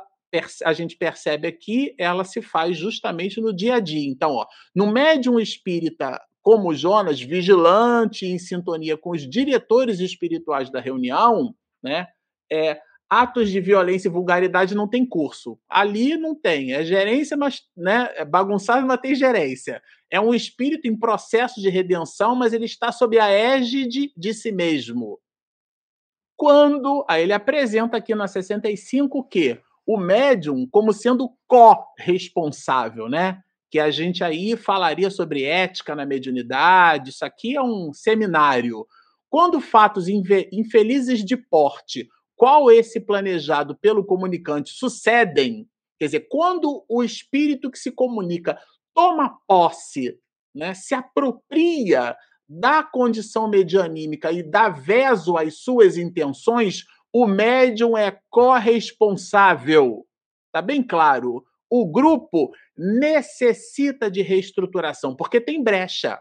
[0.64, 4.10] a gente percebe aqui, ela se faz justamente no dia a dia.
[4.10, 4.46] Então, ó,
[4.76, 12.08] no médium espírita como Jonas, vigilante em sintonia com os diretores espirituais da reunião, né?
[12.52, 12.80] é,
[13.10, 15.60] atos de violência e vulgaridade não tem curso.
[15.70, 16.74] Ali não tem.
[16.74, 19.82] É gerência, mas né, é bagunçado, mas tem gerência.
[20.10, 24.52] É um espírito em processo de redenção, mas ele está sob a égide de si
[24.52, 25.20] mesmo.
[26.36, 33.42] Quando aí ele apresenta aqui na 65 que o médium como sendo co-responsável, né?
[33.70, 37.10] Que a gente aí falaria sobre ética na mediunidade.
[37.12, 38.86] Isso aqui é um seminário.
[39.30, 45.68] Quando fatos infelizes de porte qual esse planejado pelo comunicante sucedem,
[45.98, 48.60] quer dizer, quando o espírito que se comunica
[48.94, 50.18] toma posse,
[50.54, 52.16] né, se apropria
[52.48, 56.84] da condição medianímica e dá veso às suas intenções,
[57.18, 60.06] o médium é corresponsável.
[60.52, 61.46] Tá bem claro?
[61.70, 66.20] O grupo necessita de reestruturação, porque tem brecha.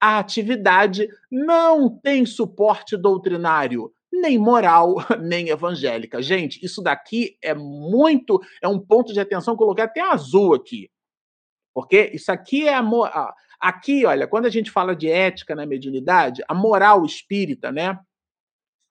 [0.00, 6.20] A atividade não tem suporte doutrinário, nem moral, nem evangélica.
[6.20, 10.90] Gente, isso daqui é muito, é um ponto de atenção, coloquei até azul aqui.
[11.72, 16.42] Porque isso aqui é a aqui, olha, quando a gente fala de ética na mediunidade,
[16.48, 17.96] a moral espírita, né?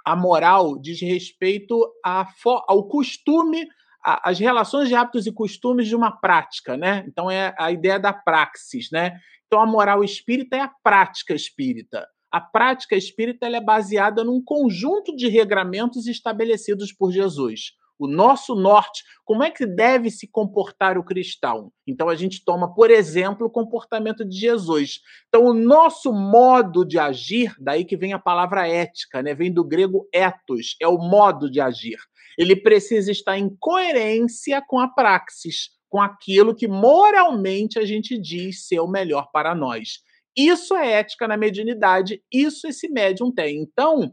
[0.05, 3.67] A moral diz respeito ao costume,
[4.03, 7.05] às relações de hábitos e costumes de uma prática, né?
[7.07, 9.19] Então é a ideia da praxis, né?
[9.45, 12.07] Então a moral espírita é a prática espírita.
[12.31, 17.73] A prática espírita é baseada num conjunto de regramentos estabelecidos por Jesus.
[18.01, 21.71] O nosso norte, como é que deve se comportar o cristão?
[21.85, 25.01] Então a gente toma, por exemplo, o comportamento de Jesus.
[25.27, 29.35] Então o nosso modo de agir, daí que vem a palavra ética, né?
[29.35, 31.99] Vem do grego ethos, é o modo de agir.
[32.39, 38.65] Ele precisa estar em coerência com a praxis, com aquilo que moralmente a gente diz
[38.65, 39.99] ser o melhor para nós.
[40.35, 43.61] Isso é ética na mediunidade, isso esse médium tem.
[43.61, 44.11] Então,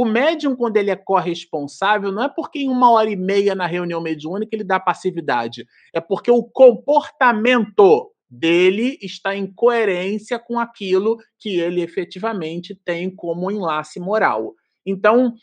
[0.00, 3.66] O médium, quando ele é corresponsável, não é porque em uma hora e meia na
[3.66, 11.16] reunião mediúnica ele dá passividade, é porque o comportamento dele está em coerência com aquilo
[11.36, 14.54] que ele efetivamente tem como enlace moral.
[14.86, 15.34] Então,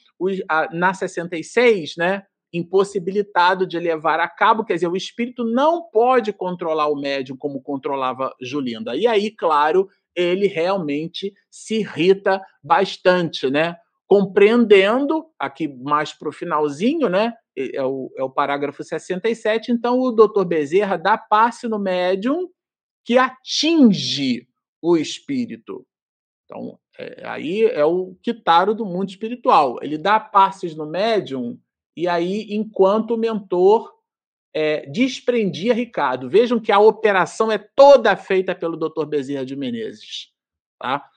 [0.71, 2.23] na 66, né,
[2.53, 7.61] impossibilitado de levar a cabo, quer dizer, o espírito não pode controlar o médium como
[7.61, 8.95] controlava Julinda.
[8.95, 13.75] E aí, claro, ele realmente se irrita bastante, né?
[14.07, 17.33] Compreendendo, aqui mais para o finalzinho, né?
[17.57, 22.49] É o, é o parágrafo 67, então o doutor Bezerra dá passe no médium
[23.03, 24.47] que atinge
[24.81, 25.85] o espírito.
[26.43, 29.77] Então, é, aí é o quitaro do mundo espiritual.
[29.81, 31.57] Ele dá passes no médium,
[31.95, 33.95] e aí, enquanto o mentor
[34.55, 36.29] é, desprendia Ricardo.
[36.29, 39.05] Vejam que a operação é toda feita pelo Dr.
[39.05, 40.31] Bezerra de Menezes.
[40.79, 41.09] Tá?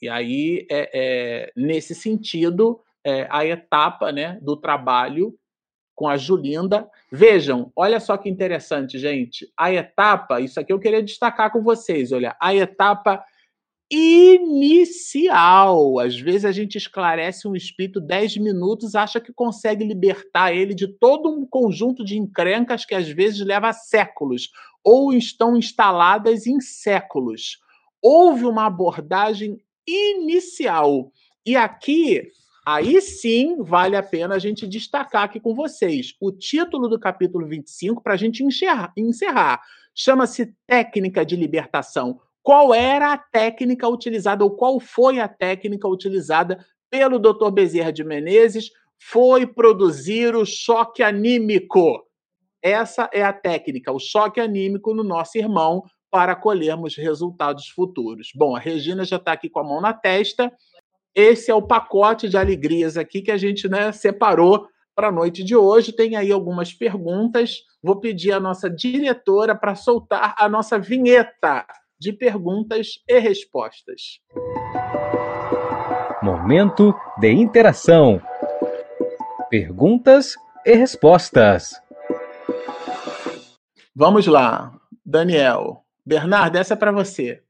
[0.00, 5.34] E aí, é, é nesse sentido, é, a etapa né, do trabalho
[5.94, 6.88] com a Julinda.
[7.10, 9.50] Vejam, olha só que interessante, gente.
[9.56, 13.24] A etapa, isso aqui eu queria destacar com vocês, olha, a etapa
[13.90, 15.18] inicial.
[15.98, 20.86] Às vezes a gente esclarece um espírito 10 minutos, acha que consegue libertar ele de
[20.86, 24.52] todo um conjunto de encrencas que às vezes leva séculos
[24.84, 27.58] ou estão instaladas em séculos.
[28.00, 29.58] Houve uma abordagem
[29.88, 31.10] inicial.
[31.44, 32.30] E aqui
[32.70, 37.46] Aí sim vale a pena a gente destacar aqui com vocês o título do capítulo
[37.46, 38.92] 25 para a gente encerrar.
[38.94, 39.62] encerrar.
[39.94, 42.20] Chama-se Técnica de Libertação.
[42.42, 47.50] Qual era a técnica utilizada, ou qual foi a técnica utilizada pelo Dr.
[47.50, 48.70] Bezerra de Menezes?
[48.98, 52.06] Foi produzir o choque anímico.
[52.60, 58.30] Essa é a técnica, o choque anímico no nosso irmão para colhermos resultados futuros.
[58.34, 60.52] Bom, a Regina já está aqui com a mão na testa
[61.18, 65.42] esse é o pacote de alegrias aqui que a gente né, separou para a noite
[65.42, 65.92] de hoje.
[65.92, 67.62] Tem aí algumas perguntas.
[67.82, 71.66] Vou pedir à nossa diretora para soltar a nossa vinheta
[71.98, 74.20] de perguntas e respostas.
[76.22, 78.22] Momento de interação.
[79.50, 81.72] Perguntas e respostas.
[83.92, 84.72] Vamos lá,
[85.04, 85.87] Daniel.
[86.08, 87.42] Bernardo, essa é para você.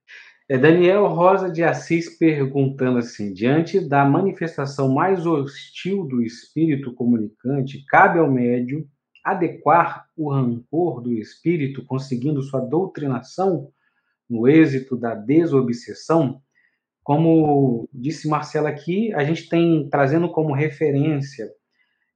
[0.48, 7.84] É Daniel Rosa de Assis perguntando assim: diante da manifestação mais hostil do espírito comunicante,
[7.86, 8.84] cabe ao médium
[9.22, 13.70] adequar o rancor do espírito, conseguindo sua doutrinação
[14.28, 16.42] no êxito da desobsessão?
[17.04, 21.48] Como disse Marcela aqui, a gente tem trazendo como referência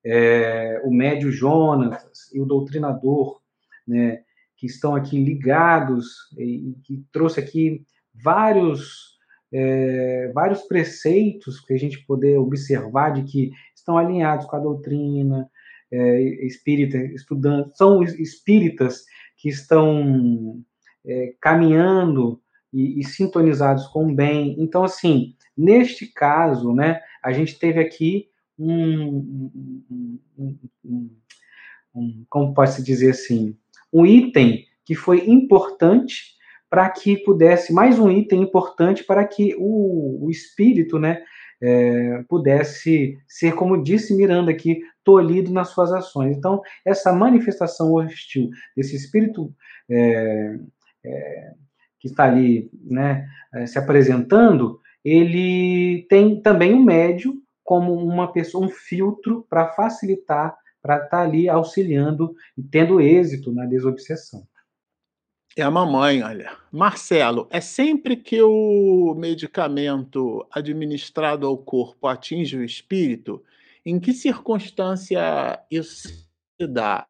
[0.05, 2.03] é, o médio Jonas
[2.35, 3.41] e o doutrinador,
[3.87, 4.25] né,
[4.63, 6.07] que estão aqui ligados
[6.39, 7.85] e que trouxe aqui
[8.15, 9.19] vários,
[9.53, 15.51] é, vários preceitos que a gente poder observar de que estão alinhados com a doutrina
[15.91, 19.05] é, espírita, estudando, são espíritas
[19.37, 20.63] que estão
[21.05, 22.41] é, caminhando
[22.73, 24.55] e, e, sintonizados com o bem.
[24.61, 29.51] Então, assim, neste caso, né, a gente teve aqui um,
[30.39, 31.11] um, um,
[31.97, 33.57] um como pode se dizer assim,
[33.93, 36.33] um item que foi importante
[36.69, 41.23] para que pudesse, mais um item importante para que o, o espírito, né,
[41.61, 46.37] é, pudesse ser, como disse Miranda aqui, tolhido nas suas ações.
[46.37, 49.55] Então, essa manifestação hostil desse espírito
[49.89, 50.57] é,
[51.05, 51.53] é,
[52.01, 58.67] que está ali né, é, se apresentando, ele tem também um médio como uma pessoa,
[58.67, 64.47] um filtro para facilitar, para estar tá ali auxiliando e tendo êxito na desobsessão.
[65.57, 66.57] É a mamãe, olha.
[66.73, 73.43] Marcelo, é sempre que o medicamento administrado ao corpo atinge o espírito,
[73.85, 77.07] em que circunstância isso se dá?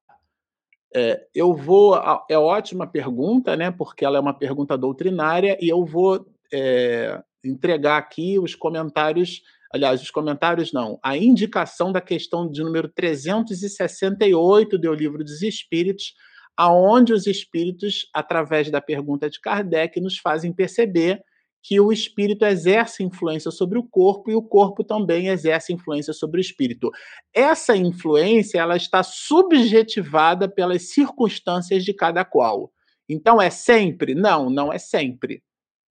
[0.95, 1.95] É, eu vou.
[2.29, 3.71] É ótima pergunta, né?
[3.71, 9.43] Porque ela é uma pergunta doutrinária, e eu vou é, entregar aqui os comentários.
[9.73, 16.15] Aliás, os comentários não, a indicação da questão de número 368 do Livro dos Espíritos
[16.57, 21.23] aonde os espíritos, através da pergunta de Kardec, nos fazem perceber
[21.65, 26.41] que o espírito exerce influência sobre o corpo e o corpo também exerce influência sobre
[26.41, 26.91] o espírito.
[27.33, 32.73] Essa influência ela está subjetivada pelas circunstâncias de cada qual.
[33.09, 34.15] Então é sempre?
[34.15, 35.43] Não, não é sempre.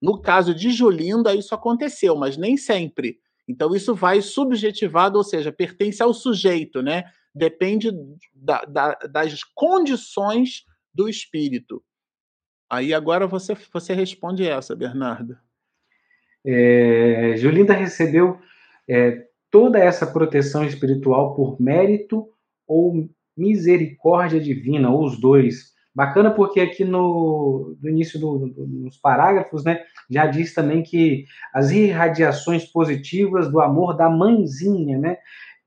[0.02, 3.18] No caso de Julinda isso aconteceu, mas nem sempre.
[3.52, 7.04] Então isso vai subjetivado, ou seja, pertence ao sujeito, né?
[7.34, 7.90] depende
[8.34, 11.84] da, da, das condições do espírito.
[12.70, 15.38] Aí agora você, você responde essa, Bernardo.
[16.46, 18.40] É, Julinda recebeu
[18.90, 22.30] é, toda essa proteção espiritual por mérito
[22.68, 25.74] ou misericórdia divina, ou os dois.
[25.94, 31.26] Bacana porque aqui no, no início do, do, dos parágrafos, né, já diz também que
[31.54, 35.18] as irradiações positivas do amor da mãezinha, né,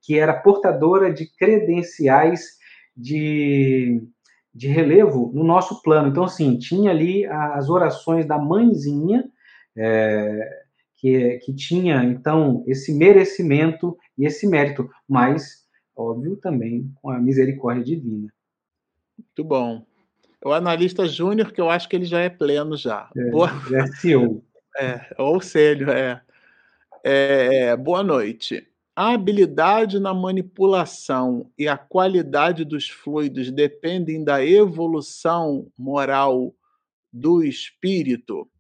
[0.01, 2.59] que era portadora de credenciais
[2.97, 4.03] de,
[4.55, 6.09] de relevo no nosso plano.
[6.09, 9.25] Então, assim, tinha ali as orações da mãezinha,
[9.77, 10.65] é,
[10.97, 17.85] que, que tinha, então, esse merecimento e esse mérito, mas, óbvio, também com a misericórdia
[17.85, 18.33] divina.
[19.19, 19.85] Muito bom.
[20.45, 23.09] O analista júnior, que eu acho que ele já é pleno já.
[23.17, 23.51] É, boa...
[23.73, 24.45] É CEO.
[24.77, 26.21] É, ou seja, é.
[27.05, 27.77] é.
[27.77, 28.67] Boa noite.
[28.97, 36.53] A habilidade na manipulação e a qualidade dos fluidos dependem da evolução moral
[37.13, 38.51] do espírito?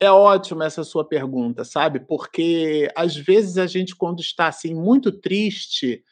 [0.00, 2.00] É ótima essa sua pergunta, sabe?
[2.00, 6.02] Porque às vezes a gente, quando está assim muito triste,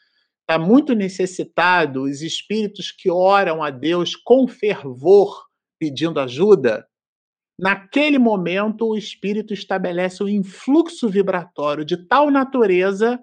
[0.43, 5.45] está muito necessitado, os espíritos que oram a Deus com fervor,
[5.79, 6.85] pedindo ajuda,
[7.59, 13.19] naquele momento o espírito estabelece um influxo vibratório de tal natureza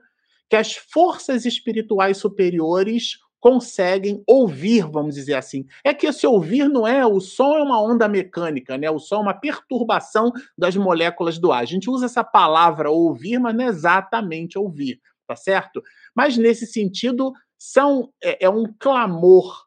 [0.49, 5.65] que as forças espirituais superiores conseguem ouvir, vamos dizer assim.
[5.83, 8.91] É que esse ouvir não é, o som é uma onda mecânica, né?
[8.91, 11.63] O som é uma perturbação das moléculas do ar.
[11.63, 15.83] A gente usa essa palavra ouvir, mas não é exatamente ouvir, tá certo?
[16.15, 19.67] Mas nesse sentido, são é, é um clamor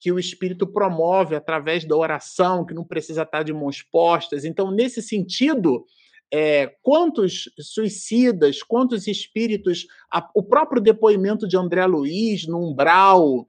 [0.00, 4.44] que o espírito promove através da oração, que não precisa estar de mãos postas.
[4.44, 5.84] Então, nesse sentido,
[6.32, 13.46] é, quantos suicidas, quantos espíritos, a, o próprio depoimento de André Luiz no umbral,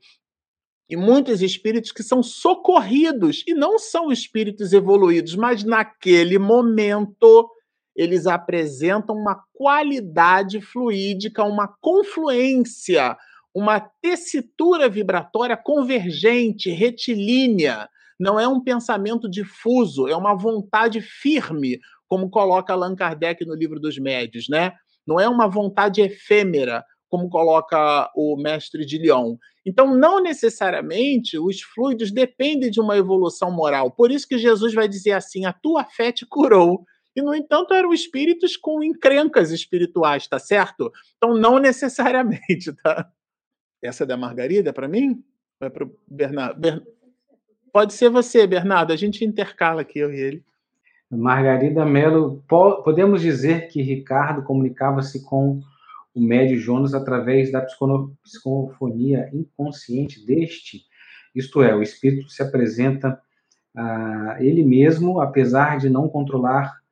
[0.90, 7.50] e muitos espíritos que são socorridos, e não são espíritos evoluídos, mas naquele momento
[7.96, 13.16] eles apresentam uma qualidade fluídica, uma confluência,
[13.54, 17.88] uma tessitura vibratória convergente, retilínea.
[18.20, 23.80] Não é um pensamento difuso, é uma vontade firme, como coloca Allan Kardec no livro
[23.80, 24.74] dos médios, né?
[25.06, 29.36] Não é uma vontade efêmera, como coloca o mestre de Lyon.
[29.64, 33.92] Então, não necessariamente os fluidos dependem de uma evolução moral.
[33.92, 36.84] Por isso que Jesus vai dizer assim: a tua fé te curou.
[37.16, 40.92] E, no entanto, eram espíritos com encrencas espirituais, tá certo?
[41.18, 43.12] Então, não necessariamente, tá?
[43.82, 45.24] Essa é da Margarida para mim?
[45.60, 46.84] Vai para o Bernardo.
[47.72, 48.92] Pode ser você, Bernardo.
[48.92, 50.46] A gente intercala aqui, eu e ele.
[51.10, 52.44] Margarida Melo,
[52.84, 55.62] podemos dizer que Ricardo comunicava-se com
[56.14, 60.86] o médio Jonas através da psicofonia inconsciente deste,
[61.36, 63.20] isto é, o espírito se apresenta
[63.76, 66.83] a ele mesmo, apesar de não controlar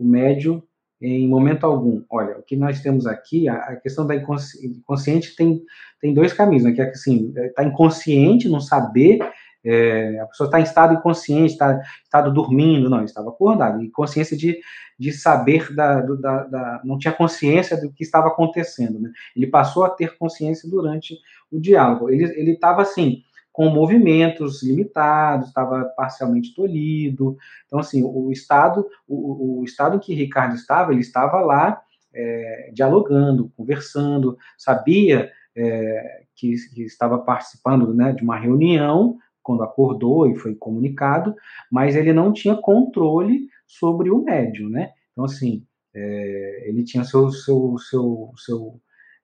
[0.00, 0.62] o médio
[1.00, 2.02] em momento algum.
[2.10, 5.62] Olha, o que nós temos aqui, a, questão da inconsciente tem,
[6.00, 6.72] tem dois caminhos, né?
[6.72, 9.18] que é assim, está inconsciente, não saber
[9.64, 14.36] é, a pessoa está em estado inconsciente, está estado dormindo, não, estava acordado, e consciência
[14.36, 14.58] de,
[14.98, 19.10] de saber, da, do, da, da, não tinha consciência do que estava acontecendo, né?
[19.36, 21.14] Ele passou a ter consciência durante
[21.50, 22.08] o diálogo.
[22.10, 23.22] Ele estava assim,
[23.60, 27.36] com movimentos limitados, estava parcialmente tolhido.
[27.66, 31.78] Então, assim, o estado, o, o estado em que Ricardo estava, ele estava lá
[32.10, 40.26] é, dialogando, conversando, sabia é, que, que, estava participando né, de uma reunião, quando acordou
[40.26, 41.34] e foi comunicado,
[41.70, 44.92] mas ele não tinha controle sobre o médium, né?
[45.12, 48.80] Então, assim, é, ele tinha seu, seu, seu, seu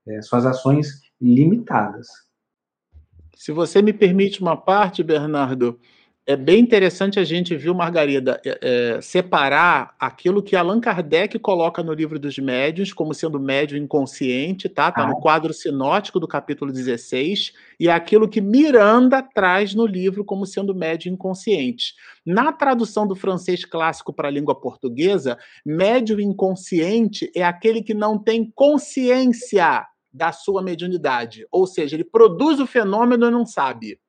[0.07, 2.26] é, suas ações limitadas.
[3.37, 5.79] Se você me permite uma parte, Bernardo,
[6.27, 8.59] é bem interessante a gente, viu, Margarida, é,
[8.97, 14.71] é, separar aquilo que Allan Kardec coloca no livro dos médiuns como sendo médio inconsciente,
[14.71, 14.91] tá?
[14.91, 20.47] Tá no quadro sinótico do capítulo 16, e aquilo que Miranda traz no livro como
[20.47, 21.93] sendo médio inconsciente.
[22.25, 28.19] Na tradução do francês clássico para a língua portuguesa, médio inconsciente é aquele que não
[28.19, 29.85] tem consciência
[30.17, 34.01] da sua mediunidade, ou seja, ele produz o fenômeno e não sabe.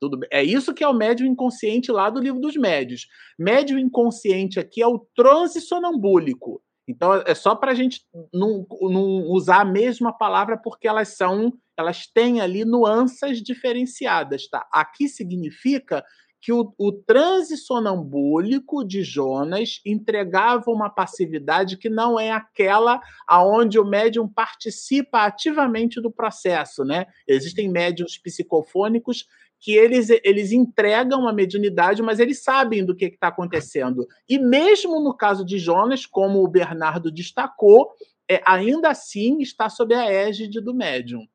[0.00, 0.28] Tudo bem.
[0.32, 3.06] É isso que é o médio inconsciente lá do livro dos médios.
[3.38, 6.62] Médio inconsciente aqui é o transe sonambúlico.
[6.88, 8.00] Então é só para a gente
[8.32, 14.66] não, não, usar a mesma palavra porque elas são, elas têm ali nuances diferenciadas, tá?
[14.72, 16.02] Aqui significa
[16.40, 23.78] que o, o transe sonambúlico de Jonas entregava uma passividade que não é aquela aonde
[23.78, 27.06] o médium participa ativamente do processo, né?
[27.28, 29.26] Existem médiums psicofônicos
[29.60, 34.06] que eles, eles entregam a mediunidade, mas eles sabem do que está acontecendo.
[34.26, 37.90] E mesmo no caso de Jonas, como o Bernardo destacou,
[38.26, 41.26] é, ainda assim está sob a égide do médium.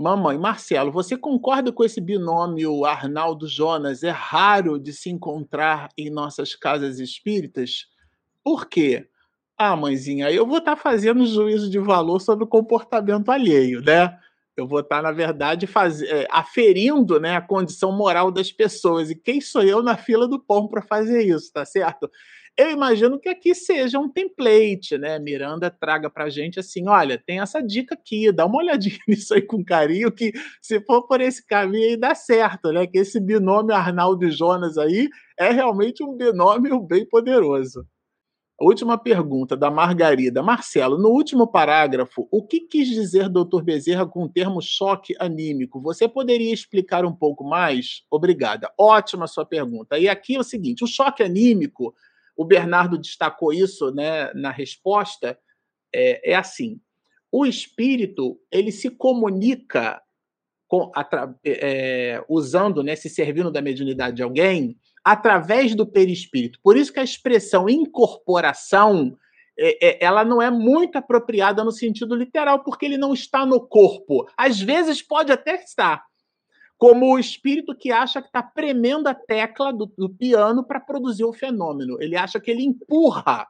[0.00, 4.02] Mamãe, Marcelo, você concorda com esse binômio Arnaldo Jonas?
[4.02, 7.84] É raro de se encontrar em nossas casas espíritas?
[8.42, 9.06] Por quê?
[9.58, 14.18] Ah, mãezinha, eu vou estar tá fazendo juízo de valor sobre o comportamento alheio, né?
[14.56, 16.00] Eu vou estar, tá, na verdade, faz...
[16.00, 19.10] É, aferindo né, a condição moral das pessoas.
[19.10, 22.10] E quem sou eu na fila do pão para fazer isso, tá certo?
[22.56, 25.18] Eu imagino que aqui seja um template, né?
[25.18, 29.42] Miranda traga para gente assim: olha, tem essa dica aqui, dá uma olhadinha nisso aí
[29.42, 32.86] com carinho, que se for por esse caminho aí dá certo, né?
[32.86, 35.08] Que esse binômio Arnaldo e Jonas aí
[35.38, 37.86] é realmente um binômio bem poderoso.
[38.60, 40.42] Última pergunta da Margarida.
[40.42, 43.62] Marcelo, no último parágrafo, o que quis dizer Dr.
[43.62, 45.80] Bezerra com o termo choque anímico?
[45.80, 48.02] Você poderia explicar um pouco mais?
[48.10, 48.70] Obrigada.
[48.78, 49.98] Ótima sua pergunta.
[49.98, 51.94] E aqui é o seguinte: o choque anímico
[52.40, 55.38] o Bernardo destacou isso né, na resposta,
[55.94, 56.80] é, é assim:
[57.30, 60.00] o espírito ele se comunica
[60.66, 60.90] com,
[61.44, 66.58] é, usando, né, se servindo da mediunidade de alguém, através do perispírito.
[66.62, 69.18] Por isso que a expressão incorporação
[69.58, 73.60] é, é, ela não é muito apropriada no sentido literal, porque ele não está no
[73.60, 74.26] corpo.
[74.34, 76.02] Às vezes pode até estar,
[76.80, 81.24] como o espírito que acha que está premendo a tecla do, do piano para produzir
[81.24, 81.98] o fenômeno.
[82.00, 83.46] Ele acha que ele empurra.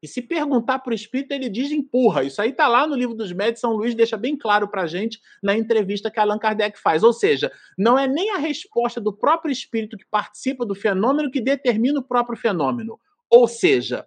[0.00, 2.22] E se perguntar para o espírito, ele diz empurra.
[2.22, 4.86] Isso aí está lá no livro dos médios, São Luís deixa bem claro para a
[4.86, 7.02] gente na entrevista que Allan Kardec faz.
[7.02, 11.40] Ou seja, não é nem a resposta do próprio espírito que participa do fenômeno que
[11.40, 13.00] determina o próprio fenômeno.
[13.28, 14.06] Ou seja,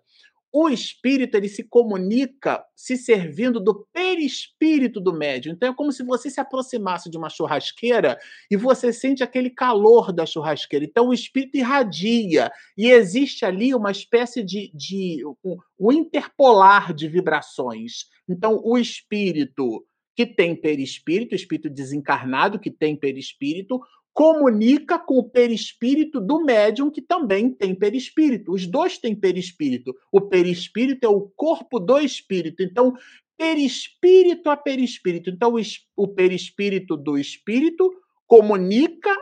[0.54, 5.54] o espírito ele se comunica se servindo do perispírito do médium.
[5.54, 8.20] Então é como se você se aproximasse de uma churrasqueira
[8.50, 10.84] e você sente aquele calor da churrasqueira.
[10.84, 17.08] Então o espírito irradia e existe ali uma espécie de, de um, um interpolar de
[17.08, 18.06] vibrações.
[18.28, 23.80] Então o espírito que tem perispírito, espírito desencarnado que tem perispírito,
[24.14, 28.52] comunica com o perispírito do médium, que também tem perispírito.
[28.52, 29.96] Os dois têm perispírito.
[30.12, 32.62] O perispírito é o corpo do espírito.
[32.62, 32.94] Então,
[33.38, 35.30] perispírito a perispírito.
[35.30, 35.56] Então,
[35.96, 37.92] o perispírito do espírito
[38.28, 39.16] comunica,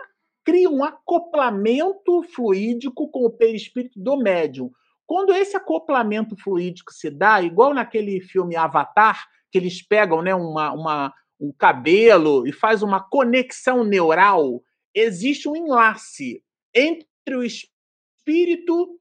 [0.43, 4.71] cria um acoplamento fluídico com o perispírito do médium.
[5.05, 10.71] Quando esse acoplamento fluídico se dá, igual naquele filme Avatar, que eles pegam né, uma,
[10.71, 14.61] uma, um cabelo e faz uma conexão neural
[14.93, 16.43] existe um enlace
[16.73, 18.99] entre o espírito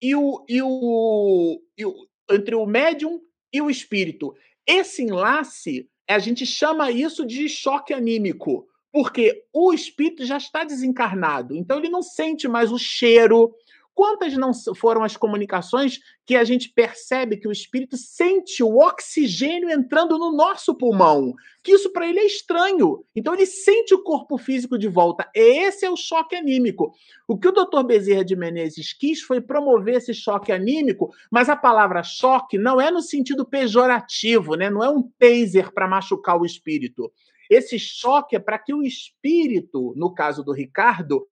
[0.00, 3.20] e o, e o, e o entre o médium
[3.52, 4.34] e o espírito.
[4.66, 11.54] Esse enlace, a gente chama isso de choque anímico, porque o espírito já está desencarnado,
[11.54, 13.54] então ele não sente mais o cheiro,
[13.96, 19.70] Quantas não foram as comunicações que a gente percebe que o espírito sente o oxigênio
[19.70, 21.32] entrando no nosso pulmão?
[21.64, 23.02] Que isso para ele é estranho.
[23.16, 25.26] Então ele sente o corpo físico de volta.
[25.34, 26.92] Esse é o choque anímico.
[27.26, 27.84] O que o Dr.
[27.86, 32.90] Bezerra de Menezes quis foi promover esse choque anímico, mas a palavra choque não é
[32.90, 34.68] no sentido pejorativo, né?
[34.68, 37.10] Não é um taser para machucar o espírito.
[37.48, 41.26] Esse choque é para que o espírito, no caso do Ricardo,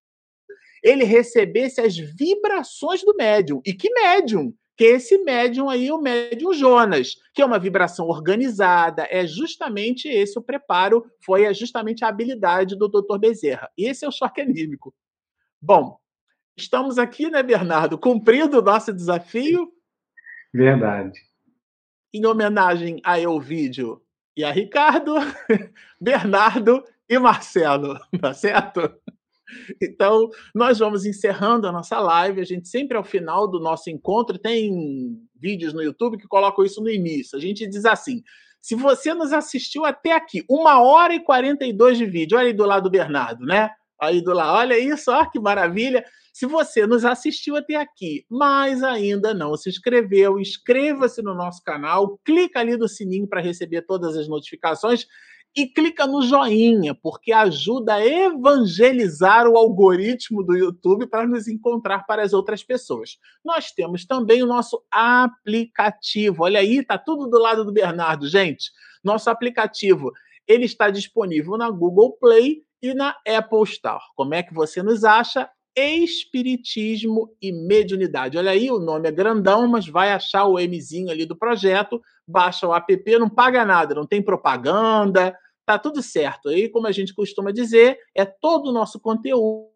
[0.85, 3.63] ele recebesse as vibrações do médium.
[3.65, 4.55] E que médium?
[4.77, 10.39] Que esse médium aí, o médium Jonas, que é uma vibração organizada, é justamente esse
[10.39, 13.19] o preparo, foi justamente a habilidade do Dr.
[13.19, 13.71] Bezerra.
[13.79, 14.95] E esse é o choque anímico.
[15.63, 15.97] Bom,
[16.55, 19.73] estamos aqui, né, Bernardo, cumprindo o nosso desafio.
[20.53, 21.19] Verdade.
[22.13, 24.03] Em homenagem a Elvídio
[24.37, 25.15] e a Ricardo,
[25.99, 28.93] Bernardo e Marcelo, tá certo?
[29.83, 32.41] Então, nós vamos encerrando a nossa live.
[32.41, 36.83] A gente sempre, ao final do nosso encontro, tem vídeos no YouTube que colocam isso
[36.83, 37.37] no início.
[37.37, 38.23] A gente diz assim:
[38.61, 42.65] se você nos assistiu até aqui, uma hora e 42 de vídeo, olha aí do
[42.65, 43.71] lado do Bernardo, né?
[44.01, 46.05] Aí do lado, olha isso, ó, que maravilha.
[46.33, 52.19] Se você nos assistiu até aqui, mas ainda não se inscreveu, inscreva-se no nosso canal,
[52.25, 55.07] clica ali no sininho para receber todas as notificações
[55.57, 62.05] e clica no joinha, porque ajuda a evangelizar o algoritmo do YouTube para nos encontrar
[62.07, 63.19] para as outras pessoas.
[63.45, 66.43] Nós temos também o nosso aplicativo.
[66.43, 68.73] Olha aí, tá tudo do lado do Bernardo, gente.
[69.03, 70.11] Nosso aplicativo,
[70.47, 74.03] ele está disponível na Google Play e na Apple Store.
[74.17, 75.49] Como é que você nos acha?
[75.77, 78.39] Espiritismo e Mediunidade.
[78.39, 82.67] Olha aí, o nome é grandão, mas vai achar o Mzinho ali do projeto, baixa
[82.67, 86.49] o app, não paga nada, não tem propaganda, tá tudo certo.
[86.49, 89.71] Aí, como a gente costuma dizer, é todo o nosso conteúdo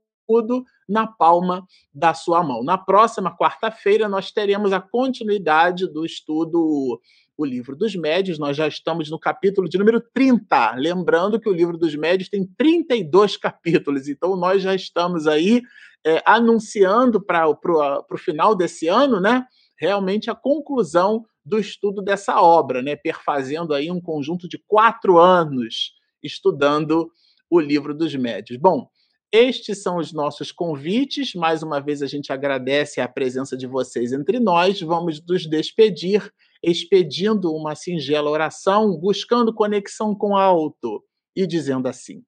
[0.89, 2.62] na palma da sua mão.
[2.62, 7.01] Na próxima quarta-feira, nós teremos a continuidade do estudo
[7.36, 8.39] O Livro dos Médios.
[8.39, 10.74] Nós já estamos no capítulo de número 30.
[10.77, 15.62] Lembrando que o Livro dos Médios tem 32 capítulos, então nós já estamos aí
[16.05, 19.47] é, anunciando para o final desse ano, né?
[19.78, 22.95] Realmente a conclusão do estudo dessa obra, né?
[22.95, 25.93] Perfazendo aí um conjunto de quatro anos
[26.23, 27.11] estudando
[27.51, 28.59] o livro dos médios.
[28.59, 28.89] Bom,
[29.33, 31.35] estes são os nossos convites.
[31.35, 34.81] Mais uma vez a gente agradece a presença de vocês entre nós.
[34.81, 36.31] Vamos nos despedir,
[36.62, 41.03] expedindo uma singela oração, buscando conexão com o alto
[41.35, 42.23] e dizendo assim: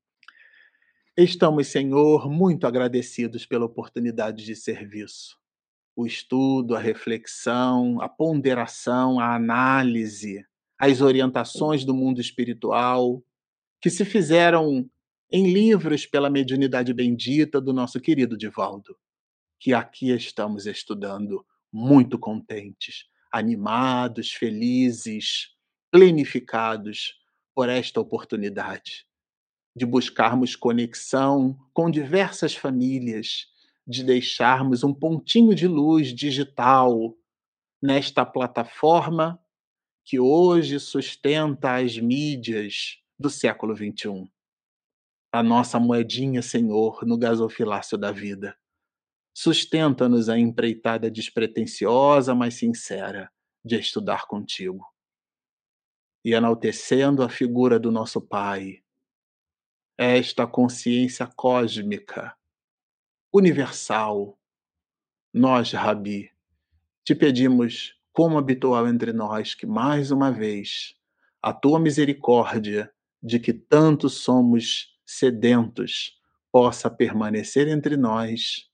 [1.16, 5.39] Estamos, Senhor, muito agradecidos pela oportunidade de serviço.
[5.96, 10.44] O estudo, a reflexão, a ponderação, a análise,
[10.78, 13.22] as orientações do mundo espiritual,
[13.80, 14.88] que se fizeram
[15.30, 18.96] em livros pela mediunidade bendita do nosso querido Divaldo,
[19.58, 25.50] que aqui estamos estudando muito contentes, animados, felizes,
[25.90, 27.14] plenificados
[27.54, 29.06] por esta oportunidade
[29.74, 33.46] de buscarmos conexão com diversas famílias,
[33.86, 37.16] de deixarmos um pontinho de luz digital
[37.82, 39.40] nesta plataforma
[40.04, 44.30] que hoje sustenta as mídias do século XXI
[45.32, 48.56] a nossa moedinha, Senhor, no gasofilácio da vida.
[49.32, 53.30] Sustenta-nos a empreitada despretensiosa, mas sincera,
[53.64, 54.84] de estudar contigo.
[56.24, 58.82] E enaltecendo a figura do nosso Pai,
[59.96, 62.36] esta consciência cósmica,
[63.32, 64.38] universal,
[65.32, 66.30] nós, Rabi,
[67.04, 70.94] te pedimos, como habitual entre nós, que mais uma vez
[71.42, 72.92] a tua misericórdia,
[73.22, 76.18] de que tanto somos sedentos
[76.50, 78.68] possa permanecer entre nós,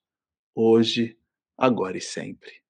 [0.54, 1.18] hoje,
[1.58, 2.65] agora e sempre.